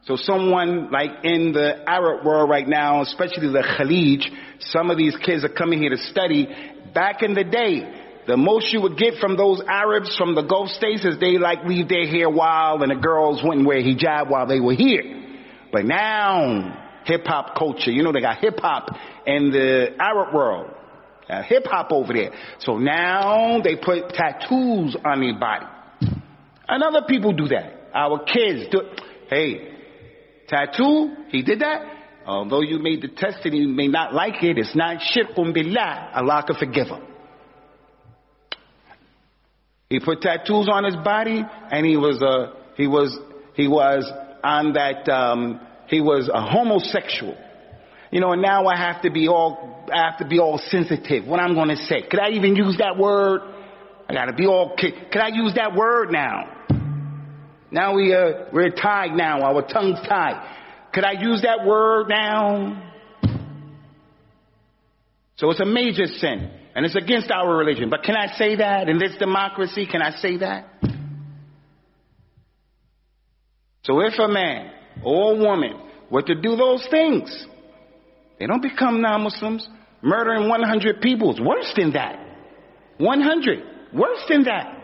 So 0.05 0.17
someone 0.17 0.91
like 0.91 1.23
in 1.23 1.53
the 1.53 1.87
Arab 1.87 2.25
world 2.25 2.49
right 2.49 2.67
now, 2.67 3.01
especially 3.03 3.47
the 3.47 3.63
Khalij, 3.63 4.25
some 4.59 4.91
of 4.91 4.97
these 4.97 5.15
kids 5.23 5.45
are 5.45 5.49
coming 5.49 5.79
here 5.79 5.91
to 5.91 5.97
study. 5.97 6.47
Back 6.93 7.23
in 7.23 7.33
the 7.33 7.45
day, 7.45 8.01
the 8.27 8.35
most 8.35 8.73
you 8.73 8.81
would 8.81 8.97
get 8.97 9.15
from 9.21 9.37
those 9.37 9.61
Arabs 9.65 10.13
from 10.17 10.35
the 10.35 10.41
Gulf 10.41 10.69
states 10.71 11.05
is 11.05 11.17
they 11.19 11.37
like 11.37 11.63
leave 11.63 11.87
their 11.87 12.05
hair 12.05 12.29
wild 12.29 12.81
and 12.81 12.91
the 12.91 13.01
girls 13.01 13.41
wouldn't 13.41 13.65
wear 13.65 13.81
hijab 13.81 14.29
while 14.29 14.45
they 14.45 14.59
were 14.59 14.73
here. 14.73 15.22
But 15.73 15.85
now, 15.85 17.01
hip 17.03 17.25
hop 17.25 17.57
culture, 17.57 17.91
you 17.91 18.03
know 18.03 18.11
they 18.13 18.21
got 18.21 18.37
hip 18.37 18.59
hop 18.59 18.95
in 19.25 19.51
the 19.51 19.95
Arab 19.99 20.33
world. 20.33 20.69
Hip 21.47 21.65
hop 21.65 21.91
over 21.91 22.13
there. 22.13 22.31
So 22.59 22.77
now 22.77 23.59
they 23.63 23.75
put 23.75 24.09
tattoos 24.09 24.95
on 25.03 25.19
their 25.21 25.39
body. 25.39 25.65
And 26.67 26.83
other 26.83 27.01
people 27.07 27.33
do 27.33 27.47
that. 27.47 27.89
Our 27.91 28.23
kids 28.23 28.69
do. 28.69 28.81
Hey, 29.29 29.73
tattoo, 30.47 31.15
he 31.29 31.41
did 31.41 31.61
that. 31.61 31.81
Although 32.25 32.61
you 32.61 32.77
made 32.77 33.01
the 33.01 33.07
test 33.07 33.43
and 33.45 33.55
you 33.55 33.67
may 33.67 33.87
not 33.87 34.13
like 34.13 34.43
it, 34.43 34.59
it's 34.59 34.75
not 34.75 34.97
shirkun 34.97 35.53
billah. 35.53 36.11
Allah 36.13 36.43
can 36.45 36.55
forgive 36.55 36.87
him. 36.87 37.01
He 39.89 39.99
put 39.99 40.21
tattoos 40.21 40.69
on 40.71 40.83
his 40.85 40.95
body, 40.95 41.43
and 41.71 41.85
he 41.85 41.97
was 41.97 42.21
a 42.21 42.53
he 42.77 42.87
was 42.87 43.17
he 43.55 43.67
was 43.67 44.09
on 44.43 44.73
that 44.73 45.07
um, 45.09 45.59
he 45.87 46.01
was 46.01 46.29
a 46.33 46.41
homosexual. 46.41 47.37
You 48.11 48.19
know, 48.19 48.31
and 48.31 48.41
now 48.41 48.67
I 48.67 48.77
have 48.77 49.01
to 49.03 49.11
be 49.11 49.27
all 49.27 49.87
I 49.91 50.09
have 50.09 50.19
to 50.19 50.27
be 50.27 50.39
all 50.39 50.57
sensitive. 50.57 51.25
What 51.25 51.39
I'm 51.39 51.55
going 51.55 51.69
to 51.69 51.77
say? 51.77 52.03
Could 52.09 52.19
I 52.19 52.29
even 52.31 52.55
use 52.55 52.77
that 52.77 52.97
word? 52.97 53.41
I 54.07 54.13
got 54.13 54.25
to 54.25 54.33
be 54.33 54.45
all. 54.45 54.75
Could 54.77 55.21
I 55.21 55.29
use 55.29 55.53
that 55.55 55.75
word 55.75 56.11
now? 56.11 56.49
Now 57.71 57.95
we 57.95 58.13
uh, 58.13 58.45
we're 58.53 58.69
tied 58.69 59.13
now. 59.13 59.41
Our 59.41 59.63
tongues 59.63 59.99
tied. 60.07 60.47
Could 60.93 61.05
I 61.05 61.13
use 61.13 61.41
that 61.41 61.65
word 61.65 62.07
now? 62.07 62.91
So 65.37 65.49
it's 65.49 65.59
a 65.59 65.65
major 65.65 66.05
sin. 66.05 66.51
And 66.75 66.85
it's 66.85 66.95
against 66.95 67.29
our 67.29 67.55
religion. 67.55 67.89
But 67.89 68.03
can 68.03 68.15
I 68.15 68.35
say 68.35 68.55
that 68.55 68.89
in 68.89 68.97
this 68.97 69.15
democracy? 69.19 69.85
Can 69.85 70.01
I 70.01 70.11
say 70.11 70.37
that? 70.37 70.67
So 73.82 74.00
if 74.00 74.18
a 74.18 74.28
man 74.28 74.70
or 75.04 75.32
a 75.32 75.38
woman 75.38 75.80
were 76.10 76.22
to 76.22 76.34
do 76.34 76.56
those 76.56 76.86
things, 76.90 77.46
they 78.38 78.46
don't 78.46 78.62
become 78.62 79.00
non-Muslims. 79.00 79.68
Murdering 80.02 80.48
100 80.48 81.00
people 81.00 81.34
is 81.34 81.40
worse 81.40 81.72
than 81.76 81.92
that. 81.92 82.18
100. 82.98 83.64
Worse 83.92 84.22
than 84.28 84.44
that. 84.44 84.74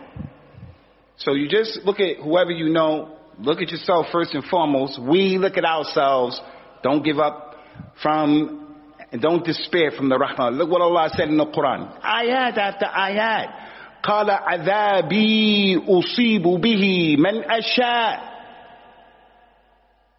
So 1.19 1.35
you 1.35 1.49
just 1.49 1.81
look 1.85 2.01
at 2.01 2.17
whoever 2.17 2.51
you 2.51 2.71
know, 2.71 3.17
look 3.39 3.61
at 3.61 3.71
yourself 3.71 4.07
first 4.11 4.35
and 4.35 4.45
foremost. 4.45 5.01
We 5.01 5.39
look 5.39 5.57
at 5.57 5.65
ourselves. 5.65 6.41
Don't 6.83 7.05
give 7.05 7.19
up 7.19 7.55
from 8.03 8.77
and 9.13 9.23
don't 9.23 9.45
despair 9.45 9.93
from 9.93 10.09
the 10.09 10.17
rahmah. 10.17 10.57
Look 10.57 10.71
what 10.71 10.83
Allah 10.83 11.09
said 11.17 11.29
in 11.29 11.37
the 11.37 11.47
Quran. 11.47 12.03
Ayat 12.03 12.59
after 12.59 12.87
ayat. 12.87 13.61
قال 14.05 14.31
عذابي 14.31 15.81
أصيب 15.89 16.43
به 16.43 17.17
من 17.19 17.51
أشاء 17.51 18.28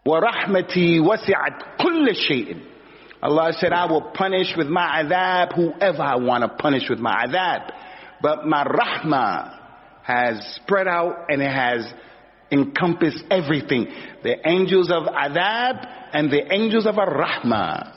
ورحمتي 0.05 0.99
وسعت 0.99 1.63
كل 1.81 2.15
شيء 2.15 2.55
Allah 3.23 3.53
said, 3.53 3.73
I 3.73 3.85
will 3.85 4.11
punish 4.13 4.53
with 4.55 4.67
my 4.67 5.01
adhab 5.01 5.55
whoever 5.55 6.03
I 6.03 6.15
want 6.17 6.43
to 6.43 6.49
punish 6.61 6.83
with 6.89 6.99
my 6.99 7.25
adhab. 7.25 7.71
But 8.21 8.45
my 8.45 8.63
rahmah 8.63 9.59
has 10.03 10.57
spread 10.57 10.87
out 10.87 11.25
and 11.29 11.41
it 11.41 11.49
has 11.49 11.91
encompassed 12.51 13.23
everything. 13.31 13.87
The 14.21 14.47
angels 14.47 14.91
of 14.91 15.03
adhab 15.03 15.87
and 16.13 16.29
the 16.29 16.53
angels 16.53 16.85
of 16.85 16.99
ar-rahmah. 16.99 17.93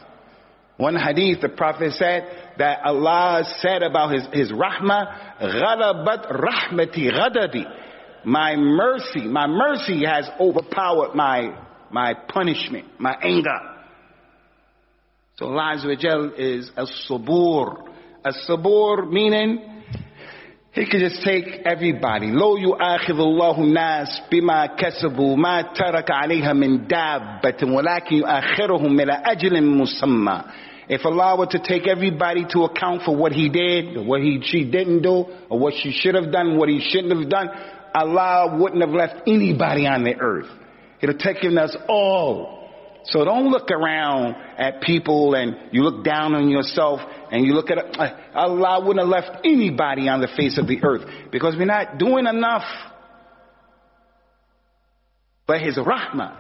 One 0.78 0.96
hadith, 0.96 1.42
the 1.42 1.50
Prophet 1.50 1.92
said 1.92 2.54
that 2.58 2.80
Allah 2.84 3.42
said 3.60 3.82
about 3.82 4.12
his, 4.14 4.26
his 4.32 4.52
rahmah, 4.52 5.40
غَلَبَتْ 5.42 6.30
rahmati 6.32 7.10
ghadabi. 7.12 7.64
My 8.24 8.56
mercy, 8.56 9.26
my 9.26 9.46
mercy 9.46 10.04
has 10.06 10.28
overpowered 10.40 11.14
my, 11.14 11.50
my 11.92 12.14
punishment, 12.14 12.86
my 12.98 13.16
anger. 13.22 13.58
So 15.36 15.46
Allah 15.46 15.76
Azza 15.76 16.38
is 16.38 16.70
a 16.76 16.86
sabur. 17.08 17.88
A 18.24 18.32
sabur 18.48 19.10
meaning 19.10 19.82
he 20.72 20.86
could 20.86 21.00
just 21.00 21.22
take 21.24 21.62
everybody. 21.64 22.26
لو 22.26 22.56
يؤاخذ 22.56 23.20
الله 23.20 23.60
الناس 23.60 24.22
بما 24.32 24.66
كسبوا 24.66 25.36
ما 25.36 25.62
ترك 25.62 26.10
عليها 26.10 26.52
من 26.52 26.86
دابة 26.86 27.74
ولكن 27.74 28.16
يؤخرهم 28.16 29.00
إلى 29.00 29.12
أجل 29.12 29.62
مسمى. 29.62 30.42
If 30.90 31.04
Allah 31.04 31.36
were 31.38 31.46
to 31.46 31.58
take 31.58 31.86
everybody 31.86 32.46
to 32.50 32.64
account 32.64 33.02
for 33.02 33.14
what 33.14 33.32
he 33.32 33.48
did, 33.50 33.96
or 33.96 34.04
what 34.04 34.20
he, 34.22 34.40
she 34.42 34.64
didn't 34.64 35.02
do, 35.02 35.26
or 35.50 35.58
what 35.58 35.74
she 35.74 35.92
should 35.92 36.14
have 36.14 36.32
done, 36.32 36.56
what 36.56 36.68
he 36.70 36.80
shouldn't 36.80 37.12
have 37.12 37.28
done, 37.28 37.48
Allah 37.94 38.56
wouldn't 38.58 38.80
have 38.80 38.90
left 38.90 39.28
anybody 39.28 39.86
on 39.86 40.04
the 40.04 40.14
earth. 40.18 40.48
He'd 41.03 41.19
take 41.19 41.43
us 41.43 41.75
all. 41.89 42.69
So 43.05 43.25
don't 43.25 43.51
look 43.51 43.69
around 43.69 44.35
at 44.57 44.81
people 44.81 45.33
and 45.35 45.73
you 45.73 45.83
look 45.83 46.05
down 46.05 46.33
on 46.33 46.47
yourself 46.47 47.01
and 47.29 47.45
you 47.45 47.53
look 47.53 47.69
at 47.69 47.77
uh, 47.77 48.09
Allah 48.33 48.79
wouldn't 48.79 48.99
have 48.99 49.09
left 49.09 49.45
anybody 49.45 50.07
on 50.07 50.21
the 50.21 50.29
face 50.37 50.57
of 50.57 50.65
the 50.65 50.81
earth 50.81 51.01
because 51.29 51.55
we're 51.57 51.65
not 51.65 51.97
doing 51.97 52.25
enough. 52.25 52.63
But 55.45 55.59
His 55.59 55.77
rahmah 55.77 56.37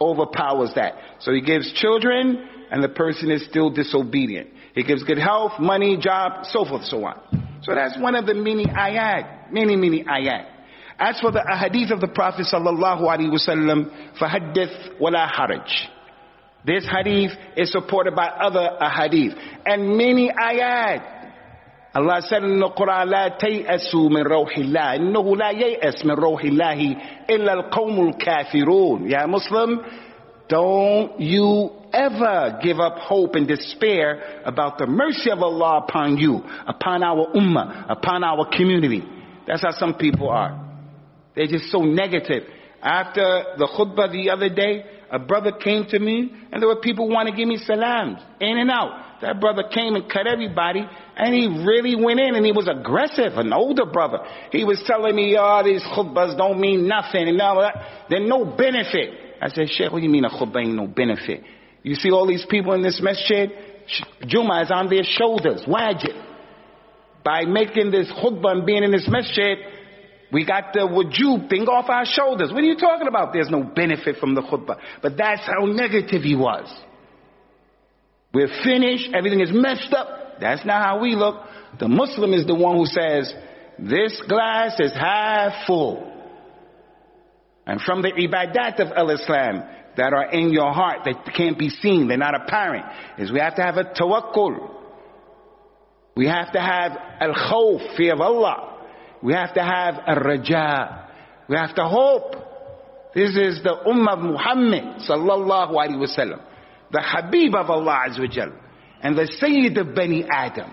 overpowers 0.00 0.72
that. 0.74 0.94
So 1.20 1.32
He 1.32 1.40
gives 1.40 1.72
children 1.74 2.48
and 2.72 2.82
the 2.82 2.88
person 2.88 3.30
is 3.30 3.44
still 3.44 3.70
disobedient. 3.70 4.50
He 4.74 4.82
gives 4.82 5.04
good 5.04 5.18
health, 5.18 5.60
money, 5.60 5.96
job, 5.96 6.46
so 6.46 6.64
forth, 6.64 6.86
so 6.86 7.04
on. 7.04 7.60
So 7.62 7.72
that's 7.72 7.96
one 8.00 8.16
of 8.16 8.26
the 8.26 8.34
many 8.34 8.64
ayat, 8.64 9.52
many, 9.52 9.76
many 9.76 10.02
ayat. 10.02 10.51
As 11.01 11.19
for 11.19 11.31
the 11.31 11.39
ahadith 11.39 11.91
of 11.91 12.01
the 12.01 12.07
Prophet 12.07 12.47
sallallahu 12.51 13.01
alaihi 13.01 13.31
wasallam, 13.31 14.17
فَحَدِّثْ 14.19 14.99
وَلَا 14.99 15.29
haraj. 15.29 15.69
This 16.65 16.85
hadith 16.85 17.31
is 17.55 17.71
supported 17.71 18.15
by 18.15 18.27
other 18.27 18.77
ahadith 18.81 19.37
and 19.65 19.95
many 19.97 20.29
ayat. 20.31 21.15
Allah 21.95 22.21
said 22.21 22.43
in 22.43 22.59
the 22.59 22.69
Quran, 22.69 23.09
لا 23.09 23.37
تيأسوا 23.39 24.09
من 24.09 24.23
روح 24.23 24.57
الله 24.57 24.95
إنه 24.95 25.35
لا 25.37 25.49
ييأس 25.49 26.05
من 26.05 26.15
روح 26.15 26.43
الله 26.43 26.97
إلا 27.29 27.53
القوم 27.53 28.07
الكافرون 28.09 29.09
يا 29.09 29.25
Muslim 29.27 29.79
don't 30.49 31.19
you 31.19 31.71
ever 31.93 32.59
give 32.61 32.79
up 32.79 32.97
hope 32.99 33.35
and 33.35 33.47
despair 33.47 34.41
about 34.45 34.77
the 34.77 34.87
mercy 34.87 35.29
of 35.31 35.39
Allah 35.39 35.83
upon 35.87 36.17
you, 36.17 36.41
upon 36.67 37.03
our 37.03 37.27
ummah, 37.35 37.85
upon 37.89 38.23
our 38.23 38.49
community. 38.55 39.03
That's 39.45 39.63
how 39.63 39.71
some 39.71 39.95
people 39.95 40.29
are. 40.29 40.67
They're 41.34 41.46
just 41.46 41.70
so 41.70 41.80
negative. 41.80 42.44
After 42.82 43.54
the 43.58 43.68
khutbah 43.78 44.10
the 44.10 44.30
other 44.30 44.48
day, 44.48 44.84
a 45.10 45.18
brother 45.18 45.52
came 45.52 45.84
to 45.90 45.98
me 45.98 46.32
and 46.50 46.60
there 46.60 46.68
were 46.68 46.80
people 46.80 47.06
who 47.06 47.14
want 47.14 47.28
to 47.28 47.36
give 47.36 47.46
me 47.46 47.58
salams 47.58 48.18
in 48.40 48.58
and 48.58 48.70
out. 48.70 49.20
That 49.20 49.40
brother 49.40 49.62
came 49.72 49.94
and 49.94 50.10
cut 50.10 50.26
everybody 50.26 50.84
and 51.16 51.34
he 51.34 51.46
really 51.64 51.94
went 51.94 52.18
in 52.18 52.34
and 52.34 52.44
he 52.44 52.50
was 52.50 52.66
aggressive, 52.66 53.38
an 53.38 53.52
older 53.52 53.86
brother. 53.86 54.18
He 54.50 54.64
was 54.64 54.82
telling 54.86 55.14
me, 55.14 55.36
oh, 55.38 55.62
these 55.64 55.82
khutbahs 55.82 56.36
don't 56.36 56.58
mean 56.58 56.88
nothing 56.88 57.28
and 57.28 57.40
all 57.40 57.60
that. 57.60 58.08
They're 58.10 58.26
no 58.26 58.44
benefit. 58.44 59.38
I 59.40 59.48
said, 59.48 59.68
Sheikh, 59.70 59.92
what 59.92 59.98
do 59.98 60.04
you 60.04 60.10
mean 60.10 60.24
a 60.24 60.30
khutbah 60.30 60.62
ain't 60.62 60.74
no 60.74 60.86
benefit? 60.86 61.44
You 61.82 61.94
see 61.94 62.10
all 62.10 62.26
these 62.26 62.46
people 62.48 62.72
in 62.72 62.82
this 62.82 63.00
masjid? 63.02 63.50
Juma 64.26 64.62
is 64.62 64.70
on 64.70 64.88
their 64.88 65.04
shoulders, 65.04 65.62
wajib. 65.68 66.30
By 67.24 67.44
making 67.44 67.90
this 67.90 68.10
khutbah 68.10 68.52
and 68.52 68.66
being 68.66 68.82
in 68.82 68.90
this 68.90 69.06
masjid, 69.08 69.58
we 70.32 70.46
got 70.46 70.72
the 70.72 70.80
wujub 70.80 71.50
thing 71.50 71.66
off 71.66 71.90
our 71.90 72.06
shoulders. 72.06 72.50
What 72.50 72.60
are 72.60 72.66
you 72.66 72.78
talking 72.78 73.06
about? 73.06 73.34
There's 73.34 73.50
no 73.50 73.62
benefit 73.62 74.16
from 74.16 74.34
the 74.34 74.40
khutbah. 74.40 74.78
But 75.02 75.18
that's 75.18 75.42
how 75.42 75.66
negative 75.66 76.22
he 76.22 76.34
was. 76.34 76.72
We're 78.32 78.48
finished. 78.64 79.10
Everything 79.14 79.40
is 79.40 79.50
messed 79.52 79.92
up. 79.92 80.40
That's 80.40 80.64
not 80.64 80.82
how 80.82 81.00
we 81.00 81.14
look. 81.14 81.36
The 81.78 81.88
Muslim 81.88 82.32
is 82.32 82.46
the 82.46 82.54
one 82.54 82.76
who 82.76 82.86
says, 82.86 83.32
this 83.78 84.22
glass 84.26 84.80
is 84.80 84.92
half 84.94 85.66
full. 85.66 86.10
And 87.66 87.80
from 87.82 88.00
the 88.00 88.12
ibadat 88.12 88.80
of 88.80 88.88
al-Islam 88.96 89.62
that 89.98 90.14
are 90.14 90.30
in 90.32 90.50
your 90.50 90.72
heart 90.72 91.00
that 91.04 91.30
can't 91.36 91.58
be 91.58 91.68
seen, 91.68 92.08
they're 92.08 92.16
not 92.16 92.34
apparent, 92.34 92.86
is 93.18 93.30
we 93.30 93.38
have 93.38 93.56
to 93.56 93.62
have 93.62 93.76
a 93.76 93.84
tawakkul. 93.84 94.70
We 96.16 96.26
have 96.26 96.52
to 96.52 96.60
have 96.60 96.92
al-khawf, 97.20 97.96
fear 97.96 98.14
of 98.14 98.20
Allah. 98.20 98.71
We 99.22 99.34
have 99.34 99.54
to 99.54 99.62
have 99.62 99.94
a 100.06 100.20
raja. 100.20 101.08
We 101.48 101.56
have 101.56 101.74
to 101.76 101.84
hope. 101.84 102.34
This 103.14 103.36
is 103.36 103.62
the 103.62 103.76
ummah 103.86 104.14
of 104.14 104.18
Muhammad 104.20 105.02
sallallahu 105.08 105.72
alaihi 105.72 105.96
wasallam. 105.96 106.40
The 106.90 107.02
Habib 107.02 107.54
of 107.54 107.70
Allah 107.70 108.06
Azza 108.08 108.20
wa 108.20 108.46
And 109.02 109.16
the 109.16 109.26
Sayyid 109.38 109.76
of 109.78 109.94
Bani 109.94 110.26
Adam. 110.30 110.70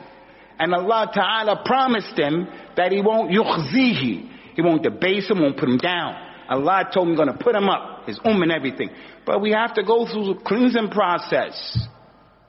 And 0.57 0.73
Allah 0.73 1.09
Ta'ala 1.13 1.63
promised 1.65 2.17
him 2.17 2.47
that 2.75 2.91
he 2.91 3.01
won't 3.01 3.31
yukhzihi. 3.31 4.55
He 4.55 4.61
won't 4.61 4.83
debase 4.83 5.29
him, 5.29 5.41
won't 5.41 5.57
put 5.57 5.69
him 5.69 5.77
down. 5.77 6.15
Allah 6.49 6.89
told 6.93 7.07
him 7.07 7.13
he's 7.13 7.23
going 7.23 7.37
to 7.37 7.43
put 7.43 7.55
him 7.55 7.69
up, 7.69 8.07
his 8.07 8.19
umm 8.25 8.41
and 8.41 8.51
everything. 8.51 8.89
But 9.25 9.41
we 9.41 9.51
have 9.51 9.75
to 9.75 9.83
go 9.83 10.05
through 10.05 10.33
the 10.33 10.39
cleansing 10.43 10.89
process. 10.89 11.77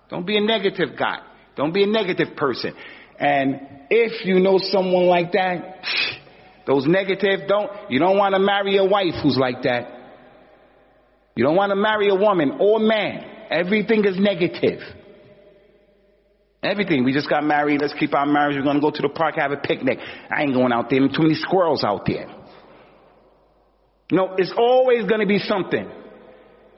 Don't 0.09 0.27
be 0.27 0.37
a 0.37 0.41
negative 0.41 0.99
guy. 0.99 1.19
Don't 1.57 1.73
be 1.73 1.85
a 1.85 1.87
negative 1.87 2.37
person. 2.37 2.75
And 3.19 3.61
if 3.91 4.25
you 4.25 4.39
know 4.41 4.59
someone 4.59 5.07
like 5.07 5.33
that, 5.33 5.85
those 6.67 6.87
negative, 6.87 7.49
don't, 7.49 7.71
you 7.91 7.99
don't 7.99 8.17
want 8.17 8.35
to 8.35 8.39
marry 8.39 8.77
a 8.77 8.85
wife 8.85 9.15
who's 9.23 9.37
like 9.37 9.63
that. 9.63 9.99
You 11.35 11.45
don't 11.45 11.57
want 11.57 11.71
to 11.71 11.77
marry 11.77 12.09
a 12.09 12.15
woman 12.15 12.59
or 12.61 12.79
man. 12.79 13.25
Everything 13.51 14.05
is 14.05 14.19
negative. 14.19 14.81
Everything. 16.63 17.05
We 17.05 17.13
just 17.13 17.29
got 17.29 17.43
married. 17.45 17.81
Let's 17.81 17.95
keep 17.95 18.15
our 18.15 18.27
marriage. 18.27 18.57
We're 18.57 18.63
going 18.63 18.77
to 18.77 18.83
go 18.83 18.91
to 18.91 19.03
the 19.03 19.09
park, 19.09 19.37
have 19.37 19.51
a 19.51 19.57
picnic. 19.57 19.99
I 20.31 20.43
ain't 20.43 20.55
going 20.55 20.73
out 20.73 20.91
there. 20.91 21.01
Too 21.01 21.23
many 21.23 21.35
squirrels 21.35 21.83
out 21.83 22.05
there. 22.07 22.27
No, 24.13 24.35
it's 24.37 24.53
always 24.57 25.07
going 25.07 25.21
to 25.21 25.27
be 25.27 25.39
something. 25.39 25.91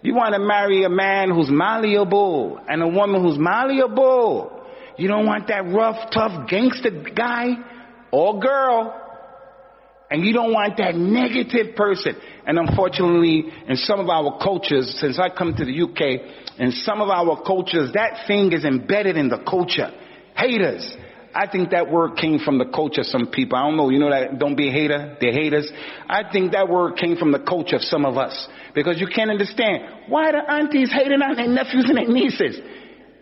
You 0.03 0.15
want 0.15 0.35
to 0.35 0.41
marry 0.41 0.85
a 0.85 0.89
man 0.89 1.31
who's 1.31 1.51
malleable 1.51 2.61
and 2.69 2.83
a 2.83 2.89
woman 2.89 3.23
who's 3.23 3.39
malleable. 3.39 4.62
You 4.99 5.09
don't 5.09 5.27
want 5.27 5.49
that 5.49 5.67
rough, 5.67 6.11
tough 6.13 6.49
gangster 6.49 6.91
guy 7.15 7.55
or 8.11 8.39
girl. 8.41 8.99
And 10.11 10.25
you 10.27 10.35
don't 10.35 10.53
want 10.53 10.77
that 10.77 10.95
negative 10.95 11.75
person. 11.75 12.15
And 12.47 12.59
unfortunately, 12.59 13.47
in 13.67 13.77
some 13.77 13.99
of 13.99 14.11
our 14.11 14.39
cultures, 14.43 14.95
since 15.01 15.19
I 15.19 15.31
come 15.31 15.55
to 15.57 15.65
the 15.65 15.83
UK, 15.83 16.61
in 16.61 16.71
some 16.73 17.01
of 17.01 17.09
our 17.09 17.43
cultures, 17.43 17.93
that 17.95 18.27
thing 18.27 18.53
is 18.53 18.65
embedded 18.65 19.17
in 19.17 19.31
the 19.31 19.39
culture. 19.39 19.91
Haters. 20.37 20.97
I 21.35 21.47
think 21.51 21.71
that 21.71 21.91
word 21.91 22.17
came 22.17 22.41
from 22.41 22.59
the 22.59 22.67
culture 22.67 23.01
of 23.01 23.07
some 23.07 23.29
people. 23.33 23.57
I 23.57 23.63
don't 23.63 23.79
know, 23.79 23.89
you 23.89 23.99
know 23.99 24.11
that 24.11 24.39
don't 24.39 24.55
be 24.55 24.69
a 24.69 24.73
hater, 24.73 25.17
they're 25.19 25.33
haters. 25.33 25.71
I 26.07 26.31
think 26.31 26.53
that 26.53 26.69
word 26.69 26.97
came 26.99 27.17
from 27.17 27.33
the 27.33 27.39
culture 27.39 27.77
of 27.77 27.83
some 27.83 28.05
of 28.05 28.19
us. 28.19 28.49
Because 28.75 29.01
you 29.01 29.07
can't 29.07 29.31
understand 29.31 30.11
why 30.11 30.31
the 30.31 30.45
aunties 30.47 30.93
hating 30.93 31.23
on 31.23 31.37
their 31.37 31.49
nephews 31.49 31.87
and 31.89 31.97
their 31.97 32.09
nieces 32.09 32.61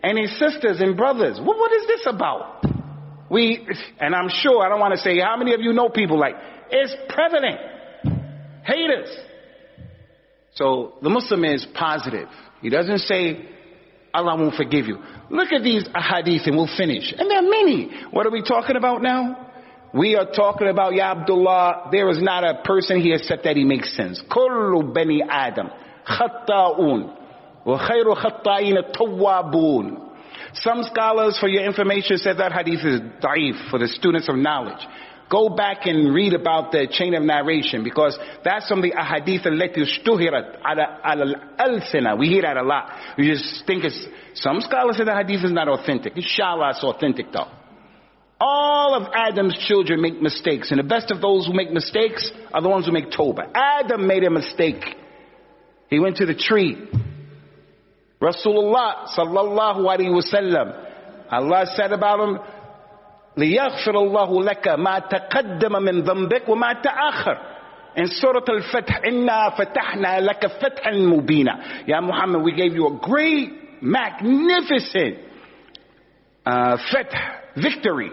and 0.03 0.17
his 0.17 0.37
sisters 0.39 0.79
and 0.79 0.97
brothers. 0.97 1.39
What 1.41 1.71
is 1.73 1.87
this 1.87 2.05
about? 2.07 2.63
We, 3.29 3.67
and 3.99 4.13
I'm 4.13 4.29
sure, 4.29 4.63
I 4.63 4.69
don't 4.69 4.79
want 4.79 4.93
to 4.93 4.99
say 4.99 5.19
how 5.19 5.37
many 5.37 5.53
of 5.53 5.61
you 5.61 5.73
know 5.73 5.89
people 5.89 6.19
like, 6.19 6.35
it's 6.69 6.95
prevalent. 7.09 7.59
Haters. 8.63 9.09
So 10.55 10.95
the 11.01 11.09
Muslim 11.09 11.45
is 11.45 11.65
positive. 11.73 12.27
He 12.61 12.69
doesn't 12.69 12.99
say, 12.99 13.47
Allah 14.13 14.35
won't 14.35 14.55
forgive 14.55 14.85
you. 14.85 14.97
Look 15.29 15.53
at 15.53 15.63
these 15.63 15.85
hadith 15.95 16.45
and 16.45 16.57
we'll 16.57 16.69
finish. 16.77 17.13
And 17.17 17.29
there 17.29 17.39
are 17.39 17.49
many. 17.49 17.89
What 18.11 18.25
are 18.25 18.31
we 18.31 18.43
talking 18.43 18.75
about 18.75 19.01
now? 19.01 19.47
We 19.93 20.15
are 20.15 20.25
talking 20.25 20.67
about, 20.67 20.93
Ya 20.93 21.11
Abdullah, 21.11 21.89
there 21.91 22.09
is 22.09 22.21
not 22.21 22.43
a 22.43 22.61
person 22.63 23.01
here 23.01 23.15
except 23.15 23.43
that 23.45 23.55
he 23.55 23.63
makes 23.63 23.95
sense. 23.95 24.21
Kullu 24.29 24.93
bani 24.93 25.21
Adam. 25.27 25.69
Khatta'un. 26.07 27.17
وخير 27.66 28.14
خطائين 28.14 28.76
التوابون 28.78 30.06
Some 30.54 30.84
scholars, 30.84 31.38
for 31.38 31.48
your 31.48 31.64
information, 31.64 32.16
said 32.16 32.38
that 32.38 32.52
hadith 32.52 32.80
is 32.84 33.00
da'if 33.20 33.70
for 33.70 33.78
the 33.78 33.88
students 33.88 34.28
of 34.28 34.36
knowledge. 34.36 34.86
Go 35.28 35.48
back 35.48 35.86
and 35.86 36.14
read 36.14 36.34
about 36.34 36.70
the 36.70 36.86
chain 36.90 37.12
of 37.14 37.22
narration 37.22 37.82
because 37.82 38.16
that's 38.44 38.68
from 38.68 38.80
the 38.80 38.92
ahadith 38.92 39.44
التي 39.44 39.82
اشتهرت 39.82 40.62
على 40.64 41.00
على 41.04 41.24
الألسنة. 41.24 42.16
We 42.18 42.28
hear 42.28 42.42
that 42.42 42.56
a 42.56 42.62
lot. 42.62 42.90
We 43.18 43.28
just 43.28 43.66
think 43.66 43.84
it's, 43.84 44.06
some 44.34 44.60
scholars 44.60 44.98
say 44.98 45.04
the 45.04 45.14
hadith 45.14 45.44
is 45.44 45.52
not 45.52 45.68
authentic. 45.68 46.16
Inshallah 46.16 46.70
it's 46.70 46.84
authentic 46.84 47.32
though. 47.32 47.48
All 48.40 48.94
of 48.94 49.12
Adam's 49.14 49.56
children 49.66 50.00
make 50.00 50.22
mistakes 50.22 50.70
and 50.70 50.78
the 50.78 50.84
best 50.84 51.10
of 51.10 51.20
those 51.20 51.46
who 51.46 51.54
make 51.54 51.72
mistakes 51.72 52.30
are 52.54 52.62
the 52.62 52.68
ones 52.68 52.86
who 52.86 52.92
make 52.92 53.10
tawbah. 53.10 53.50
Adam 53.54 54.06
made 54.06 54.22
a 54.22 54.30
mistake. 54.30 54.84
He 55.90 55.98
went 55.98 56.18
to 56.18 56.26
the 56.26 56.34
tree. 56.34 56.88
Rasulullah 58.21 59.09
sallallahu 59.17 59.89
alaihi 59.89 60.13
wasallam. 60.13 60.73
Allah 61.31 61.65
said 61.75 61.91
about 61.91 62.19
him, 62.19 62.39
ليغفر 63.37 63.95
الله 63.95 64.43
لك 64.43 64.67
ما 64.67 64.99
تقدم 64.99 65.83
من 65.83 66.01
ذنبك 66.03 66.49
وما 66.49 66.73
تأخر 66.73 67.37
in 67.95 68.07
Surah 68.07 68.41
Al-Fath, 68.47 69.03
إِنَّا 69.05 69.49
فَتَحْنَا 69.49 70.19
لَكَ 70.21 70.47
فَتْحًا 70.47 70.91
مُبِينًا 70.91 71.87
Ya 71.87 71.99
Muhammad, 71.99 72.41
we 72.41 72.53
gave 72.53 72.73
you 72.73 72.87
a 72.87 72.99
great, 73.01 73.81
magnificent 73.81 75.17
uh, 76.45 76.77
victory. 77.57 78.11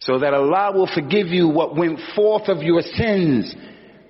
So 0.00 0.18
that 0.18 0.34
Allah 0.34 0.72
will 0.74 0.90
forgive 0.92 1.28
you 1.28 1.48
what 1.48 1.74
went 1.74 2.00
forth 2.14 2.48
of 2.48 2.62
your 2.62 2.82
sins. 2.82 3.54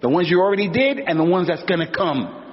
The 0.03 0.09
ones 0.09 0.29
you 0.29 0.41
already 0.41 0.69
did 0.69 0.99
and 0.99 1.19
the 1.19 1.25
ones 1.25 1.47
that's 1.49 1.65
going 1.65 1.81
to 1.81 1.93
come 1.93 2.48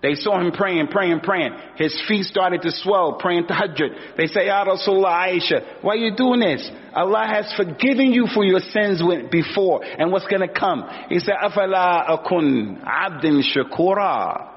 they 0.00 0.14
saw 0.14 0.40
him 0.40 0.52
praying, 0.52 0.88
praying, 0.88 1.20
praying. 1.20 1.54
His 1.76 2.00
feet 2.06 2.24
started 2.24 2.62
to 2.62 2.70
swell, 2.70 3.14
praying 3.14 3.44
tahajjud. 3.44 4.16
They 4.16 4.28
say, 4.28 4.46
Ya 4.46 4.64
Rasulullah 4.64 5.26
Aisha, 5.28 5.82
why 5.82 5.94
are 5.94 5.96
you 5.96 6.14
doing 6.14 6.40
this? 6.40 6.70
Allah 6.94 7.26
has 7.26 7.52
forgiven 7.56 8.12
you 8.12 8.26
for 8.32 8.44
your 8.44 8.60
sins 8.60 9.02
before 9.30 9.82
and 9.84 10.12
what's 10.12 10.26
going 10.26 10.46
to 10.46 10.54
come. 10.54 10.88
He 11.08 11.18
said, 11.18 11.34
Afala 11.42 12.08
akun 12.08 12.84
abdin 12.84 13.42
shakura. 13.42 14.48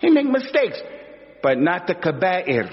He 0.00 0.10
make 0.10 0.26
mistakes, 0.26 0.80
but 1.40 1.58
not 1.58 1.86
the 1.86 1.94
kaba'ir. 1.94 2.68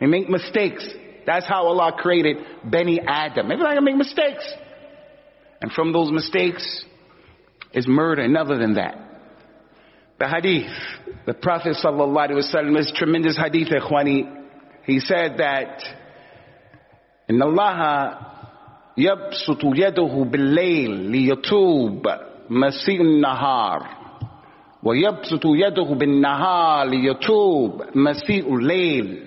He 0.00 0.06
make 0.06 0.30
mistakes. 0.30 0.88
That's 1.26 1.46
how 1.46 1.66
Allah 1.66 1.96
created 1.98 2.38
Beni 2.64 3.00
Adam. 3.00 3.52
Everybody 3.52 3.80
make 3.80 3.96
mistakes. 3.96 4.50
And 5.60 5.70
from 5.70 5.92
those 5.92 6.10
mistakes 6.10 6.84
is 7.74 7.86
murder 7.86 8.22
and 8.22 8.36
other 8.36 8.56
than 8.58 8.74
that 8.74 9.03
The 10.19 10.27
hadith, 10.27 10.71
the 11.25 11.33
Prophet 11.33 11.75
sallallahu 11.81 12.29
alaihi 12.29 12.43
wasallam 12.43 12.77
is 12.77 12.91
tremendous 12.95 13.37
hadith, 13.37 13.69
ikhwani. 13.69 14.27
He 14.85 14.99
said 14.99 15.37
that, 15.37 15.81
إن 17.29 17.41
الله 17.41 18.17
يبسط 18.97 19.61
يده 19.63 20.25
بالليل 20.31 20.91
ليتوب 21.11 22.07
مسيء 22.49 23.01
النهار 23.01 23.85
ويبسط 24.83 25.41
يده 25.45 25.83
بالنهار 25.95 26.85
ليتوب 26.87 27.83
مسيء 27.95 28.55
الليل 28.55 29.23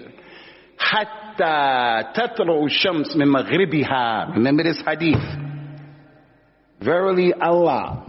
حتى 0.79 2.03
تطلع 2.15 2.65
الشمس 2.65 3.17
من 3.17 3.29
مغربها 3.29 4.35
remember 4.35 4.65
this 4.65 4.83
hadith 4.85 5.23
verily 6.81 7.33
Allah 7.41 8.03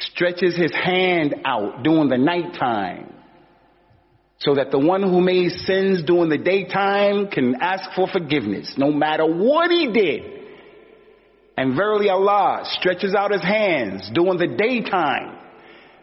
stretches 0.00 0.56
his 0.56 0.72
hand 0.74 1.34
out 1.44 1.82
during 1.82 2.08
the 2.08 2.18
nighttime 2.18 3.12
so 4.40 4.54
that 4.54 4.70
the 4.70 4.78
one 4.78 5.02
who 5.02 5.20
made 5.20 5.50
sins 5.50 6.02
during 6.04 6.30
the 6.30 6.38
daytime 6.38 7.28
can 7.28 7.56
ask 7.60 7.90
for 7.96 8.06
forgiveness 8.06 8.74
no 8.76 8.92
matter 8.92 9.26
what 9.26 9.70
he 9.70 9.90
did. 9.92 10.22
And 11.56 11.74
verily 11.74 12.08
Allah 12.08 12.62
stretches 12.64 13.16
out 13.16 13.32
his 13.32 13.42
hands 13.42 14.08
during 14.14 14.38
the 14.38 14.46
daytime 14.46 15.38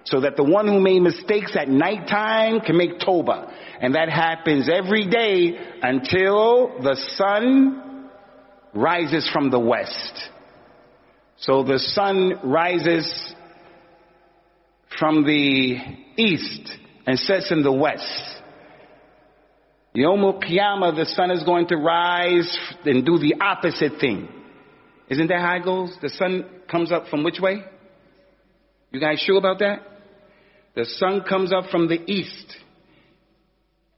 so 0.04 0.22
that 0.22 0.36
the 0.36 0.44
one 0.44 0.68
who 0.68 0.80
made 0.82 1.02
mistakes 1.02 1.56
at 1.56 1.70
nighttime 1.70 2.60
can 2.60 2.78
make 2.78 3.00
Toba. 3.00 3.52
And 3.80 3.96
that 3.96 4.10
happens 4.10 4.70
every 4.70 5.08
day 5.08 5.58
until 5.82 6.82
the 6.82 6.96
sun 7.16 8.10
rises 8.74 9.30
from 9.32 9.50
the 9.50 9.60
west. 9.60 10.30
So 11.38 11.64
the 11.64 11.80
sun 11.80 12.40
rises 12.44 13.34
from 15.00 15.24
the 15.26 15.78
east 16.18 16.72
and 17.06 17.18
sets 17.20 17.52
in 17.52 17.64
the 17.64 17.72
west. 17.72 18.04
Yom 19.94 20.20
Qiyamah, 20.42 20.96
the 20.96 21.06
sun 21.06 21.32
is 21.32 21.44
going 21.44 21.68
to 21.68 21.78
rise 21.78 22.58
and 22.84 23.06
do 23.06 23.18
the 23.18 23.36
opposite 23.42 24.00
thing. 24.00 24.28
Isn't 25.10 25.28
that 25.28 25.40
how 25.40 25.56
it 25.56 25.64
goes? 25.64 25.96
The 26.02 26.10
sun 26.10 26.46
comes 26.70 26.92
up 26.92 27.08
from 27.08 27.24
which 27.24 27.40
way? 27.40 27.64
You 28.92 29.00
guys 29.00 29.20
sure 29.20 29.38
about 29.38 29.60
that? 29.60 29.80
The 30.76 30.86
sun 30.86 31.22
comes 31.28 31.54
up 31.54 31.70
from 31.72 31.88
the 31.88 32.00
east 32.12 32.56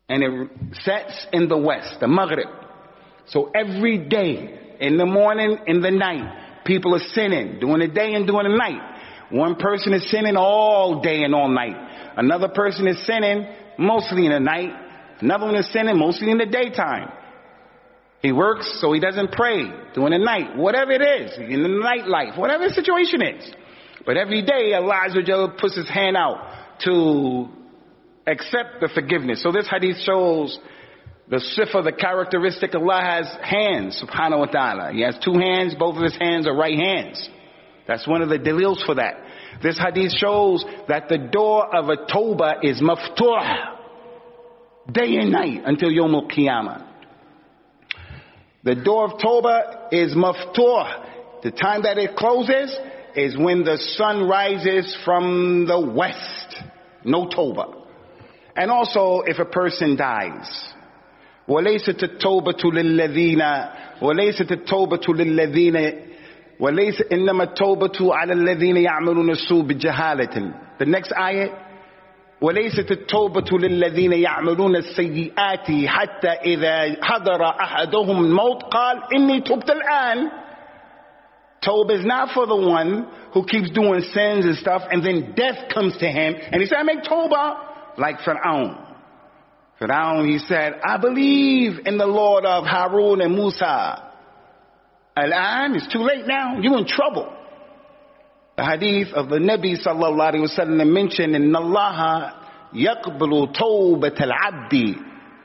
and 0.09 0.23
it 0.23 0.49
sets 0.81 1.27
in 1.33 1.47
the 1.47 1.57
west, 1.57 1.99
the 1.99 2.07
Maghrib. 2.07 2.47
So 3.27 3.51
every 3.53 4.07
day, 4.07 4.75
in 4.79 4.97
the 4.97 5.05
morning, 5.05 5.57
in 5.65 5.81
the 5.81 5.91
night, 5.91 6.63
people 6.65 6.95
are 6.95 7.05
sinning, 7.13 7.59
during 7.59 7.79
the 7.79 7.87
day 7.87 8.13
and 8.13 8.27
during 8.27 8.51
the 8.51 8.57
night. 8.57 8.96
One 9.29 9.55
person 9.55 9.93
is 9.93 10.09
sinning 10.09 10.37
all 10.37 11.01
day 11.01 11.23
and 11.23 11.35
all 11.35 11.49
night. 11.49 11.75
Another 12.15 12.47
person 12.47 12.87
is 12.87 13.05
sinning 13.05 13.47
mostly 13.77 14.25
in 14.25 14.31
the 14.31 14.39
night. 14.39 14.71
Another 15.19 15.45
one 15.45 15.55
is 15.55 15.71
sinning 15.71 15.97
mostly 15.97 16.31
in 16.31 16.37
the 16.37 16.45
daytime. 16.45 17.11
He 18.21 18.31
works 18.31 18.79
so 18.81 18.93
he 18.93 18.99
doesn't 18.99 19.31
pray 19.31 19.63
during 19.93 20.11
the 20.11 20.23
night. 20.23 20.57
Whatever 20.57 20.91
it 20.91 21.01
is, 21.01 21.37
in 21.37 21.61
the 21.61 21.69
nightlife, 21.69 22.37
whatever 22.37 22.67
the 22.67 22.73
situation 22.73 23.21
is. 23.21 23.53
But 24.05 24.17
every 24.17 24.41
day 24.41 24.73
Allah 24.73 25.53
puts 25.59 25.75
his 25.75 25.89
hand 25.89 26.15
out 26.15 26.79
to 26.85 27.49
accept 28.25 28.79
the 28.81 28.89
forgiveness. 28.93 29.43
So 29.43 29.51
this 29.51 29.67
hadith 29.69 29.97
shows 29.97 30.57
the 31.29 31.37
sifa, 31.37 31.83
the 31.83 31.91
characteristic 31.91 32.73
Allah 32.73 33.01
has 33.01 33.27
hands, 33.43 34.01
subhanahu 34.01 34.39
wa 34.39 34.45
ta'ala. 34.45 34.93
He 34.93 35.01
has 35.01 35.17
two 35.23 35.33
hands, 35.33 35.75
both 35.75 35.97
of 35.97 36.03
his 36.03 36.15
hands 36.17 36.47
are 36.47 36.55
right 36.55 36.77
hands. 36.77 37.29
That's 37.86 38.06
one 38.06 38.22
of 38.22 38.28
the 38.28 38.38
delils 38.38 38.84
for 38.84 38.94
that. 38.94 39.14
This 39.62 39.78
hadith 39.78 40.12
shows 40.12 40.64
that 40.88 41.08
the 41.08 41.18
door 41.18 41.74
of 41.74 41.88
a 41.88 41.96
tawbah 41.96 42.64
is 42.64 42.80
maftuh 42.80 43.72
day 44.90 45.16
and 45.16 45.30
night 45.30 45.62
until 45.64 45.90
Yom 45.90 46.14
al-Qiyamah. 46.14 46.88
The 48.64 48.76
door 48.76 49.06
of 49.06 49.18
Tawbah 49.18 49.88
is 49.92 50.14
maftuh. 50.14 51.42
The 51.42 51.50
time 51.50 51.82
that 51.82 51.98
it 51.98 52.16
closes 52.16 52.76
is 53.16 53.36
when 53.36 53.64
the 53.64 53.76
sun 53.76 54.28
rises 54.28 54.96
from 55.04 55.66
the 55.66 55.80
west. 55.80 56.62
No 57.04 57.26
Tawbah. 57.26 57.74
And 58.56 58.70
also 58.70 59.22
if 59.26 59.38
a 59.38 59.44
person 59.44 59.96
dies. 59.96 60.74
وليست 61.48 62.02
التوبة 62.02 62.72
للذين 62.72 63.42
وليست 64.02 64.52
التوبة 64.52 65.00
للذين 65.08 66.05
وليس 66.60 67.02
إنما 67.12 67.42
التوبة 67.44 68.14
على 68.14 68.32
الذين 68.32 68.76
يعملون 68.76 69.30
السوء 69.30 69.62
بجهالة. 69.62 70.52
The 70.78 70.86
next 70.86 71.12
ayah 71.12 71.48
وليست 72.42 72.90
التوبة 72.90 73.58
للذين 73.58 74.12
يعملون 74.12 74.76
السيئات 74.76 75.70
حتى 75.86 76.28
إذا 76.28 77.04
حضر 77.04 77.44
أحدهم 77.44 78.24
الموت 78.24 78.62
قال 78.62 78.98
إني 79.14 79.40
تبت 79.40 79.70
الآن 79.70 80.30
Toba 81.64 81.94
is 81.94 82.04
not 82.04 82.34
for 82.34 82.44
the 82.46 82.56
one 82.56 83.06
who 83.32 83.44
keeps 83.44 83.70
doing 83.70 84.00
sins 84.12 84.44
and 84.44 84.56
stuff 84.56 84.82
and 84.90 85.04
then 85.04 85.34
death 85.36 85.68
comes 85.72 85.96
to 85.98 86.08
him 86.08 86.34
and 86.50 86.60
he 86.60 86.66
said, 86.66 86.78
I 86.78 86.82
make 86.82 87.04
Toba 87.04 87.94
like 87.96 88.18
Fir'aun. 88.18 88.76
Fir'aun, 89.80 90.26
he 90.28 90.38
said, 90.38 90.80
I 90.84 90.96
believe 90.98 91.86
in 91.86 91.98
the 91.98 92.06
Lord 92.06 92.44
of 92.44 92.64
Harun 92.64 93.20
and 93.20 93.34
Musa. 93.34 94.05
Al-an, 95.16 95.74
it's 95.74 95.92
too 95.92 96.00
late 96.00 96.26
now. 96.26 96.58
You're 96.60 96.78
in 96.78 96.86
trouble. 96.86 97.30
The 98.56 98.64
hadith 98.64 99.12
of 99.14 99.28
the 99.28 99.36
Nabi 99.36 99.76
sallallahu 99.84 100.34
alayhi 100.34 100.40
wa 100.40 100.64
sallam 100.64 100.92
mentioned 100.92 101.34
in 101.34 101.54
Allah 101.54 102.38
يقبل 102.74 103.52
توبة 103.52 104.14
العبد 104.20 104.96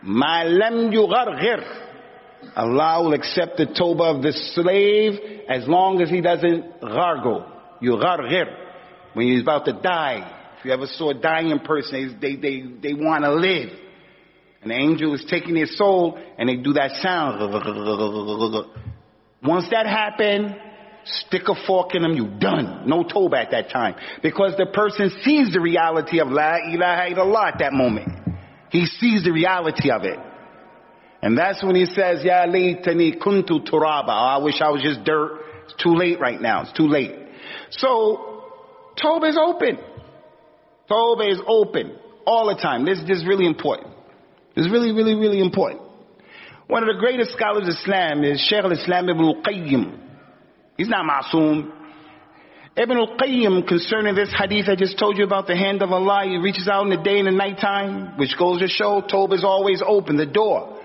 ما 0.03 0.43
لم 0.43 0.93
يغرغر 0.93 1.63
Allah 2.55 3.03
will 3.03 3.13
accept 3.13 3.57
the 3.57 3.65
tawbah 3.65 4.17
of 4.17 4.21
the 4.21 4.31
slave 4.53 5.19
as 5.49 5.67
long 5.67 6.01
as 6.01 6.09
he 6.09 6.21
doesn't 6.21 6.79
gargle. 6.81 7.45
You 7.81 7.93
gargir. 7.93 8.45
When 9.13 9.27
he's 9.27 9.41
about 9.41 9.65
to 9.65 9.73
die. 9.73 10.55
If 10.59 10.65
you 10.65 10.71
ever 10.71 10.85
saw 10.85 11.11
a 11.11 11.13
dying 11.13 11.59
person, 11.59 12.17
they, 12.21 12.35
they, 12.35 12.63
they 12.81 12.93
want 12.93 13.23
to 13.23 13.33
live. 13.33 13.69
And 14.61 14.71
the 14.71 14.75
angel 14.75 15.13
is 15.15 15.25
taking 15.29 15.55
their 15.55 15.67
soul 15.67 16.17
and 16.37 16.47
they 16.49 16.55
do 16.55 16.73
that 16.73 16.91
sound. 17.01 17.41
Once 19.44 19.66
that 19.70 19.86
happened, 19.86 20.56
stick 21.04 21.42
a 21.48 21.66
fork 21.66 21.94
in 21.94 22.02
them, 22.02 22.12
you 22.14 22.28
done. 22.38 22.88
No 22.88 23.04
tawbah 23.04 23.44
at 23.44 23.50
that 23.50 23.70
time. 23.70 23.94
Because 24.22 24.54
the 24.56 24.66
person 24.66 25.10
sees 25.22 25.52
the 25.52 25.60
reality 25.60 26.20
of 26.20 26.28
La 26.28 26.56
ilaha 26.56 27.10
illallah 27.10 27.52
at 27.52 27.58
that 27.58 27.72
moment. 27.72 28.08
He 28.70 28.86
sees 28.86 29.24
the 29.24 29.32
reality 29.32 29.90
of 29.90 30.04
it. 30.04 30.18
And 31.22 31.36
that's 31.36 31.62
when 31.62 31.76
he 31.76 31.86
says, 31.86 32.24
Ya 32.24 32.46
laytani 32.46 33.18
kuntu 33.18 33.66
turaba. 33.68 34.08
Oh, 34.08 34.40
I 34.40 34.42
wish 34.42 34.60
I 34.60 34.70
was 34.70 34.82
just 34.82 35.04
dirt. 35.04 35.40
It's 35.64 35.82
too 35.82 35.94
late 35.94 36.20
right 36.20 36.40
now. 36.40 36.62
It's 36.62 36.72
too 36.72 36.88
late. 36.88 37.14
So, 37.70 38.42
Tawbah 39.02 39.30
is 39.30 39.38
open. 39.40 39.78
Tawbah 40.90 41.30
is 41.30 41.40
open 41.46 41.96
all 42.26 42.48
the 42.48 42.60
time. 42.60 42.84
This, 42.84 43.00
this 43.06 43.18
is 43.18 43.26
really 43.26 43.46
important. 43.46 43.94
This 44.54 44.66
is 44.66 44.72
really, 44.72 44.92
really, 44.92 45.14
really 45.14 45.40
important. 45.40 45.82
One 46.72 46.82
of 46.82 46.88
the 46.88 46.98
greatest 46.98 47.32
scholars 47.32 47.64
of 47.64 47.74
Islam 47.74 48.24
is 48.24 48.40
Shaykh 48.48 48.64
al-Islam 48.64 49.10
Ibn 49.10 49.22
al-Qayyim. 49.22 49.98
He's 50.78 50.88
not 50.88 51.04
masoom. 51.04 51.70
Ibn 52.74 52.96
al-Qayyim 52.96 53.68
concerning 53.68 54.14
this 54.14 54.32
hadith 54.32 54.70
I 54.70 54.74
just 54.74 54.98
told 54.98 55.18
you 55.18 55.24
about 55.24 55.46
the 55.46 55.54
hand 55.54 55.82
of 55.82 55.92
Allah, 55.92 56.22
he 56.24 56.38
reaches 56.38 56.68
out 56.68 56.84
in 56.84 56.88
the 56.88 56.96
day 56.96 57.18
and 57.18 57.26
the 57.28 57.32
night 57.32 57.58
time, 57.60 58.16
which 58.16 58.38
goes 58.38 58.60
to 58.60 58.68
show 58.68 59.02
Toba 59.02 59.34
is 59.34 59.44
always 59.44 59.82
open, 59.86 60.16
the 60.16 60.24
door. 60.24 60.80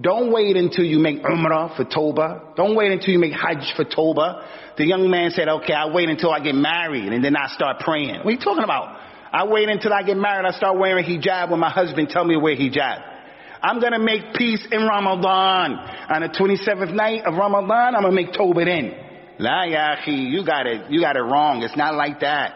Don't 0.00 0.32
wait 0.32 0.56
until 0.56 0.84
you 0.84 1.00
make 1.00 1.24
Umrah 1.24 1.76
for 1.76 1.82
Toba. 1.84 2.52
Don't 2.54 2.76
wait 2.76 2.92
until 2.92 3.10
you 3.12 3.18
make 3.18 3.32
Hajj 3.32 3.74
for 3.74 3.84
Toba. 3.84 4.46
The 4.78 4.86
young 4.86 5.10
man 5.10 5.30
said, 5.30 5.48
okay, 5.48 5.72
I 5.72 5.92
wait 5.92 6.10
until 6.10 6.30
I 6.30 6.38
get 6.38 6.54
married 6.54 7.12
and 7.12 7.24
then 7.24 7.34
I 7.34 7.48
start 7.48 7.80
praying. 7.80 8.18
What 8.18 8.26
are 8.28 8.30
you 8.30 8.38
talking 8.38 8.62
about? 8.62 9.00
I 9.32 9.44
wait 9.46 9.68
until 9.68 9.92
I 9.92 10.04
get 10.04 10.16
married. 10.16 10.46
I 10.46 10.56
start 10.56 10.78
wearing 10.78 11.04
hijab 11.04 11.50
when 11.50 11.58
my 11.58 11.70
husband 11.70 12.08
tell 12.10 12.24
me 12.24 12.34
to 12.34 12.40
wear 12.40 12.54
hijab. 12.54 13.13
I'm 13.63 13.79
gonna 13.79 13.99
make 13.99 14.33
peace 14.33 14.65
in 14.71 14.81
Ramadan. 14.85 15.73
On 16.09 16.21
the 16.21 16.29
27th 16.29 16.93
night 16.93 17.25
of 17.25 17.35
Ramadan, 17.35 17.95
I'm 17.95 18.03
gonna 18.03 18.11
make 18.11 18.33
Toba 18.33 18.65
then. 18.65 18.93
La 19.39 19.63
ya 19.63 19.95
you 20.05 20.45
got 20.45 20.67
it, 20.67 20.89
you 20.91 21.01
got 21.01 21.15
it 21.15 21.21
wrong. 21.21 21.63
It's 21.63 21.77
not 21.77 21.95
like 21.95 22.19
that. 22.21 22.55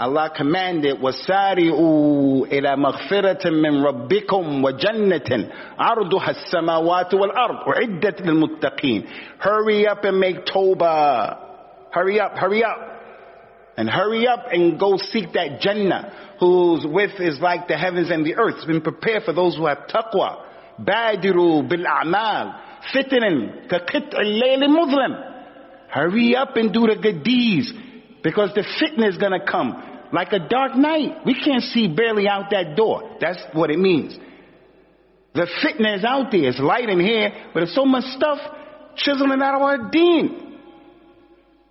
Allah 0.00 0.32
commanded, 0.34 0.96
وَسَارِعُوا 0.96 2.46
إِلَى 2.48 2.76
مَغْفِرَةٍ 2.76 3.44
مِّن 3.50 3.84
رَبِّكُمْ 3.84 4.62
وَجَنَّةٍ 4.64 5.50
عَرْضُهَا 5.78 6.30
السَّمَاوَاتُ 6.30 7.14
وَالْأَرْضُ 7.14 7.66
وَعِدَّةٍ 7.66 8.16
لِلْمُتَّقِينَ 8.24 9.06
Hurry 9.38 9.86
up 9.86 10.04
and 10.04 10.18
make 10.18 10.46
tawbah. 10.46 11.36
Hurry 11.90 12.18
up, 12.18 12.38
hurry 12.38 12.64
up. 12.64 12.78
And 13.77 13.89
hurry 13.89 14.27
up 14.27 14.45
and 14.51 14.79
go 14.79 14.97
seek 14.97 15.33
that 15.33 15.59
Jannah 15.59 16.35
whose 16.39 16.85
width 16.85 17.19
is 17.19 17.39
like 17.39 17.67
the 17.67 17.77
heavens 17.77 18.09
and 18.11 18.25
the 18.25 18.35
earth. 18.35 18.55
It's 18.57 18.65
been 18.65 18.81
prepared 18.81 19.23
for 19.23 19.33
those 19.33 19.55
who 19.55 19.67
have 19.67 19.87
taqwa. 19.89 20.43
Badiru 20.79 21.67
bil 21.67 21.85
a'mal. 21.85 22.61
Fitnan 22.93 23.69
ka 23.69 23.79
muslim. 24.67 25.15
Hurry 25.89 26.35
up 26.35 26.55
and 26.55 26.73
do 26.73 26.87
the 26.87 26.95
good 27.01 27.23
deeds 27.23 27.71
because 28.23 28.51
the 28.53 28.61
fitna 28.61 29.09
is 29.09 29.17
going 29.17 29.31
to 29.31 29.45
come 29.45 29.81
like 30.11 30.33
a 30.33 30.39
dark 30.39 30.75
night. 30.75 31.25
We 31.25 31.33
can't 31.33 31.63
see 31.63 31.87
barely 31.87 32.27
out 32.27 32.49
that 32.51 32.75
door. 32.75 33.17
That's 33.21 33.39
what 33.53 33.71
it 33.71 33.79
means. 33.79 34.17
The 35.33 35.47
fitna 35.63 35.97
is 35.97 36.03
out 36.03 36.31
there. 36.31 36.49
It's 36.49 36.59
light 36.59 36.89
in 36.89 36.99
here, 36.99 37.31
but 37.53 37.63
it's 37.63 37.75
so 37.75 37.85
much 37.85 38.03
stuff 38.15 38.39
chiseling 38.95 39.41
out 39.41 39.55
of 39.55 39.61
our 39.61 39.89
deen. 39.89 40.44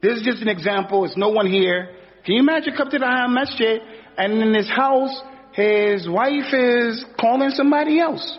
This 0.03 0.19
is 0.19 0.23
just 0.23 0.41
an 0.41 0.47
example. 0.47 1.01
There's 1.01 1.17
no 1.17 1.29
one 1.29 1.47
here. 1.47 1.89
Can 2.25 2.35
you 2.35 2.41
imagine 2.41 2.73
come 2.75 2.89
to 2.89 2.97
the 2.97 3.05
Haram 3.05 3.33
Masjid 3.33 3.81
and 4.17 4.41
in 4.41 4.53
his 4.53 4.69
house, 4.69 5.21
his 5.53 6.07
wife 6.07 6.53
is 6.53 7.05
calling 7.19 7.49
somebody 7.51 7.99
else. 7.99 8.37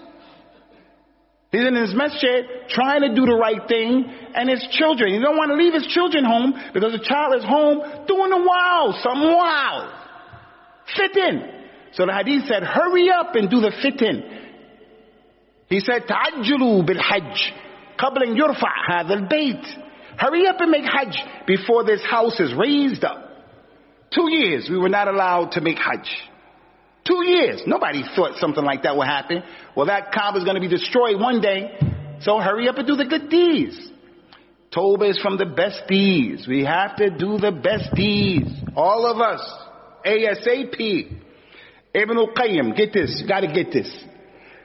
He's 1.50 1.66
in 1.66 1.74
his 1.74 1.94
masjid 1.94 2.44
trying 2.68 3.00
to 3.02 3.14
do 3.14 3.26
the 3.26 3.34
right 3.34 3.66
thing 3.66 4.04
and 4.34 4.48
his 4.48 4.64
children. 4.70 5.12
He 5.12 5.18
don't 5.18 5.36
want 5.36 5.50
to 5.50 5.56
leave 5.56 5.74
his 5.74 5.86
children 5.88 6.24
home 6.24 6.54
because 6.72 6.92
the 6.92 7.02
child 7.02 7.34
is 7.36 7.44
home 7.44 8.06
doing 8.06 8.30
the 8.30 8.44
wild, 8.46 8.94
some 9.02 9.20
wild. 9.34 9.92
Fit 10.96 11.16
in. 11.16 11.42
So 11.92 12.06
the 12.06 12.14
hadith 12.14 12.46
said, 12.46 12.62
hurry 12.62 13.10
up 13.10 13.34
and 13.34 13.50
do 13.50 13.60
the 13.60 13.72
fit 13.82 14.00
in. 14.00 14.22
He 15.68 15.80
said, 15.80 16.06
تعجلوا 16.06 16.82
بالحج 16.86 17.52
قبل 17.98 18.22
أن 18.22 18.36
يرفع 18.36 18.72
هذا 18.88 19.14
البيت. 19.14 19.83
Hurry 20.17 20.47
up 20.47 20.59
and 20.59 20.71
make 20.71 20.85
hajj 20.85 21.17
before 21.47 21.83
this 21.83 22.03
house 22.03 22.39
is 22.39 22.53
raised 22.53 23.03
up. 23.03 23.21
Two 24.13 24.31
years 24.31 24.67
we 24.69 24.77
were 24.77 24.89
not 24.89 25.07
allowed 25.07 25.51
to 25.53 25.61
make 25.61 25.77
hajj. 25.77 26.07
Two 27.05 27.23
years. 27.25 27.61
Nobody 27.67 28.03
thought 28.15 28.37
something 28.39 28.63
like 28.63 28.83
that 28.83 28.97
would 28.97 29.07
happen. 29.07 29.43
Well, 29.75 29.87
that 29.87 30.11
Kaaba 30.11 30.39
is 30.39 30.43
going 30.43 30.55
to 30.55 30.61
be 30.61 30.67
destroyed 30.67 31.19
one 31.19 31.39
day. 31.39 31.77
So 32.21 32.39
hurry 32.39 32.67
up 32.67 32.77
and 32.77 32.87
do 32.87 32.95
the 32.95 33.05
good 33.05 33.29
deeds. 33.29 33.91
Toba 34.73 35.05
is 35.05 35.19
from 35.19 35.37
the 35.37 35.45
best 35.45 35.83
deeds. 35.87 36.47
We 36.47 36.65
have 36.65 36.95
to 36.97 37.09
do 37.09 37.37
the 37.37 37.51
best 37.51 37.93
deeds. 37.93 38.49
All 38.75 39.05
of 39.05 39.19
us. 39.21 39.41
ASAP. 40.05 41.21
Ibn 41.93 42.17
al-Qayyim, 42.17 42.75
get 42.75 42.91
this. 42.91 43.19
You 43.21 43.27
gotta 43.27 43.53
get 43.53 43.71
this. 43.71 43.89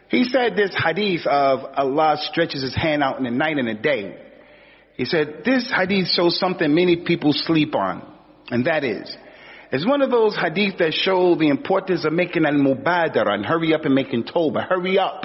He 0.08 0.24
said 0.24 0.56
this 0.56 0.74
hadith 0.74 1.26
of 1.26 1.60
Allah 1.76 2.16
stretches 2.20 2.62
his 2.62 2.74
hand 2.74 3.02
out 3.04 3.18
in 3.18 3.24
the 3.24 3.30
night 3.30 3.58
and 3.58 3.68
the 3.68 3.74
day. 3.74 4.16
He 5.00 5.06
said 5.06 5.44
this 5.46 5.72
hadith 5.74 6.08
shows 6.08 6.38
something 6.38 6.74
many 6.74 6.94
people 7.06 7.32
sleep 7.32 7.74
on. 7.74 8.06
And 8.50 8.66
that 8.66 8.84
is, 8.84 9.16
it's 9.72 9.86
one 9.88 10.02
of 10.02 10.10
those 10.10 10.36
hadith 10.36 10.76
that 10.76 10.92
show 10.92 11.34
the 11.36 11.48
importance 11.48 12.04
of 12.04 12.12
making 12.12 12.44
al-mubadara 12.44 13.32
and 13.32 13.46
hurry 13.46 13.72
up 13.72 13.86
and 13.86 13.94
making 13.94 14.24
tawbah. 14.24 14.68
Hurry 14.68 14.98
up. 14.98 15.24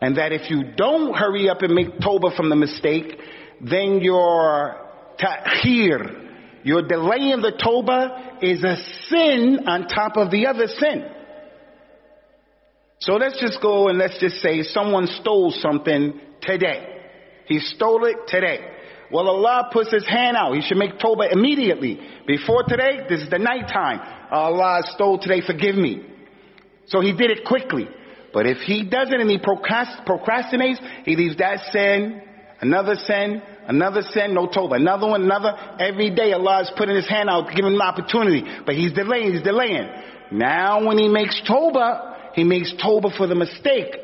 And 0.00 0.16
that 0.16 0.32
if 0.32 0.50
you 0.50 0.72
don't 0.76 1.14
hurry 1.14 1.48
up 1.48 1.62
and 1.62 1.72
make 1.72 2.00
tawbah 2.00 2.36
from 2.36 2.50
the 2.50 2.56
mistake, 2.56 3.16
then 3.60 4.00
your 4.00 4.74
ta'khir, 5.20 6.32
your 6.64 6.82
delay 6.82 7.30
in 7.30 7.42
the 7.42 7.52
tawbah 7.52 8.42
is 8.42 8.64
a 8.64 8.74
sin 9.08 9.68
on 9.68 9.86
top 9.86 10.16
of 10.16 10.32
the 10.32 10.48
other 10.48 10.66
sin. 10.66 11.08
So 12.98 13.12
let's 13.12 13.40
just 13.40 13.62
go 13.62 13.86
and 13.86 13.98
let's 13.98 14.18
just 14.18 14.42
say 14.42 14.62
someone 14.64 15.06
stole 15.06 15.52
something 15.52 16.18
today. 16.42 16.93
He 17.46 17.58
stole 17.60 18.04
it 18.04 18.26
today. 18.28 18.70
Well, 19.10 19.28
Allah 19.28 19.68
puts 19.72 19.92
his 19.92 20.06
hand 20.08 20.36
out. 20.36 20.54
He 20.54 20.62
should 20.62 20.78
make 20.78 20.98
Toba 20.98 21.30
immediately. 21.30 22.00
Before 22.26 22.64
today, 22.64 23.00
this 23.08 23.20
is 23.20 23.30
the 23.30 23.38
night 23.38 23.68
time. 23.68 24.00
Allah 24.30 24.82
stole 24.94 25.18
today, 25.18 25.40
forgive 25.46 25.76
me. 25.76 26.04
So 26.86 27.00
he 27.00 27.12
did 27.12 27.30
it 27.30 27.44
quickly. 27.44 27.88
But 28.32 28.46
if 28.46 28.58
he 28.58 28.82
doesn't 28.82 29.20
and 29.20 29.30
he 29.30 29.38
procrastinates, 29.38 30.78
he 31.04 31.14
leaves 31.14 31.36
that 31.36 31.60
sin, 31.70 32.20
another 32.60 32.96
sin, 32.96 33.40
another 33.68 34.02
sin, 34.02 34.34
no 34.34 34.48
Toba, 34.48 34.74
another 34.74 35.06
one, 35.06 35.22
another. 35.22 35.54
Every 35.78 36.10
day 36.10 36.32
Allah 36.32 36.62
is 36.62 36.72
putting 36.76 36.96
his 36.96 37.08
hand 37.08 37.30
out, 37.30 37.48
giving 37.50 37.72
him 37.72 37.74
an 37.74 37.82
opportunity. 37.82 38.42
But 38.66 38.74
he's 38.74 38.92
delaying, 38.92 39.34
he's 39.34 39.42
delaying. 39.42 39.88
Now 40.32 40.84
when 40.84 40.98
he 40.98 41.08
makes 41.08 41.40
Toba, 41.46 42.32
he 42.34 42.42
makes 42.42 42.72
Toba 42.82 43.10
for 43.16 43.28
the 43.28 43.36
mistake. 43.36 43.94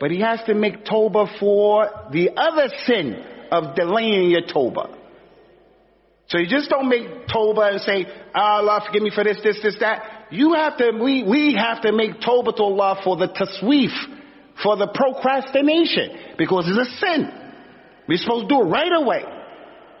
But 0.00 0.10
he 0.10 0.20
has 0.20 0.40
to 0.46 0.54
make 0.54 0.84
Tawbah 0.84 1.38
for 1.40 1.88
the 2.12 2.30
other 2.36 2.68
sin 2.86 3.14
of 3.50 3.74
delaying 3.74 4.30
your 4.30 4.42
Tawbah. 4.42 4.96
So 6.28 6.38
you 6.38 6.46
just 6.46 6.68
don't 6.68 6.88
make 6.88 7.26
Tawbah 7.26 7.72
and 7.72 7.80
say, 7.80 8.06
ah, 8.34 8.58
Allah 8.58 8.82
forgive 8.86 9.02
me 9.02 9.10
for 9.14 9.24
this, 9.24 9.38
this, 9.42 9.60
this, 9.62 9.76
that. 9.80 10.26
You 10.30 10.52
have 10.54 10.76
to, 10.76 10.92
we, 11.02 11.24
we 11.24 11.56
have 11.58 11.82
to 11.82 11.92
make 11.92 12.20
Tawbah 12.20 12.54
to 12.56 12.62
Allah 12.62 13.00
for 13.02 13.16
the 13.16 13.28
tasweef, 13.28 13.94
for 14.62 14.76
the 14.76 14.88
procrastination, 14.88 16.36
because 16.36 16.66
it's 16.68 16.88
a 16.88 16.96
sin. 17.00 17.30
We're 18.06 18.18
supposed 18.18 18.48
to 18.48 18.54
do 18.54 18.60
it 18.62 18.66
right 18.66 18.92
away. 18.92 19.24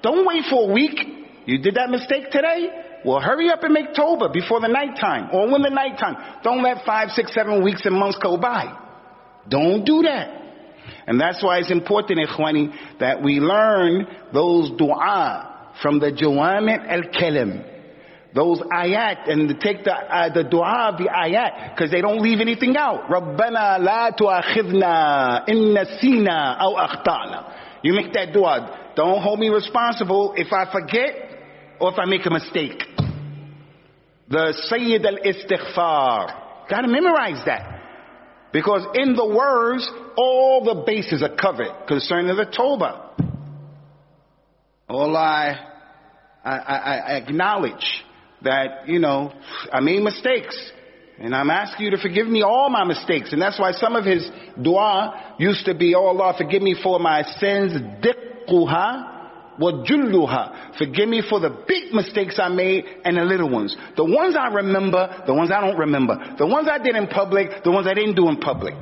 Don't 0.02 0.26
wait 0.26 0.44
for 0.48 0.70
a 0.70 0.72
week. 0.72 0.98
You 1.46 1.58
did 1.58 1.74
that 1.76 1.88
mistake 1.88 2.30
today? 2.30 2.68
Well, 3.04 3.20
hurry 3.20 3.50
up 3.50 3.62
and 3.62 3.72
make 3.72 3.94
Tawbah 3.94 4.32
before 4.32 4.60
the 4.60 4.68
nighttime 4.68 5.30
or 5.32 5.50
when 5.50 5.62
the 5.62 5.70
nighttime. 5.70 6.16
Don't 6.42 6.62
let 6.62 6.84
five, 6.84 7.08
six, 7.10 7.32
seven 7.32 7.64
weeks 7.64 7.86
and 7.86 7.94
months 7.94 8.18
go 8.22 8.36
by. 8.36 8.87
Don't 9.48 9.84
do 9.84 10.02
that. 10.02 10.38
And 11.06 11.20
that's 11.20 11.42
why 11.42 11.58
it's 11.58 11.70
important, 11.70 12.20
ikhwani, 12.20 12.98
that 13.00 13.22
we 13.22 13.40
learn 13.40 14.06
those 14.32 14.70
dua 14.76 15.72
from 15.82 16.00
the 16.00 16.12
Jawami 16.12 16.86
al-Kalim. 16.86 17.76
Those 18.34 18.60
ayat 18.60 19.30
and 19.30 19.48
take 19.60 19.84
the, 19.84 19.92
uh, 19.92 20.32
the 20.32 20.44
dua 20.44 20.90
of 20.92 20.98
the 20.98 21.08
ayat 21.08 21.74
because 21.74 21.90
they 21.90 22.02
don't 22.02 22.20
leave 22.20 22.40
anything 22.40 22.76
out. 22.76 23.08
رَبَّنَا 23.08 23.80
لَا 23.80 24.10
تُعَخِذْنَا 24.16 25.48
إِن 25.48 25.74
نَسِينَا 25.74 26.60
أَوْ 26.60 26.76
أَخْطَأْنَا 26.76 27.54
You 27.82 27.94
make 27.94 28.12
that 28.12 28.34
dua. 28.34 28.92
Don't 28.94 29.22
hold 29.22 29.38
me 29.38 29.48
responsible 29.48 30.34
if 30.36 30.52
I 30.52 30.70
forget 30.70 31.14
or 31.80 31.92
if 31.92 31.98
I 31.98 32.04
make 32.04 32.26
a 32.26 32.30
mistake. 32.30 32.82
The 34.28 34.52
Sayyid 34.68 35.06
al-Istighfar. 35.06 36.68
Gotta 36.68 36.88
memorize 36.88 37.42
that. 37.46 37.77
Because 38.52 38.86
in 38.94 39.14
the 39.14 39.26
words, 39.26 39.88
all 40.16 40.64
the 40.64 40.82
bases 40.86 41.22
are 41.22 41.34
covered 41.36 41.86
concerning 41.86 42.34
the 42.34 42.46
Tawbah. 42.46 43.04
All 44.88 45.16
I, 45.16 45.54
I, 46.44 46.56
I, 46.56 47.16
acknowledge 47.16 48.04
that, 48.42 48.88
you 48.88 49.00
know, 49.00 49.34
I 49.70 49.80
made 49.80 50.02
mistakes. 50.02 50.56
And 51.18 51.34
I'm 51.34 51.50
asking 51.50 51.86
you 51.86 51.90
to 51.90 51.98
forgive 51.98 52.26
me 52.26 52.42
all 52.42 52.70
my 52.70 52.84
mistakes. 52.84 53.32
And 53.32 53.42
that's 53.42 53.58
why 53.58 53.72
some 53.72 53.96
of 53.96 54.06
his 54.06 54.26
dua 54.60 55.34
used 55.38 55.66
to 55.66 55.74
be, 55.74 55.94
Oh 55.94 56.06
Allah, 56.06 56.34
forgive 56.38 56.62
me 56.62 56.74
for 56.82 56.98
my 56.98 57.22
sins, 57.22 57.72
diqquha 58.02 59.17
julluha. 59.58 60.76
Forgive 60.78 61.08
me 61.08 61.22
for 61.28 61.40
the 61.40 61.50
big 61.66 61.92
mistakes 61.92 62.38
I 62.38 62.48
made 62.48 62.84
and 63.04 63.16
the 63.16 63.22
little 63.22 63.50
ones. 63.50 63.76
The 63.96 64.04
ones 64.04 64.36
I 64.38 64.48
remember, 64.54 65.24
the 65.26 65.34
ones 65.34 65.50
I 65.50 65.60
don't 65.60 65.78
remember. 65.78 66.16
The 66.38 66.46
ones 66.46 66.68
I 66.70 66.78
did 66.78 66.96
in 66.96 67.08
public, 67.08 67.64
the 67.64 67.70
ones 67.70 67.86
I 67.86 67.94
didn't 67.94 68.14
do 68.14 68.28
in 68.28 68.38
public. 68.38 68.74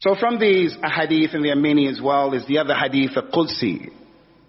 So 0.00 0.14
from 0.14 0.38
these 0.38 0.74
hadith 0.74 1.34
and 1.34 1.44
the 1.44 1.48
Amini 1.48 1.90
as 1.90 2.00
well 2.00 2.34
is 2.34 2.46
the 2.46 2.58
other 2.58 2.74
hadith, 2.74 3.14
the 3.14 3.22
Qudsi. 3.22 3.90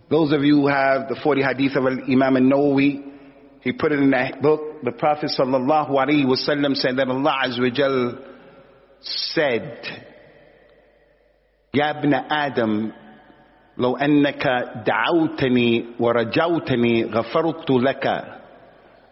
Those 0.09 0.31
of 0.31 0.43
you 0.43 0.61
who 0.61 0.67
have 0.67 1.09
the 1.09 1.19
40 1.21 1.41
hadith 1.41 1.75
of 1.75 1.85
Imam 1.85 2.37
al-Nawawi, 2.37 3.13
he 3.61 3.73
put 3.73 3.91
it 3.91 3.99
in 3.99 4.11
that 4.11 4.41
book. 4.41 4.83
The 4.83 4.91
Prophet 4.91 5.31
sallallahu 5.37 5.89
alaihi 5.89 6.25
wasallam 6.25 6.75
said 6.75 6.97
that 6.97 7.07
Allah 7.07 7.35
Azza 7.45 7.59
wa 7.59 8.21
said, 9.01 10.16
يا 11.76 11.90
ابن 11.90 12.14
آدم 12.14 12.90
لو 13.78 13.96
أنك 13.96 14.46
دعوتني 14.86 15.84
ورجوتني 16.00 17.04
غفرت 17.04 17.70
لك 17.70 18.24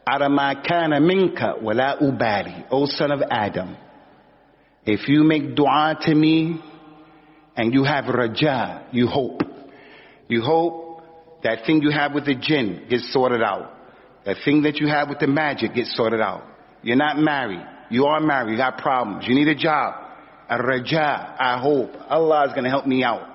على 0.08 0.28
ما 0.28 0.52
كان 0.52 1.02
منك 1.02 1.56
ولا 1.62 2.08
أبالي 2.08 2.64
O 2.70 2.86
son 2.86 3.10
of 3.12 3.22
Adam 3.30 3.76
if 4.86 5.08
you 5.08 5.22
make 5.24 5.54
dua 5.54 5.96
to 6.00 6.14
me 6.14 6.60
and 7.56 7.72
you 7.74 7.84
have 7.84 8.04
raja 8.08 8.82
you 8.92 9.06
hope 9.06 9.42
you 10.28 10.40
hope 10.42 11.02
that 11.42 11.64
thing 11.66 11.80
you 11.82 11.90
have 11.90 12.12
with 12.14 12.24
the 12.26 12.34
jinn 12.34 12.86
gets 12.90 13.12
sorted 13.12 13.42
out 13.42 13.72
that 14.24 14.36
thing 14.44 14.62
that 14.62 14.76
you 14.80 14.88
have 14.88 15.08
with 15.08 15.18
the 15.18 15.26
magic 15.26 15.74
gets 15.74 15.94
sorted 15.96 16.20
out 16.20 16.42
you're 16.82 16.96
not 16.96 17.18
married 17.18 17.64
you 17.90 18.04
are 18.06 18.20
married 18.20 18.52
you 18.52 18.56
got 18.56 18.78
problems 18.78 19.24
you 19.28 19.34
need 19.34 19.48
a 19.48 19.54
job 19.54 19.94
Raja, 20.49 21.35
I 21.39 21.59
hope. 21.61 21.91
Allah 22.09 22.45
is 22.47 22.51
going 22.51 22.65
to 22.65 22.69
help 22.69 22.85
me 22.85 23.03
out. 23.03 23.27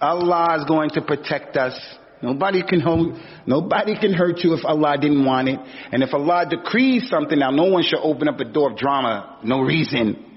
Allah 0.00 0.58
is 0.58 0.64
going 0.66 0.90
to 0.90 1.02
protect 1.02 1.56
us. 1.56 1.78
Nobody 2.22 2.62
can 2.62 2.80
hold, 2.80 3.18
nobody 3.46 3.98
can 3.98 4.12
hurt 4.12 4.38
you 4.44 4.54
if 4.54 4.64
Allah 4.64 4.96
didn't 4.96 5.24
want 5.24 5.48
it. 5.48 5.58
And 5.90 6.02
if 6.04 6.14
Allah 6.14 6.46
decrees 6.48 7.08
something, 7.08 7.38
now 7.38 7.50
no 7.50 7.64
one 7.64 7.82
should 7.82 7.98
open 7.98 8.28
up 8.28 8.38
a 8.38 8.44
door 8.44 8.70
of 8.70 8.76
drama, 8.76 9.40
no 9.42 9.60
reason. 9.60 10.28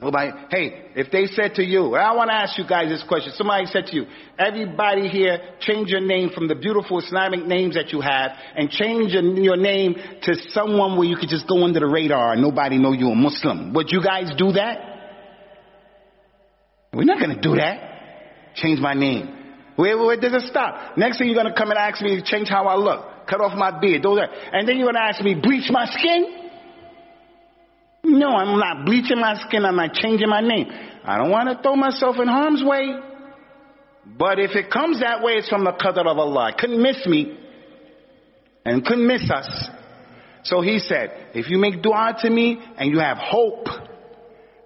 Nobody, 0.00 0.30
hey, 0.50 0.90
if 0.94 1.10
they 1.10 1.26
said 1.26 1.56
to 1.56 1.64
you, 1.64 1.96
I 1.96 2.14
want 2.14 2.30
to 2.30 2.34
ask 2.34 2.56
you 2.56 2.64
guys 2.66 2.88
this 2.88 3.02
question. 3.06 3.32
Somebody 3.34 3.66
said 3.66 3.86
to 3.86 3.96
you, 3.96 4.06
everybody 4.38 5.08
here, 5.08 5.56
change 5.60 5.90
your 5.90 6.00
name 6.00 6.30
from 6.32 6.46
the 6.46 6.54
beautiful 6.54 7.00
Islamic 7.00 7.44
names 7.44 7.74
that 7.74 7.90
you 7.90 8.00
have 8.00 8.30
and 8.56 8.70
change 8.70 9.12
your, 9.12 9.24
your 9.36 9.56
name 9.56 9.96
to 10.22 10.34
someone 10.50 10.96
where 10.96 11.08
you 11.08 11.16
could 11.16 11.28
just 11.28 11.48
go 11.48 11.64
under 11.64 11.80
the 11.80 11.86
radar 11.86 12.32
and 12.32 12.40
nobody 12.40 12.78
know 12.78 12.92
you're 12.92 13.12
a 13.12 13.16
Muslim. 13.16 13.74
Would 13.74 13.90
you 13.90 14.00
guys 14.00 14.30
do 14.38 14.52
that? 14.52 14.97
We're 16.98 17.04
not 17.04 17.20
going 17.20 17.30
to 17.30 17.40
do 17.40 17.54
that. 17.54 18.56
Change 18.56 18.80
my 18.80 18.92
name. 18.92 19.28
Where, 19.76 19.96
where 19.96 20.16
does 20.16 20.34
it 20.34 20.48
stop? 20.50 20.98
Next 20.98 21.18
thing 21.18 21.28
you're 21.28 21.40
going 21.40 21.46
to 21.46 21.56
come 21.56 21.70
and 21.70 21.78
ask 21.78 22.02
me 22.02 22.16
to 22.16 22.22
change 22.22 22.48
how 22.48 22.66
I 22.66 22.74
look, 22.74 23.28
cut 23.28 23.40
off 23.40 23.56
my 23.56 23.78
beard, 23.78 24.02
those 24.02 24.18
are, 24.18 24.26
and 24.26 24.68
then 24.68 24.78
you're 24.78 24.86
going 24.86 24.96
to 24.96 25.06
ask 25.08 25.22
me 25.22 25.36
bleach 25.40 25.70
my 25.70 25.86
skin. 25.86 26.50
No, 28.02 28.30
I'm 28.30 28.58
not 28.58 28.84
bleaching 28.84 29.20
my 29.20 29.36
skin. 29.46 29.64
I'm 29.64 29.76
not 29.76 29.92
changing 29.92 30.28
my 30.28 30.40
name. 30.40 30.66
I 31.04 31.18
don't 31.18 31.30
want 31.30 31.48
to 31.50 31.62
throw 31.62 31.76
myself 31.76 32.16
in 32.20 32.26
harm's 32.26 32.64
way. 32.64 32.88
But 34.04 34.40
if 34.40 34.56
it 34.56 34.68
comes 34.68 34.98
that 34.98 35.22
way, 35.22 35.34
it's 35.34 35.48
from 35.48 35.62
the 35.62 35.72
qadr 35.72 36.04
of 36.04 36.18
Allah. 36.18 36.48
It 36.48 36.58
couldn't 36.58 36.82
miss 36.82 37.06
me. 37.06 37.38
And 38.64 38.84
couldn't 38.84 39.06
miss 39.06 39.30
us. 39.30 39.68
So 40.42 40.62
he 40.62 40.80
said, 40.80 41.28
if 41.34 41.48
you 41.48 41.58
make 41.58 41.80
dua 41.80 42.16
to 42.22 42.30
me 42.30 42.60
and 42.76 42.90
you 42.90 42.98
have 42.98 43.18
hope, 43.18 43.66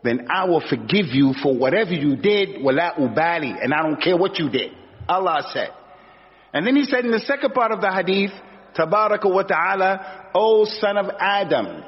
then 0.04 0.28
I 0.30 0.46
will 0.46 0.62
forgive 0.62 1.08
you 1.08 1.34
for 1.42 1.56
whatever 1.56 1.94
you 1.94 2.16
did, 2.16 2.62
wala 2.64 2.94
ubali, 2.98 3.62
and 3.62 3.74
I 3.74 3.84
don't 3.84 4.02
care 4.02 4.16
what 4.16 4.38
you 4.40 4.50
did. 4.50 4.72
Allah 5.10 5.44
said. 5.54 5.72
And 6.54 6.66
then 6.66 6.76
he 6.76 6.86
said 6.86 7.06
in 7.06 7.12
the 7.12 7.20
second 7.20 7.54
part 7.54 7.72
of 7.72 7.82
the 7.82 7.92
hadith, 7.92 8.32
Tabaraka 8.76 9.26
wa 9.34 9.44
ta'ala, 9.44 10.32
O 10.36 10.66
son 10.66 10.98
of 10.98 11.10
Adam, 11.20 11.84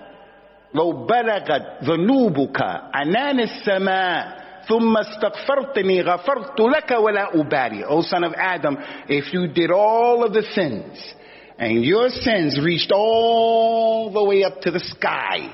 لو 0.75 1.07
بلغت 1.07 1.83
ذنوبك 1.83 2.61
عنان 2.93 3.39
السماء 3.39 4.39
ثم 4.67 4.97
استغفرتني 4.97 6.01
غفرت 6.01 6.59
لك 6.59 6.91
ولا 6.91 7.35
أبالي 7.35 7.85
O 7.87 8.01
son 8.01 8.23
of 8.23 8.33
Adam, 8.35 8.77
if 9.07 9.33
you 9.33 9.47
did 9.47 9.71
all 9.71 10.23
of 10.23 10.33
the 10.33 10.43
sins, 10.53 11.13
and 11.57 11.83
your 11.83 12.09
sins 12.09 12.59
reached 12.63 12.91
all 12.91 14.11
the 14.13 14.23
way 14.23 14.43
up 14.43 14.61
to 14.61 14.71
the 14.71 14.79
sky, 14.79 15.49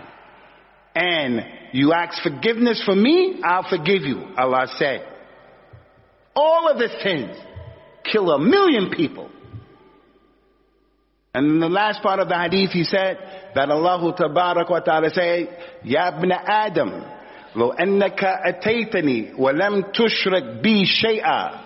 and 0.96 1.44
you 1.74 1.94
ask 1.94 2.22
forgiveness 2.24 2.82
for 2.86 2.96
me, 2.96 3.42
I'll 3.44 3.68
forgive 3.70 4.04
you, 4.04 4.24
Allah 4.38 4.68
said. 4.78 5.06
All 6.36 6.70
of 6.70 6.78
the 6.78 6.90
sins 7.04 7.36
kill 8.04 8.30
a 8.32 8.40
million 8.40 8.92
people. 8.92 9.30
And 11.34 11.46
in 11.48 11.60
the 11.60 11.68
last 11.70 12.02
part 12.02 12.20
of 12.20 12.30
the 12.30 12.38
hadith, 12.38 12.72
he 12.72 12.86
said 12.86 13.18
that 13.56 13.70
Allah 13.70 14.14
Tabarak 14.18 14.70
wa 14.70 14.80
Ta'ala 14.80 15.10
say, 15.10 15.50
Ya 15.84 16.18
ibn 16.18 16.32
Adam, 16.32 17.04
لو 17.56 17.72
أنك 17.72 18.24
أتيتني 18.24 19.34
ولم 19.38 19.82
تشرك 19.82 20.44
بي 20.44 20.86
شيئا 20.86 21.59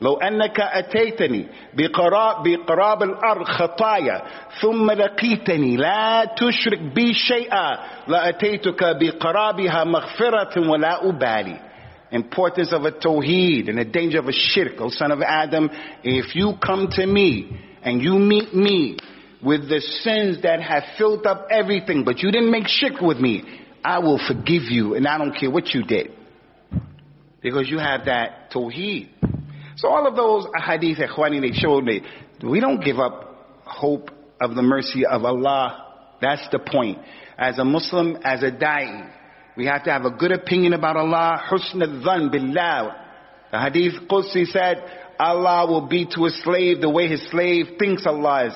لو 0.00 0.14
أنك 0.14 0.60
أتيتني 0.60 1.46
بقراب, 1.74 2.42
بقراب 2.42 3.02
الأرض 3.02 3.44
خطايا 3.44 4.22
ثم 4.60 4.90
لقيتني 4.90 5.76
لا 5.76 6.24
تشرك 6.24 6.78
بي 6.78 7.12
شيئا 7.14 7.78
لأتيتك 8.08 8.96
بقرابها 8.96 9.84
مغفرة 9.84 10.70
ولا 10.70 11.08
أبالي 11.08 11.72
Importance 12.12 12.74
of 12.74 12.84
a 12.84 12.92
tawheed 12.92 13.70
and 13.70 13.78
the 13.78 13.86
danger 13.86 14.18
of 14.18 14.28
a 14.28 14.32
shirk. 14.32 14.78
O 14.80 14.90
son 14.90 15.12
of 15.12 15.22
Adam, 15.22 15.70
if 16.04 16.36
you 16.36 16.52
come 16.62 16.88
to 16.90 17.06
me 17.06 17.58
and 17.82 18.02
you 18.02 18.18
meet 18.18 18.54
me 18.54 18.98
with 19.42 19.66
the 19.66 19.80
sins 19.80 20.42
that 20.42 20.60
have 20.60 20.82
filled 20.98 21.24
up 21.26 21.46
everything, 21.50 22.04
but 22.04 22.18
you 22.18 22.30
didn't 22.30 22.50
make 22.50 22.66
shirk 22.68 23.00
with 23.00 23.18
me, 23.18 23.42
I 23.82 24.00
will 24.00 24.18
forgive 24.18 24.64
you 24.64 24.94
and 24.94 25.08
I 25.08 25.16
don't 25.16 25.32
care 25.32 25.50
what 25.50 25.68
you 25.68 25.84
did. 25.84 26.10
Because 27.40 27.70
you 27.70 27.78
have 27.78 28.04
that 28.04 28.50
tawheed. 28.52 29.08
So 29.77 29.89
all 29.89 30.07
of 30.07 30.15
those 30.15 30.47
hadith, 30.55 30.97
ikhwani, 30.97 31.39
they 31.41 31.57
showed 31.57 31.83
me 31.83 32.01
we 32.43 32.59
don't 32.59 32.83
give 32.83 32.99
up 32.99 33.61
hope 33.63 34.11
of 34.41 34.55
the 34.55 34.61
mercy 34.61 35.05
of 35.05 35.23
Allah. 35.23 35.85
That's 36.21 36.47
the 36.51 36.59
point. 36.59 36.97
As 37.37 37.59
a 37.59 37.65
Muslim, 37.65 38.17
as 38.23 38.41
a 38.41 38.51
da'i, 38.51 39.09
we 39.55 39.65
have 39.67 39.83
to 39.83 39.91
have 39.91 40.05
a 40.05 40.11
good 40.11 40.31
opinion 40.31 40.73
about 40.73 40.97
Allah. 40.97 41.41
Husn 41.47 41.81
al-dhan 41.81 42.31
billah. 42.31 42.95
The 43.51 43.59
hadith 43.59 44.07
Qudsi 44.09 44.45
said, 44.47 44.83
Allah 45.19 45.67
will 45.67 45.87
be 45.87 46.05
to 46.15 46.25
a 46.25 46.29
slave 46.29 46.81
the 46.81 46.89
way 46.89 47.07
his 47.07 47.27
slave 47.29 47.77
thinks 47.79 48.05
Allah 48.05 48.47
is. 48.47 48.53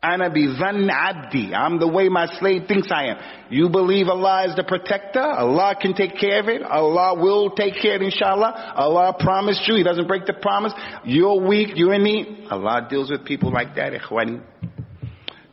Ana 0.00 0.30
bi 0.30 0.46
abdi. 0.90 1.52
I'm 1.52 1.80
the 1.80 1.88
way 1.88 2.08
my 2.08 2.26
slave 2.38 2.68
thinks 2.68 2.88
I 2.92 3.06
am. 3.06 3.16
You 3.50 3.68
believe 3.68 4.06
Allah 4.06 4.46
is 4.48 4.54
the 4.54 4.62
protector? 4.62 5.20
Allah 5.20 5.74
can 5.80 5.92
take 5.94 6.16
care 6.16 6.38
of 6.38 6.48
it. 6.48 6.62
Allah 6.62 7.20
will 7.20 7.50
take 7.50 7.74
care 7.82 7.96
of 7.96 8.02
it, 8.02 8.04
inshallah. 8.04 8.74
Allah 8.76 9.16
promised 9.18 9.66
you. 9.66 9.74
He 9.74 9.82
doesn't 9.82 10.06
break 10.06 10.24
the 10.24 10.34
promise. 10.34 10.72
You're 11.04 11.40
weak. 11.40 11.70
You're 11.74 11.94
in 11.94 12.04
need. 12.04 12.46
Allah 12.48 12.86
deals 12.88 13.10
with 13.10 13.24
people 13.24 13.50
like 13.52 13.74
that, 13.74 13.92
ikhwani. 13.92 14.40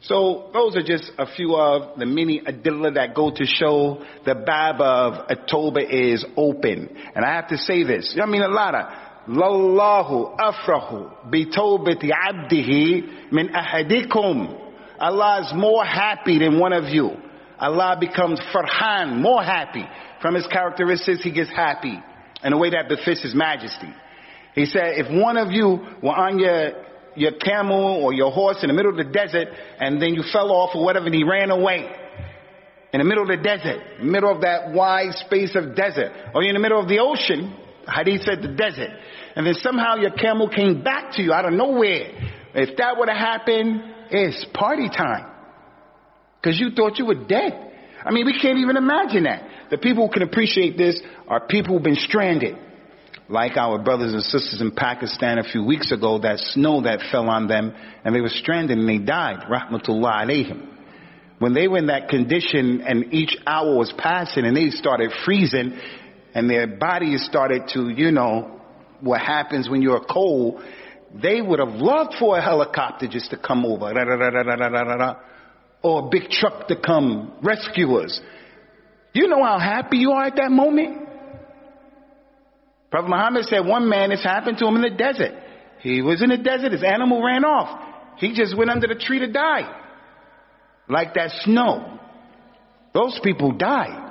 So 0.01 0.51
those 0.53 0.75
are 0.75 0.83
just 0.83 1.11
a 1.17 1.25
few 1.25 1.55
of 1.55 1.97
the 1.97 2.05
many 2.05 2.39
adillah 2.39 2.93
that 2.93 3.15
go 3.15 3.31
to 3.31 3.45
show 3.45 4.03
the 4.23 4.35
bab 4.35 4.79
of 4.79 5.25
At-Tawbah 5.31 5.89
is 5.89 6.23
open. 6.37 6.95
And 7.15 7.25
I 7.25 7.33
have 7.33 7.47
to 7.47 7.57
say 7.57 7.83
this. 7.83 8.15
I 8.21 8.27
mean 8.27 8.43
a 8.43 8.47
lot 8.47 8.75
of 8.75 8.85
Lallahu 9.27 10.37
afrahu 10.37 11.29
bitawbati 11.29 12.11
abdihi 12.11 13.31
min 13.31 13.49
ahadikum. 13.49 14.61
Allah 14.99 15.41
is 15.45 15.53
more 15.55 15.83
happy 15.83 16.39
than 16.39 16.59
one 16.59 16.73
of 16.73 16.85
you. 16.85 17.11
Allah 17.59 17.97
becomes 17.99 18.39
farhan, 18.53 19.17
more 19.19 19.43
happy. 19.43 19.85
From 20.21 20.35
his 20.35 20.47
characteristics, 20.47 21.23
he 21.23 21.31
gets 21.31 21.49
happy 21.49 21.99
in 22.43 22.53
a 22.53 22.57
way 22.57 22.69
that 22.71 22.87
befits 22.87 23.23
his 23.23 23.33
majesty. 23.33 23.89
He 24.53 24.65
said, 24.65 24.97
if 24.97 25.11
one 25.11 25.37
of 25.37 25.51
you 25.51 25.79
were 26.01 26.15
on 26.15 26.39
your, 26.39 26.71
your 27.15 27.31
camel 27.33 28.03
or 28.03 28.13
your 28.13 28.31
horse 28.31 28.57
in 28.61 28.67
the 28.67 28.73
middle 28.73 28.91
of 28.91 28.97
the 28.97 29.11
desert 29.11 29.47
and 29.79 30.01
then 30.01 30.13
you 30.13 30.23
fell 30.31 30.51
off 30.51 30.75
or 30.75 30.83
whatever 30.83 31.07
and 31.07 31.15
he 31.15 31.23
ran 31.23 31.49
away 31.49 31.89
in 32.93 32.99
the 32.99 33.05
middle 33.05 33.23
of 33.23 33.29
the 33.29 33.43
desert, 33.43 34.01
middle 34.01 34.33
of 34.33 34.41
that 34.41 34.71
wide 34.71 35.13
space 35.15 35.53
of 35.55 35.75
desert, 35.75 36.13
or 36.33 36.41
in 36.43 36.53
the 36.53 36.59
middle 36.61 36.79
of 36.79 36.87
the 36.87 36.99
ocean, 36.99 37.53
Hadith 37.87 38.21
said 38.21 38.41
the 38.41 38.49
desert, 38.49 38.91
and 39.35 39.45
then 39.45 39.53
somehow 39.55 39.95
your 39.95 40.11
camel 40.11 40.49
came 40.49 40.83
back 40.83 41.13
to 41.13 41.21
you 41.21 41.33
out 41.33 41.45
of 41.45 41.53
nowhere. 41.53 42.11
If 42.53 42.77
that 42.77 42.97
would 42.97 43.09
have 43.09 43.17
happened, 43.17 43.81
it's 44.11 44.45
party 44.53 44.89
time. 44.89 45.31
Cause 46.43 46.57
you 46.59 46.71
thought 46.75 46.99
you 46.99 47.05
were 47.05 47.25
dead. 47.25 47.73
I 48.05 48.11
mean, 48.11 48.25
we 48.25 48.39
can't 48.39 48.59
even 48.59 48.77
imagine 48.77 49.23
that. 49.23 49.69
The 49.71 49.79
people 49.79 50.07
who 50.07 50.13
can 50.13 50.21
appreciate 50.21 50.77
this 50.77 51.01
are 51.27 51.47
people 51.47 51.73
who've 51.73 51.83
been 51.83 51.95
stranded. 51.95 52.55
Like 53.27 53.57
our 53.57 53.79
brothers 53.79 54.13
and 54.13 54.21
sisters 54.21 54.61
in 54.61 54.71
Pakistan 54.71 55.39
a 55.39 55.43
few 55.43 55.63
weeks 55.63 55.91
ago, 55.91 56.19
that 56.19 56.37
snow 56.37 56.81
that 56.81 56.99
fell 57.11 57.27
on 57.29 57.47
them 57.47 57.73
and 58.03 58.13
they 58.13 58.21
were 58.21 58.29
stranded 58.29 58.77
and 58.77 58.87
they 58.87 58.99
died. 58.99 59.47
Rahmatullah 59.49 60.25
alayhim. 60.25 60.67
When 61.39 61.53
they 61.55 61.67
were 61.67 61.79
in 61.79 61.87
that 61.87 62.09
condition 62.09 62.81
and 62.81 63.11
each 63.11 63.35
hour 63.47 63.75
was 63.75 63.91
passing 63.97 64.45
and 64.45 64.55
they 64.55 64.69
started 64.69 65.11
freezing 65.25 65.77
and 66.35 66.49
their 66.49 66.67
bodies 66.67 67.25
started 67.25 67.69
to, 67.69 67.89
you 67.89 68.11
know, 68.11 68.59
what 68.99 69.21
happens 69.21 69.69
when 69.69 69.81
you're 69.81 70.03
cold, 70.03 70.61
they 71.21 71.41
would 71.41 71.59
have 71.59 71.75
loved 71.75 72.15
for 72.19 72.37
a 72.37 72.41
helicopter 72.41 73.07
just 73.07 73.31
to 73.31 73.37
come 73.37 73.65
over. 73.65 73.85
Or 75.81 76.07
a 76.07 76.09
big 76.09 76.29
truck 76.29 76.67
to 76.67 76.75
come 76.75 77.33
rescue 77.41 77.95
us. 77.99 78.19
You 79.13 79.29
know 79.29 79.41
how 79.41 79.59
happy 79.59 79.97
you 79.97 80.11
are 80.11 80.25
at 80.25 80.35
that 80.35 80.51
moment? 80.51 81.07
Prophet 82.91 83.09
Muhammad 83.09 83.45
said 83.45 83.65
one 83.65 83.87
man, 83.87 84.09
this 84.09 84.23
happened 84.23 84.57
to 84.57 84.67
him 84.67 84.75
in 84.75 84.81
the 84.81 84.89
desert. 84.89 85.41
He 85.79 86.01
was 86.01 86.21
in 86.21 86.29
the 86.29 86.37
desert, 86.37 86.73
his 86.73 86.83
animal 86.83 87.23
ran 87.23 87.45
off. 87.45 88.17
He 88.17 88.33
just 88.33 88.57
went 88.57 88.69
under 88.69 88.87
the 88.87 88.95
tree 88.95 89.19
to 89.19 89.31
die. 89.31 89.83
Like 90.89 91.13
that 91.13 91.31
snow. 91.43 91.97
Those 92.93 93.19
people 93.23 93.53
died 93.53 94.04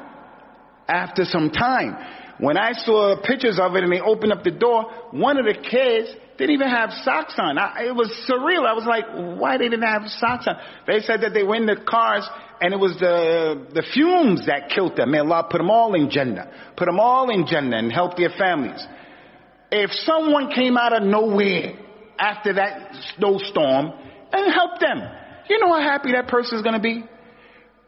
after 0.88 1.24
some 1.24 1.50
time. 1.50 1.96
When 2.38 2.56
I 2.56 2.72
saw 2.72 3.20
pictures 3.22 3.58
of 3.60 3.76
it 3.76 3.84
and 3.84 3.92
they 3.92 4.00
opened 4.00 4.32
up 4.32 4.42
the 4.42 4.50
door, 4.50 4.90
one 5.12 5.38
of 5.38 5.44
the 5.44 5.54
kids 5.54 6.08
didn't 6.36 6.54
even 6.54 6.68
have 6.68 6.90
socks 7.04 7.34
on. 7.38 7.58
I, 7.58 7.84
it 7.86 7.94
was 7.94 8.10
surreal. 8.28 8.66
I 8.66 8.72
was 8.72 8.84
like, 8.84 9.04
why 9.40 9.56
they 9.56 9.68
didn't 9.68 9.86
have 9.86 10.08
socks 10.08 10.46
on? 10.48 10.56
They 10.86 11.00
said 11.00 11.20
that 11.20 11.32
they 11.32 11.44
were 11.44 11.54
in 11.54 11.66
the 11.66 11.76
cars 11.76 12.28
and 12.60 12.74
it 12.74 12.78
was 12.78 12.96
the, 12.98 13.66
the 13.72 13.82
fumes 13.94 14.46
that 14.46 14.70
killed 14.70 14.96
them. 14.96 15.12
May 15.12 15.18
Allah 15.18 15.46
put 15.48 15.58
them 15.58 15.70
all 15.70 15.94
in 15.94 16.10
Jannah. 16.10 16.50
Put 16.76 16.86
them 16.86 16.98
all 16.98 17.30
in 17.30 17.46
Jannah 17.46 17.78
and 17.78 17.92
help 17.92 18.16
their 18.16 18.30
families. 18.36 18.84
If 19.70 19.90
someone 19.92 20.50
came 20.50 20.76
out 20.76 20.92
of 20.92 21.02
nowhere 21.04 21.78
after 22.18 22.54
that 22.54 22.94
snowstorm 23.16 23.92
and 24.32 24.52
helped 24.52 24.80
them, 24.80 25.02
you 25.48 25.60
know 25.60 25.72
how 25.72 25.80
happy 25.80 26.12
that 26.12 26.26
person 26.26 26.58
is 26.58 26.62
going 26.62 26.74
to 26.74 26.80
be? 26.80 27.04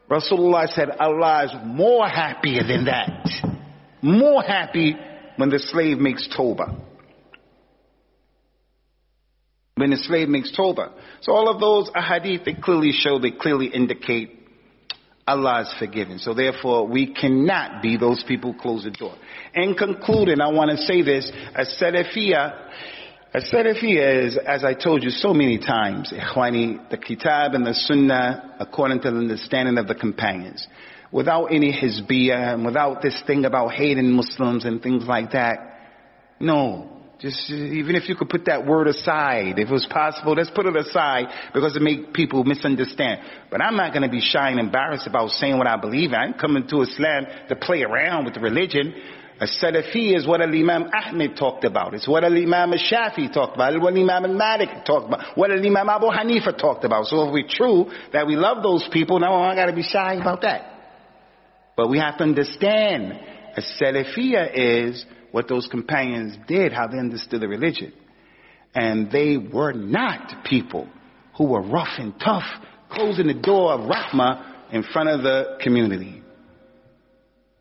Rasulullah 0.09 0.67
said, 0.67 0.89
Allah 0.89 1.45
is 1.45 1.51
more 1.65 2.07
happier 2.07 2.63
than 2.65 2.85
that. 2.85 3.27
More 4.01 4.41
happy 4.41 4.95
when 5.35 5.49
the 5.49 5.59
slave 5.59 5.97
makes 5.97 6.27
Toba. 6.35 6.75
When 9.75 9.91
the 9.91 9.97
slave 9.97 10.29
makes 10.29 10.55
Toba. 10.55 10.93
So 11.21 11.33
all 11.33 11.49
of 11.49 11.59
those 11.59 11.89
ahadith, 11.91 12.45
they 12.45 12.53
clearly 12.53 12.91
show, 12.91 13.19
they 13.19 13.31
clearly 13.31 13.67
indicate 13.67 14.37
Allah 15.27 15.63
is 15.63 15.73
forgiving. 15.77 16.19
So 16.19 16.33
therefore, 16.33 16.87
we 16.87 17.13
cannot 17.13 17.81
be 17.81 17.97
those 17.97 18.23
people 18.25 18.53
who 18.53 18.59
close 18.59 18.85
the 18.85 18.91
door. 18.91 19.13
In 19.53 19.75
concluding, 19.75 20.39
I 20.39 20.47
want 20.51 20.71
to 20.71 20.77
say 20.77 21.01
this, 21.01 21.29
a 21.53 21.65
Salafiyah 21.65 22.69
a 23.37 23.39
Salafiyya 23.39 24.25
is, 24.25 24.37
as 24.47 24.63
I 24.63 24.73
told 24.73 25.03
you 25.03 25.11
so 25.11 25.31
many 25.31 25.59
times, 25.59 26.11
Ikhwani, 26.11 26.89
the 26.89 26.97
Kitab 26.97 27.53
and 27.53 27.67
the 27.67 27.73
Sunnah 27.73 28.55
according 28.59 29.01
to 29.01 29.11
the 29.11 29.17
understanding 29.17 29.77
of 29.77 29.87
the 29.87 29.93
companions. 29.93 30.67
Without 31.11 31.45
any 31.53 31.71
Hizbiyah 31.71 32.55
and 32.55 32.65
without 32.65 33.03
this 33.03 33.21
thing 33.27 33.45
about 33.45 33.73
hating 33.73 34.11
Muslims 34.11 34.65
and 34.65 34.81
things 34.81 35.05
like 35.05 35.33
that. 35.33 35.59
No. 36.39 36.89
Just, 37.19 37.49
even 37.51 37.95
if 37.95 38.09
you 38.09 38.15
could 38.15 38.29
put 38.29 38.45
that 38.45 38.65
word 38.65 38.87
aside, 38.87 39.59
if 39.59 39.69
it 39.69 39.71
was 39.71 39.87
possible, 39.89 40.33
let's 40.33 40.51
put 40.51 40.65
it 40.65 40.75
aside 40.75 41.25
because 41.53 41.75
it 41.75 41.81
make 41.81 42.13
people 42.13 42.43
misunderstand. 42.43 43.21
But 43.51 43.61
I'm 43.61 43.75
not 43.75 43.93
going 43.93 44.03
to 44.03 44.09
be 44.09 44.19
shy 44.19 44.49
and 44.49 44.59
embarrassed 44.59 45.05
about 45.05 45.29
saying 45.29 45.57
what 45.57 45.67
I 45.67 45.77
believe. 45.77 46.11
I'm 46.11 46.33
coming 46.33 46.67
to 46.69 46.81
Islam 46.81 47.25
to 47.49 47.55
play 47.55 47.83
around 47.83 48.25
with 48.25 48.37
religion. 48.37 48.95
A 49.39 49.45
Salafi 49.45 50.15
is 50.15 50.25
what 50.25 50.41
Al-Imam 50.41 50.89
Ahmed 50.91 51.37
talked 51.37 51.63
about. 51.63 51.93
It's 51.93 52.07
what 52.07 52.23
Al-Imam 52.23 52.71
Shafi 52.71 53.31
talked 53.31 53.55
about. 53.55 53.73
It's 53.73 53.81
what 53.81 53.93
Imam 53.93 54.25
Al-Malik 54.25 54.83
talked 54.83 55.07
about. 55.07 55.37
What 55.37 55.51
Al-Imam 55.51 55.89
Abu 55.89 56.07
Hanifa 56.07 56.57
talked 56.57 56.83
about. 56.83 57.05
So 57.05 57.27
if 57.27 57.33
we're 57.33 57.47
true 57.47 57.91
that 58.13 58.25
we 58.25 58.35
love 58.35 58.63
those 58.63 58.87
people, 58.91 59.19
now 59.19 59.35
I 59.35 59.53
gotta 59.55 59.73
be 59.73 59.83
shy 59.83 60.15
about 60.15 60.41
that. 60.41 60.73
But 61.75 61.89
we 61.89 61.99
have 61.99 62.17
to 62.17 62.23
understand 62.23 63.13
a 63.55 63.61
Salafiyah 63.61 64.89
is 64.89 65.05
what 65.31 65.47
those 65.47 65.67
companions 65.67 66.35
did, 66.47 66.73
how 66.73 66.87
they 66.87 66.97
understood 66.97 67.41
the 67.41 67.47
religion. 67.47 67.93
And 68.73 69.11
they 69.11 69.37
were 69.37 69.73
not 69.73 70.45
people 70.45 70.87
who 71.37 71.45
were 71.45 71.61
rough 71.61 71.99
and 71.99 72.19
tough, 72.19 72.45
closing 72.89 73.27
the 73.27 73.35
door 73.35 73.73
of 73.73 73.81
Rahmah 73.81 74.73
in 74.73 74.81
front 74.81 75.09
of 75.09 75.21
the 75.21 75.57
community. 75.61 76.23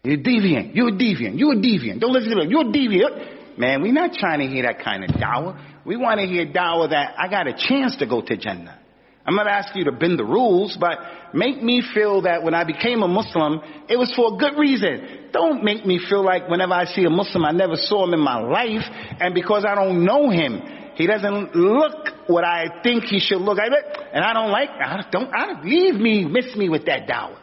You're 0.07 0.19
deviant. 0.19 0.75
You're 0.75 0.89
a 0.89 0.93
deviant. 0.93 1.39
You're 1.39 1.55
a 1.55 1.57
deviant. 1.57 2.01
Don't 2.01 2.13
listen 2.13 2.31
to 2.31 2.37
them. 2.37 2.51
You're 2.51 2.63
a 2.63 2.73
deviant. 2.73 3.59
Man, 3.59 3.83
we're 3.83 3.93
not 3.93 4.13
trying 4.13 4.39
to 4.41 4.47
hear 4.47 4.63
that 4.63 4.85
kind 4.85 5.03
of 5.03 5.11
dawah. 5.11 5.59
We 5.85 5.97
want 5.97 6.21
to 6.21 6.27
hear 6.27 6.47
dawah 6.47 6.91
that 6.91 7.15
I 7.19 7.29
got 7.29 7.49
a 7.49 7.55
chance 7.55 7.97
to 7.97 8.07
go 8.07 8.21
to 8.21 8.37
Jannah. 8.37 8.79
I'm 9.27 9.35
not 9.35 9.49
asking 9.49 9.81
you 9.81 9.91
to 9.91 9.97
bend 9.97 10.21
the 10.21 10.25
rules, 10.25 10.77
but 10.79 10.99
make 11.35 11.61
me 11.61 11.83
feel 11.93 12.23
that 12.23 12.45
when 12.45 12.55
I 12.55 12.63
became 12.63 13.03
a 13.03 13.09
Muslim, 13.09 13.61
it 13.89 13.97
was 13.97 14.13
for 14.15 14.35
a 14.35 14.37
good 14.37 14.57
reason. 14.57 15.31
Don't 15.33 15.65
make 15.65 15.85
me 15.85 15.99
feel 16.09 16.25
like 16.25 16.49
whenever 16.49 16.75
I 16.75 16.85
see 16.85 17.05
a 17.05 17.11
Muslim, 17.11 17.45
I 17.45 17.51
never 17.51 17.75
saw 17.75 18.05
him 18.05 18.15
in 18.15 18.21
my 18.21 18.39
life, 18.39 18.85
and 19.19 19.35
because 19.35 19.65
I 19.67 19.75
don't 19.75 20.05
know 20.05 20.31
him, 20.31 20.63
he 20.95 21.09
doesn't 21.09 21.57
look 21.57 22.29
what 22.29 22.45
I 22.45 22.81
think 22.85 23.05
he 23.05 23.19
should 23.19 23.41
look. 23.41 23.59
like, 23.59 23.73
and 24.13 24.25
I 24.25 24.33
don't 24.33 24.53
like. 24.53 24.71
I 24.71 25.05
don't. 25.11 25.29
I 25.35 25.61
leave 25.65 25.95
me, 25.95 26.25
miss 26.25 26.55
me 26.55 26.69
with 26.69 26.87
that 26.87 27.09
dawah. 27.09 27.39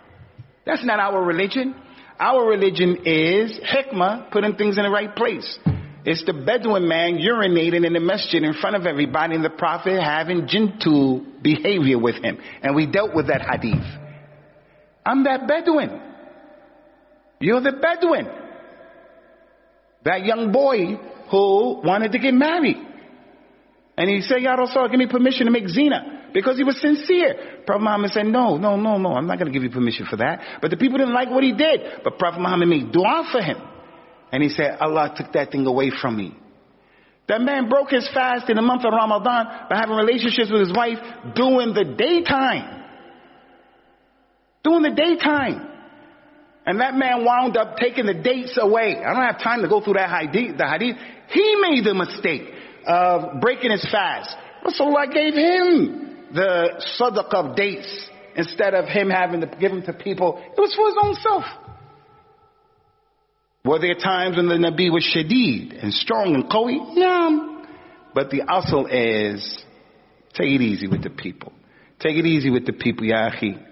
That's 0.66 0.86
not 0.86 1.00
our 1.00 1.22
religion. 1.22 1.76
Our 2.24 2.46
religion 2.48 3.00
is 3.06 3.60
hikmah, 3.60 4.32
putting 4.32 4.56
things 4.56 4.78
in 4.78 4.84
the 4.84 4.90
right 4.90 5.14
place. 5.14 5.60
It's 6.06 6.24
the 6.24 6.32
Bedouin 6.32 6.88
man 6.88 7.18
urinating 7.18 7.86
in 7.86 7.92
the 7.92 8.00
masjid 8.00 8.42
in 8.42 8.54
front 8.54 8.78
of 8.78 8.86
everybody 8.86 9.36
and 9.36 9.44
the 9.44 9.50
Prophet 9.50 10.02
having 10.02 10.48
gentle 10.48 11.22
behavior 11.42 12.00
with 12.00 12.24
him. 12.24 12.38
And 12.62 12.78
we 12.78 12.86
dealt 12.86 13.14
with 13.14 13.28
that 13.28 13.42
hadith. 13.42 13.84
I'm 15.06 15.26
that 15.26 15.50
Bedouin. 15.50 16.02
You're 17.42 17.60
the 17.60 17.74
Bedouin. 17.74 18.30
That 20.06 20.24
young 20.24 20.54
boy 20.54 20.96
who 21.30 21.82
wanted 21.84 22.14
to 22.14 22.20
get 22.20 22.34
married. 22.34 22.78
And 23.98 24.10
he 24.10 24.22
said, 24.22 24.42
Ya 24.42 24.54
Rasul, 24.54 24.88
give 24.88 24.98
me 24.98 25.08
permission 25.08 25.48
to 25.48 25.52
make 25.52 25.68
zina 25.68 26.23
because 26.34 26.58
he 26.58 26.64
was 26.64 26.80
sincere. 26.82 27.64
Prophet 27.66 27.84
Muhammad 27.84 28.12
said, 28.12 28.26
no, 28.26 28.58
no, 28.58 28.76
no, 28.76 28.98
no, 28.98 29.14
I'm 29.14 29.28
not 29.28 29.38
going 29.38 29.52
to 29.52 29.54
give 29.54 29.64
you 29.64 29.70
permission 29.70 30.06
for 30.10 30.18
that. 30.18 30.60
But 30.62 30.72
the 30.72 30.78
people 30.78 30.98
didn't 30.98 31.14
like 31.14 31.30
what 31.30 31.44
he 31.44 31.54
did. 31.54 32.04
But 32.04 32.18
Prophet 32.18 32.40
Muhammad 32.42 32.68
made 32.68 32.92
dua 32.92 33.28
for 33.32 33.42
him. 33.42 33.58
And 34.32 34.42
he 34.42 34.50
said, 34.50 34.78
Allah 34.82 35.14
took 35.16 35.32
that 35.34 35.52
thing 35.52 35.66
away 35.68 35.92
from 35.92 36.18
me. 36.18 36.36
That 37.28 37.42
man 37.42 37.70
broke 37.70 37.92
his 37.92 38.10
fast 38.14 38.50
in 38.50 38.56
the 38.58 38.62
month 38.62 38.84
of 38.84 38.92
Ramadan 38.92 39.46
by 39.70 39.78
having 39.78 39.96
relationships 39.96 40.52
with 40.52 40.62
his 40.62 40.74
wife 40.76 40.98
during 41.36 41.74
the 41.74 41.96
daytime. 41.98 42.84
During 44.64 44.82
the 44.84 44.96
daytime. 44.96 45.70
And 46.66 46.80
that 46.80 46.96
man 46.96 47.24
wound 47.24 47.58
up 47.58 47.78
taking 47.78 48.06
the 48.06 48.14
dates 48.14 48.58
away. 48.60 48.98
I 48.98 49.14
don't 49.14 49.24
have 49.24 49.40
time 49.40 49.62
to 49.62 49.70
go 49.70 49.82
through 49.82 49.94
that 49.94 50.10
hadith. 50.10 50.58
The 50.58 50.68
hadith. 50.68 50.98
He 51.30 51.56
made 51.62 51.86
the 51.86 51.94
mistake 51.94 52.44
of 52.88 53.40
breaking 53.40 53.72
his 53.72 53.88
fast. 53.92 54.36
Rasulullah 54.66 55.12
gave 55.14 55.34
him 55.34 56.03
the 56.33 56.83
sadaqah 57.01 57.51
of 57.51 57.57
dates 57.57 58.11
instead 58.37 58.75
of 58.75 58.87
him 58.87 59.11
having 59.11 59.41
to 59.41 59.47
give 59.47 59.71
them 59.71 59.83
to 59.83 59.93
people. 59.93 60.39
It 60.39 60.61
was 60.61 60.75
for 60.75 60.87
his 60.87 60.97
own 61.03 61.15
self. 61.15 61.45
Were 63.65 63.79
there 63.79 63.95
times 63.95 64.37
when 64.37 64.49
the 64.49 64.55
Nabi 64.55 64.91
was 64.91 65.05
shadid 65.05 65.83
and 65.83 65.93
strong 65.93 66.35
and 66.35 66.45
qawi? 66.45 66.97
Yeah. 66.97 67.65
But 68.15 68.31
the 68.31 68.43
asl 68.43 68.87
is 68.91 69.65
take 70.35 70.49
it 70.49 70.63
easy 70.63 70.87
with 70.87 71.03
the 71.03 71.11
people. 71.11 71.53
Take 72.01 72.17
it 72.17 72.27
easy 72.27 72.51
with 72.51 72.65
the 72.65 72.73
people, 72.73 73.05
ya 73.05 73.31
akhi. 73.31 73.63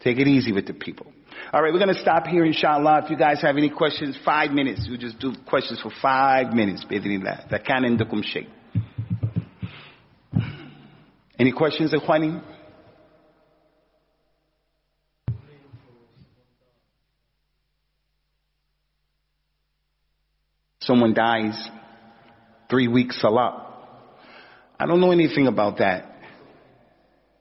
Take 0.00 0.18
it 0.18 0.26
easy 0.26 0.52
with 0.52 0.66
the 0.66 0.72
people. 0.72 1.06
All 1.52 1.62
right, 1.62 1.72
we're 1.72 1.78
going 1.78 1.94
to 1.94 2.00
stop 2.00 2.26
here, 2.26 2.44
inshallah. 2.44 3.02
If 3.04 3.10
you 3.10 3.16
guys 3.16 3.40
have 3.42 3.56
any 3.56 3.70
questions, 3.70 4.18
five 4.24 4.50
minutes. 4.50 4.86
We'll 4.88 4.98
just 4.98 5.18
do 5.18 5.34
questions 5.46 5.80
for 5.80 5.92
five 6.02 6.52
minutes. 6.52 6.84
بإذن 6.84 7.50
That 7.50 7.64
can 7.64 7.84
عندكم 7.84 8.22
شيء. 8.22 8.46
Any 11.39 11.53
questions, 11.53 11.93
Ikhwani? 11.93 12.43
Someone 20.81 21.13
dies, 21.13 21.69
three 22.69 22.89
weeks 22.89 23.21
salah. 23.21 23.67
I 24.77 24.85
don't 24.85 24.99
know 24.99 25.11
anything 25.11 25.47
about 25.47 25.77
that. 25.77 26.15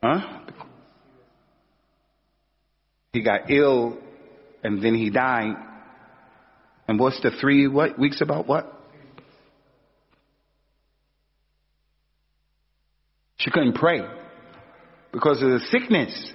Huh? 0.03 0.21
He 3.13 3.23
got 3.23 3.51
ill 3.51 3.99
and 4.63 4.83
then 4.83 4.95
he 4.95 5.11
died. 5.11 5.57
And 6.87 7.01
what's 7.01 7.21
the 7.23 7.31
three 7.41 7.67
what 7.67 7.99
weeks 7.99 8.21
about 8.21 8.47
what? 8.47 8.78
She 13.39 13.51
couldn't 13.51 13.75
pray 13.75 14.01
because 15.13 15.41
of 15.43 15.51
the 15.51 15.61
sickness. 15.71 16.33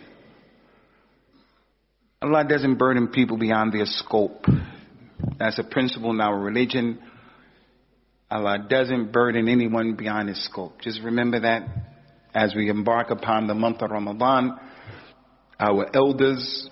Allah 2.22 2.46
doesn't 2.48 2.78
burden 2.78 3.10
people 3.10 3.38
beyond 3.38 3.74
their 3.74 3.86
scope. 3.86 4.46
That's 5.38 5.60
a 5.60 5.64
principle 5.64 6.12
in 6.12 6.22
our 6.22 6.38
religion. 6.40 7.00
Allah 8.32 8.66
doesn't 8.70 9.12
burden 9.12 9.50
anyone 9.50 9.96
beyond 9.96 10.30
his 10.30 10.44
scope. 10.46 10.80
Just 10.82 11.02
remember 11.04 11.42
that 11.42 11.68
as 12.34 12.56
we 12.56 12.70
embark 12.70 13.10
upon 13.12 13.48
the 13.48 13.54
month 13.54 13.82
of 13.82 13.92
Ramadan, 13.92 14.58
our 15.60 15.94
elders, 15.94 16.70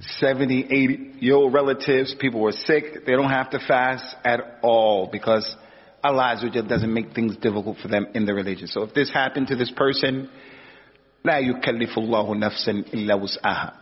70, 0.00 0.64
80 0.64 1.14
year 1.20 1.34
old 1.36 1.54
relatives, 1.54 2.14
people 2.18 2.40
who 2.40 2.48
are 2.48 2.52
sick, 2.52 3.06
they 3.06 3.12
don't 3.12 3.30
have 3.30 3.50
to 3.50 3.60
fast 3.60 4.04
at 4.24 4.40
all 4.62 5.08
because 5.10 5.56
Allah 6.03 6.35
doesn't 6.67 6.93
make 6.93 7.13
things 7.13 7.35
difficult 7.37 7.77
for 7.81 7.87
them 7.87 8.07
in 8.13 8.25
the 8.25 8.33
religion. 8.33 8.67
So 8.67 8.83
if 8.83 8.93
this 8.93 9.11
happened 9.11 9.47
to 9.47 9.55
this 9.55 9.71
person, 9.75 10.29
لا 11.25 11.39
يكلف 11.39 11.97
الله 11.97 12.35
نفسا 12.35 12.83
إلا 12.93 13.15
وسعها. 13.15 13.73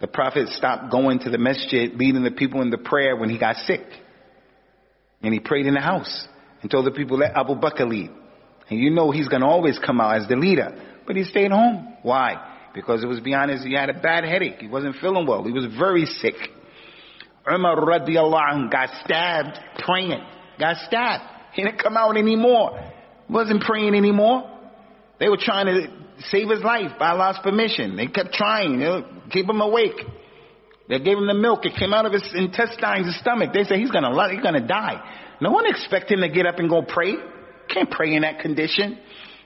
The 0.00 0.08
Prophet 0.08 0.48
stopped 0.48 0.90
going 0.90 1.20
to 1.20 1.30
the 1.30 1.38
masjid, 1.38 1.94
leading 1.94 2.24
the 2.24 2.32
people 2.32 2.60
in 2.62 2.70
the 2.70 2.78
prayer 2.78 3.14
when 3.14 3.30
he 3.30 3.38
got 3.38 3.56
sick. 3.56 3.82
And 5.22 5.32
he 5.32 5.38
prayed 5.38 5.66
in 5.66 5.74
the 5.74 5.80
house 5.80 6.26
and 6.60 6.70
told 6.70 6.86
the 6.86 6.90
people, 6.90 7.18
let 7.18 7.36
Abu 7.36 7.54
Bakr 7.54 7.88
lead. 7.88 8.10
And 8.68 8.80
you 8.80 8.90
know 8.90 9.12
he's 9.12 9.28
going 9.28 9.42
to 9.42 9.46
always 9.46 9.78
come 9.78 10.00
out 10.00 10.16
as 10.20 10.26
the 10.26 10.34
leader. 10.34 10.74
But 11.06 11.14
he 11.14 11.22
stayed 11.22 11.52
home. 11.52 11.96
Why? 12.02 12.70
Because 12.74 13.04
it 13.04 13.06
was 13.06 13.20
beyond 13.20 13.52
his, 13.52 13.62
he 13.62 13.74
had 13.74 13.90
a 13.90 14.00
bad 14.00 14.24
headache. 14.24 14.56
He 14.58 14.66
wasn't 14.66 14.96
feeling 14.96 15.26
well. 15.26 15.44
He 15.44 15.52
was 15.52 15.66
very 15.78 16.06
sick. 16.06 16.34
Umar 17.48 17.76
radiallahu 17.76 18.52
anh 18.52 18.70
got 18.70 18.88
stabbed 19.04 19.58
praying. 19.84 20.22
Got 20.58 20.76
stabbed. 20.86 21.24
He 21.57 21.63
didn't 21.63 21.81
come 21.81 21.97
out 21.97 22.15
anymore. 22.15 22.79
Wasn't 23.27 23.63
praying 23.63 23.95
anymore. 23.95 24.47
They 25.19 25.27
were 25.27 25.39
trying 25.41 25.65
to 25.65 25.87
save 26.29 26.49
his 26.49 26.61
life 26.61 26.91
by 26.99 27.09
Allah's 27.09 27.39
permission. 27.41 27.95
They 27.95 28.05
kept 28.05 28.31
trying. 28.31 28.77
They 28.77 29.01
keep 29.31 29.49
him 29.49 29.59
awake. 29.59 29.99
They 30.87 30.99
gave 30.99 31.17
him 31.17 31.25
the 31.25 31.33
milk. 31.33 31.65
It 31.65 31.73
came 31.75 31.95
out 31.95 32.05
of 32.05 32.13
his 32.13 32.31
intestines, 32.35 33.07
his 33.07 33.19
stomach. 33.19 33.53
They 33.53 33.63
said 33.63 33.79
he's 33.79 33.89
gonna 33.89 34.13
he's 34.31 34.43
gonna 34.43 34.67
die. 34.67 35.01
No 35.41 35.49
one 35.49 35.65
expect 35.65 36.11
him 36.11 36.21
to 36.21 36.29
get 36.29 36.45
up 36.45 36.59
and 36.59 36.69
go 36.69 36.83
pray. 36.83 37.15
Can't 37.69 37.89
pray 37.89 38.13
in 38.13 38.21
that 38.21 38.39
condition. 38.39 38.99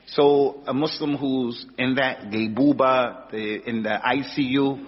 So 0.08 0.64
a 0.68 0.74
Muslim 0.74 1.16
who's 1.16 1.66
in 1.78 1.96
that 1.96 2.24
gaybuba, 2.24 3.32
the, 3.32 3.70
in 3.70 3.84
the 3.84 3.90
ICU, 3.90 4.86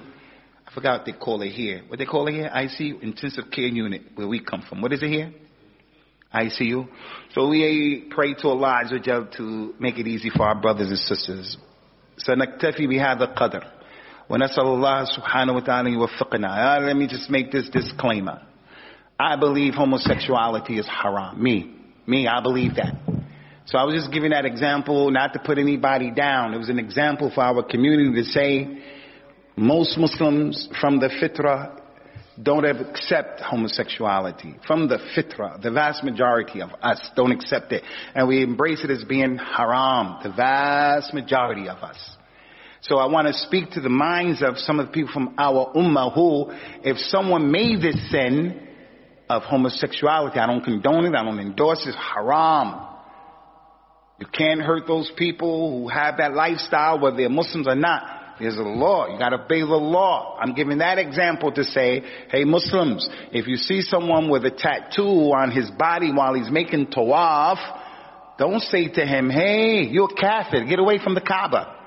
I 0.68 0.74
forgot 0.74 1.00
what 1.00 1.06
they 1.06 1.14
call 1.14 1.42
it 1.42 1.52
here. 1.52 1.84
What 1.88 2.00
they 2.00 2.06
call 2.06 2.28
it 2.28 2.34
here? 2.34 2.52
ICU, 2.54 3.02
intensive 3.02 3.46
care 3.50 3.68
unit, 3.68 4.02
where 4.16 4.28
we 4.28 4.44
come 4.44 4.64
from. 4.68 4.82
What 4.82 4.92
is 4.92 5.02
it 5.02 5.10
here? 5.10 5.32
ICU. 6.35 6.89
So 7.35 7.49
we 7.49 8.07
pray 8.11 8.35
to 8.35 8.49
Allah 8.49 8.83
to 9.37 9.75
make 9.79 9.99
it 9.99 10.07
easy 10.07 10.31
for 10.31 10.43
our 10.43 10.61
brothers 10.61 10.89
and 10.89 10.99
sisters. 10.99 11.57
سنكتفي 12.19 12.87
بهذا 12.87 13.25
القدر 13.25 13.65
ونسأل 14.31 14.65
الله 14.67 15.05
سبحانه 15.05 15.53
وتعالى 15.53 15.91
يوفقنا. 15.91 16.87
Let 16.87 16.97
me 16.97 17.07
just 17.07 17.31
make 17.31 17.51
this 17.51 17.69
disclaimer. 17.69 18.43
I 19.19 19.37
believe 19.37 19.75
homosexuality 19.75 20.79
is 20.79 20.87
haram. 20.87 21.43
Me. 21.43 21.75
Me, 22.07 22.27
I 22.27 22.41
believe 22.41 22.75
that. 22.77 22.95
So 23.67 23.77
I 23.77 23.85
was 23.85 23.95
just 23.95 24.13
giving 24.13 24.31
that 24.31 24.45
example, 24.47 25.11
not 25.11 25.33
to 25.35 25.39
put 25.39 25.59
anybody 25.59 26.11
down. 26.11 26.55
It 26.55 26.59
was 26.59 26.71
an 26.71 26.79
example 26.79 27.31
for 27.35 27.43
our 27.43 27.63
community 27.63 28.15
to 28.15 28.25
say 28.25 28.83
most 29.57 29.99
Muslims 29.99 30.69
from 30.81 31.01
the 31.01 31.09
fitrah 31.09 31.79
don't 32.42 32.66
accept 32.66 33.42
homosexuality. 33.42 34.56
From 34.66 34.88
the 34.88 34.98
fitra, 35.16 35.62
the 35.62 35.72
vast 35.72 36.04
majority 36.04 36.62
of 36.62 36.70
us 36.82 37.00
don't 37.16 37.32
accept 37.32 37.72
it. 37.72 37.84
And 38.16 38.28
we 38.28 38.42
embrace 38.42 38.84
it 38.84 38.90
as 38.90 39.04
being 39.04 39.38
haram. 39.38 40.18
The 40.24 40.32
vast 40.36 41.14
majority 41.14 41.70
of 41.70 41.78
us. 41.78 41.98
So 42.82 42.98
I 42.98 43.06
want 43.06 43.28
to 43.28 43.34
speak 43.34 43.72
to 43.72 43.82
the 43.82 43.90
minds 43.90 44.42
of 44.42 44.58
some 44.58 44.80
of 44.80 44.88
the 44.88 44.92
people 44.92 45.14
from 45.14 45.36
our 45.38 45.72
ummah 45.74 46.14
who, 46.14 46.52
if 46.84 46.98
someone 46.98 47.52
made 47.52 47.82
this 47.82 48.12
sin 48.12 48.68
of 49.30 49.44
homosexuality, 49.44 50.38
I 50.38 50.48
don't 50.48 50.64
condone 50.64 51.06
it, 51.06 51.16
I 51.16 51.24
don't 51.24 51.40
endorse 51.40 51.86
it, 51.88 51.96
haram. 51.96 52.88
You 54.20 54.28
can't 54.28 54.62
hurt 54.62 54.86
those 54.88 55.12
people 55.18 55.82
who 55.82 55.88
have 55.88 56.18
that 56.18 56.34
lifestyle, 56.34 57.00
whether 57.00 57.18
they're 57.18 57.30
Muslims 57.30 57.68
or 57.68 57.76
not. 57.76 58.23
There's 58.40 58.58
a 58.58 58.64
law. 58.64 59.08
You 59.08 59.20
gotta 59.20 59.44
obey 59.44 59.62
the 59.62 59.68
law. 59.68 60.38
I'm 60.40 60.54
giving 60.54 60.80
that 60.80 60.98
example 60.98 61.52
to 61.52 61.64
say, 61.64 62.04
hey 62.30 62.44
Muslims, 62.44 63.08
if 63.32 63.48
you 63.48 63.56
see 63.58 63.82
someone 63.82 64.30
with 64.30 64.46
a 64.46 64.52
tattoo 64.52 65.32
on 65.32 65.52
his 65.52 65.70
body 65.72 66.12
while 66.12 66.34
he's 66.34 66.50
making 66.50 66.88
tawaf, 66.88 67.58
don't 68.38 68.62
say 68.62 68.88
to 68.88 69.06
him, 69.06 69.30
hey, 69.30 69.84
you're 69.84 70.10
a 70.12 70.16
kafir, 70.20 70.66
get 70.66 70.80
away 70.80 70.98
from 70.98 71.14
the 71.14 71.22
Kaaba. 71.22 71.78